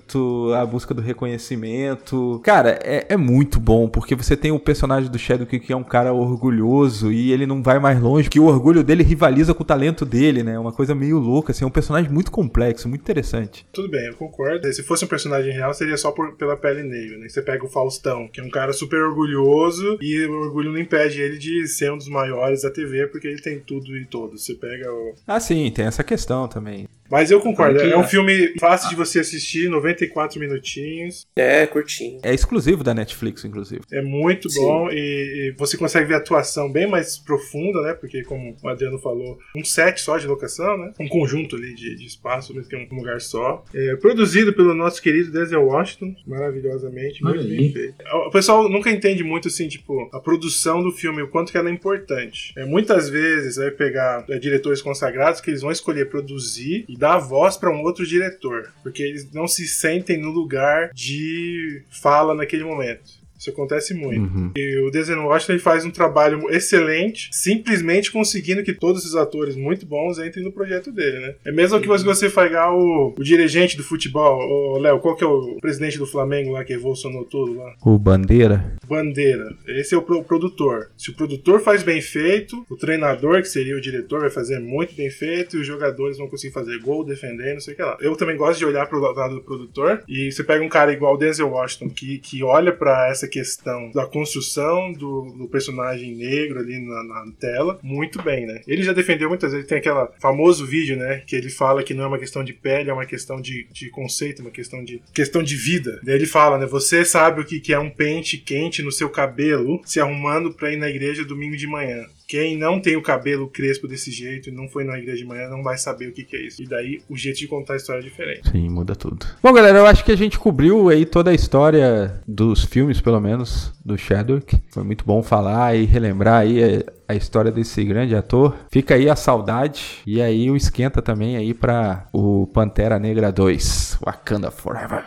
a 0.55 0.65
busca 0.65 0.93
do 0.93 1.01
reconhecimento. 1.01 2.39
Cara, 2.43 2.79
é, 2.83 3.05
é 3.09 3.17
muito 3.17 3.59
bom, 3.59 3.87
porque 3.87 4.15
você 4.15 4.35
tem 4.35 4.51
o 4.51 4.59
personagem 4.59 5.09
do 5.09 5.17
Chadwick 5.19 5.59
que 5.59 5.73
é 5.73 5.75
um 5.75 5.83
cara 5.83 6.13
orgulhoso 6.13 7.11
e 7.11 7.31
ele 7.31 7.45
não 7.45 7.61
vai 7.63 7.79
mais 7.79 7.99
longe, 8.01 8.29
que 8.29 8.39
o 8.39 8.45
orgulho 8.45 8.83
dele 8.83 9.03
rivaliza 9.03 9.53
com 9.53 9.63
o 9.63 9.65
talento 9.65 10.05
dele, 10.05 10.43
né? 10.43 10.57
Uma 10.59 10.71
coisa 10.71 10.93
meio 10.95 11.17
louca, 11.19 11.51
assim, 11.51 11.63
é 11.63 11.67
um 11.67 11.71
personagem 11.71 12.11
muito 12.11 12.31
complexo, 12.31 12.87
muito 12.89 13.01
interessante. 13.01 13.65
Tudo 13.71 13.89
bem, 13.89 14.07
eu 14.07 14.15
concordo. 14.15 14.71
Se 14.73 14.83
fosse 14.83 15.05
um 15.05 15.07
personagem 15.07 15.51
real, 15.53 15.73
seria 15.73 15.97
só 15.97 16.11
por- 16.11 16.35
pela 16.35 16.55
pele 16.57 16.83
negra, 16.83 17.17
né? 17.17 17.27
Você 17.29 17.41
pega 17.41 17.65
o 17.65 17.69
Faustão, 17.69 18.27
que 18.27 18.39
é 18.39 18.43
um 18.43 18.49
cara 18.49 18.73
super 18.73 18.99
orgulhoso, 19.01 19.97
e 20.01 20.25
o 20.25 20.33
orgulho 20.41 20.71
não 20.71 20.79
impede 20.79 21.21
ele 21.21 21.37
de 21.37 21.67
ser 21.67 21.91
um 21.91 21.97
dos 21.97 22.09
maiores 22.09 22.61
da 22.61 22.69
TV, 22.71 23.07
porque 23.07 23.27
ele 23.27 23.41
tem 23.41 23.59
tudo 23.59 23.95
e 23.97 24.05
todos. 24.05 24.43
Você 24.45 24.53
pega 24.55 24.91
o. 24.91 25.13
Ah, 25.27 25.39
sim, 25.39 25.71
tem 25.71 25.85
essa 25.85 26.03
questão 26.03 26.47
também. 26.47 26.87
Mas 27.09 27.31
eu 27.31 27.39
concordo, 27.39 27.79
é 27.79 27.97
um 27.97 28.03
filme 28.03 28.53
fácil 28.59 28.89
de 28.89 28.95
você 28.95 29.19
assistir, 29.19 29.69
94 29.69 30.39
minutinhos. 30.39 31.25
É, 31.35 31.65
curtinho. 31.67 32.19
É 32.23 32.33
exclusivo 32.33 32.83
da 32.83 32.93
Netflix, 32.93 33.45
inclusive. 33.45 33.81
É 33.91 34.01
muito 34.01 34.49
Sim. 34.49 34.61
bom 34.61 34.89
e, 34.89 34.95
e 34.95 35.55
você 35.57 35.77
consegue 35.77 36.07
ver 36.07 36.15
a 36.15 36.17
atuação 36.17 36.71
bem 36.71 36.87
mais 36.87 37.17
profunda, 37.17 37.81
né? 37.81 37.93
Porque, 37.93 38.23
como 38.23 38.55
o 38.61 38.67
Adriano 38.67 38.97
falou, 38.99 39.37
um 39.55 39.63
set 39.63 40.01
só 40.01 40.17
de 40.17 40.27
locação, 40.27 40.77
né? 40.77 40.93
Um 40.99 41.07
conjunto 41.07 41.55
ali 41.55 41.73
de, 41.75 41.95
de 41.95 42.05
espaço, 42.05 42.53
mas 42.55 42.67
tem 42.67 42.87
um 42.91 42.95
lugar 42.95 43.21
só. 43.21 43.63
É, 43.73 43.95
produzido 43.97 44.53
pelo 44.53 44.73
nosso 44.73 45.01
querido 45.01 45.31
Denzel 45.31 45.65
Washington, 45.65 46.15
maravilhosamente, 46.25 47.23
muito 47.23 47.43
bem 47.43 47.71
feito. 47.71 47.95
O 48.27 48.31
pessoal 48.31 48.67
nunca 48.69 48.89
entende 48.89 49.23
muito, 49.23 49.47
assim, 49.47 49.67
tipo, 49.67 50.09
a 50.11 50.19
produção 50.19 50.81
do 50.81 50.91
filme, 50.91 51.21
o 51.21 51.27
quanto 51.27 51.51
que 51.51 51.57
ela 51.57 51.69
é 51.69 51.71
importante. 51.71 52.53
É, 52.57 52.65
muitas 52.65 53.09
vezes 53.09 53.57
vai 53.57 53.71
pegar 53.71 54.25
é, 54.29 54.37
diretores 54.37 54.81
consagrados 54.81 55.41
que 55.41 55.49
eles 55.49 55.61
vão 55.61 55.71
escolher 55.71 56.09
produzir 56.09 56.85
dar 56.95 57.17
voz 57.19 57.57
para 57.57 57.71
um 57.71 57.81
outro 57.81 58.05
diretor, 58.05 58.71
porque 58.83 59.03
eles 59.03 59.31
não 59.31 59.47
se 59.47 59.67
sentem 59.67 60.17
no 60.17 60.29
lugar 60.29 60.91
de 60.93 61.83
fala 61.89 62.33
naquele 62.33 62.63
momento. 62.63 63.24
Isso 63.45 63.51
acontece 63.51 63.93
muito. 63.93 64.21
Uhum. 64.21 64.51
E 64.57 64.77
o 64.79 64.89
Denzel 64.89 65.21
Washington 65.23 65.53
ele 65.53 65.61
faz 65.61 65.85
um 65.85 65.91
trabalho 65.91 66.49
excelente, 66.49 67.29
simplesmente 67.31 68.11
conseguindo 68.11 68.63
que 68.63 68.73
todos 68.73 69.05
os 69.05 69.15
atores 69.15 69.55
muito 69.55 69.85
bons 69.85 70.17
entrem 70.17 70.43
no 70.43 70.51
projeto 70.51 70.91
dele, 70.91 71.19
né? 71.19 71.35
É 71.45 71.51
mesmo 71.51 71.79
que 71.79 71.87
você- 71.87 72.03
você 72.03 72.29
pegar 72.29 72.73
o, 72.73 73.13
o 73.17 73.23
dirigente 73.23 73.77
do 73.77 73.83
futebol, 73.83 74.39
o 74.39 74.79
Léo, 74.79 74.99
qual 74.99 75.15
que 75.15 75.23
é 75.23 75.27
o 75.27 75.57
presidente 75.61 75.97
do 75.99 76.07
Flamengo 76.07 76.51
lá 76.53 76.63
que 76.63 76.73
revolucionou 76.73 77.23
tudo 77.25 77.53
lá? 77.57 77.73
O 77.85 77.99
Bandeira. 77.99 78.73
Bandeira. 78.87 79.55
Esse 79.67 79.93
é 79.93 79.97
o 79.97 80.01
pro- 80.01 80.23
produtor. 80.23 80.89
Se 80.97 81.11
o 81.11 81.15
produtor 81.15 81.59
faz 81.61 81.83
bem 81.83 82.01
feito, 82.01 82.65
o 82.69 82.75
treinador, 82.75 83.41
que 83.41 83.47
seria 83.47 83.75
o 83.77 83.81
diretor, 83.81 84.21
vai 84.21 84.29
fazer 84.29 84.59
muito 84.59 84.95
bem 84.95 85.09
feito 85.11 85.57
e 85.57 85.61
os 85.61 85.67
jogadores 85.67 86.17
vão 86.17 86.27
conseguir 86.27 86.53
fazer 86.53 86.79
gol, 86.79 87.03
defender, 87.03 87.53
não 87.53 87.59
sei 87.61 87.73
o 87.73 87.77
que 87.77 87.83
lá. 87.83 87.97
Eu 88.01 88.15
também 88.15 88.35
gosto 88.37 88.57
de 88.59 88.65
olhar 88.65 88.87
pro 88.87 88.99
lado 88.99 89.35
do 89.35 89.41
produtor 89.43 90.03
e 90.07 90.31
você 90.31 90.43
pega 90.43 90.63
um 90.63 90.69
cara 90.69 90.91
igual 90.93 91.13
o 91.13 91.17
Denzel 91.17 91.49
Washington 91.49 91.89
que, 91.89 92.17
que 92.19 92.43
olha 92.43 92.71
pra 92.71 93.09
essa 93.09 93.27
questão 93.35 93.91
da 93.91 94.05
construção 94.05 94.93
do, 94.93 95.35
do 95.37 95.49
personagem 95.49 96.15
negro 96.15 96.59
ali 96.59 96.79
na, 96.79 97.03
na 97.03 97.31
tela 97.37 97.77
muito 97.83 98.23
bem, 98.23 98.45
né? 98.45 98.61
Ele 98.65 98.81
já 98.81 98.93
defendeu 98.93 99.27
muitas 99.27 99.51
vezes, 99.51 99.67
tem 99.67 99.77
aquele 99.77 100.07
famoso 100.21 100.65
vídeo, 100.65 100.95
né? 100.95 101.21
Que 101.27 101.35
ele 101.35 101.49
fala 101.49 101.83
que 101.83 101.93
não 101.93 102.05
é 102.05 102.07
uma 102.07 102.17
questão 102.17 102.45
de 102.45 102.53
pele, 102.53 102.89
é 102.89 102.93
uma 102.93 103.05
questão 103.05 103.41
de, 103.41 103.67
de 103.73 103.89
conceito, 103.89 104.41
uma 104.41 104.51
questão 104.51 104.81
de 104.81 105.01
questão 105.13 105.43
de 105.43 105.57
vida. 105.57 105.99
Daí 106.01 106.15
ele 106.15 106.25
fala, 106.25 106.57
né? 106.57 106.65
Você 106.65 107.03
sabe 107.03 107.41
o 107.41 107.45
que, 107.45 107.59
que 107.59 107.73
é 107.73 107.79
um 107.79 107.89
pente 107.89 108.37
quente 108.37 108.81
no 108.81 108.91
seu 108.91 109.09
cabelo 109.09 109.81
se 109.85 109.99
arrumando 109.99 110.53
pra 110.53 110.71
ir 110.71 110.77
na 110.77 110.89
igreja 110.89 111.25
domingo 111.25 111.57
de 111.57 111.67
manhã. 111.67 112.05
Quem 112.35 112.57
não 112.57 112.81
tem 112.81 112.97
o 112.97 113.01
cabelo 113.01 113.47
crespo 113.47 113.87
desse 113.87 114.11
jeito 114.11 114.49
e 114.49 114.51
não 114.51 114.67
foi 114.67 114.83
na 114.83 114.97
igreja 114.97 115.19
de 115.19 115.25
manhã 115.25 115.47
não 115.47 115.63
vai 115.63 115.77
saber 115.77 116.09
o 116.09 116.11
que, 116.11 116.25
que 116.25 116.35
é 116.35 116.41
isso. 116.41 116.61
E 116.61 116.67
daí 116.67 117.01
o 117.09 117.15
jeito 117.15 117.39
de 117.39 117.47
contar 117.47 117.75
a 117.75 117.77
história 117.77 118.01
é 118.01 118.03
diferente. 118.03 118.49
Sim, 118.49 118.67
muda 118.67 118.93
tudo. 118.93 119.25
Bom, 119.41 119.53
galera, 119.53 119.77
eu 119.77 119.85
acho 119.85 120.03
que 120.03 120.11
a 120.11 120.17
gente 120.17 120.37
cobriu 120.37 120.89
aí 120.89 121.05
toda 121.05 121.31
a 121.31 121.33
história 121.33 122.21
dos 122.27 122.65
filmes, 122.65 122.99
pelo 122.99 123.21
menos, 123.21 123.71
do 123.85 123.97
Chadwick. 123.97 124.61
Foi 124.69 124.83
muito 124.83 125.05
bom 125.05 125.23
falar 125.23 125.77
e 125.77 125.85
relembrar 125.85 126.41
aí 126.41 126.83
a, 127.07 127.15
história 127.15 127.53
desse 127.53 127.81
grande 127.85 128.13
ator. 128.13 128.53
Fica 128.69 128.95
aí 128.95 129.09
a 129.09 129.15
saudade 129.15 130.01
e 130.05 130.21
aí 130.21 130.51
o 130.51 130.57
esquenta 130.57 131.01
também 131.01 131.37
aí 131.37 131.53
para 131.53 132.05
o 132.11 132.47
Pantera 132.47 132.99
Negra 132.99 133.31
2, 133.31 133.99
Wakanda 134.03 134.51
Forever. 134.51 135.05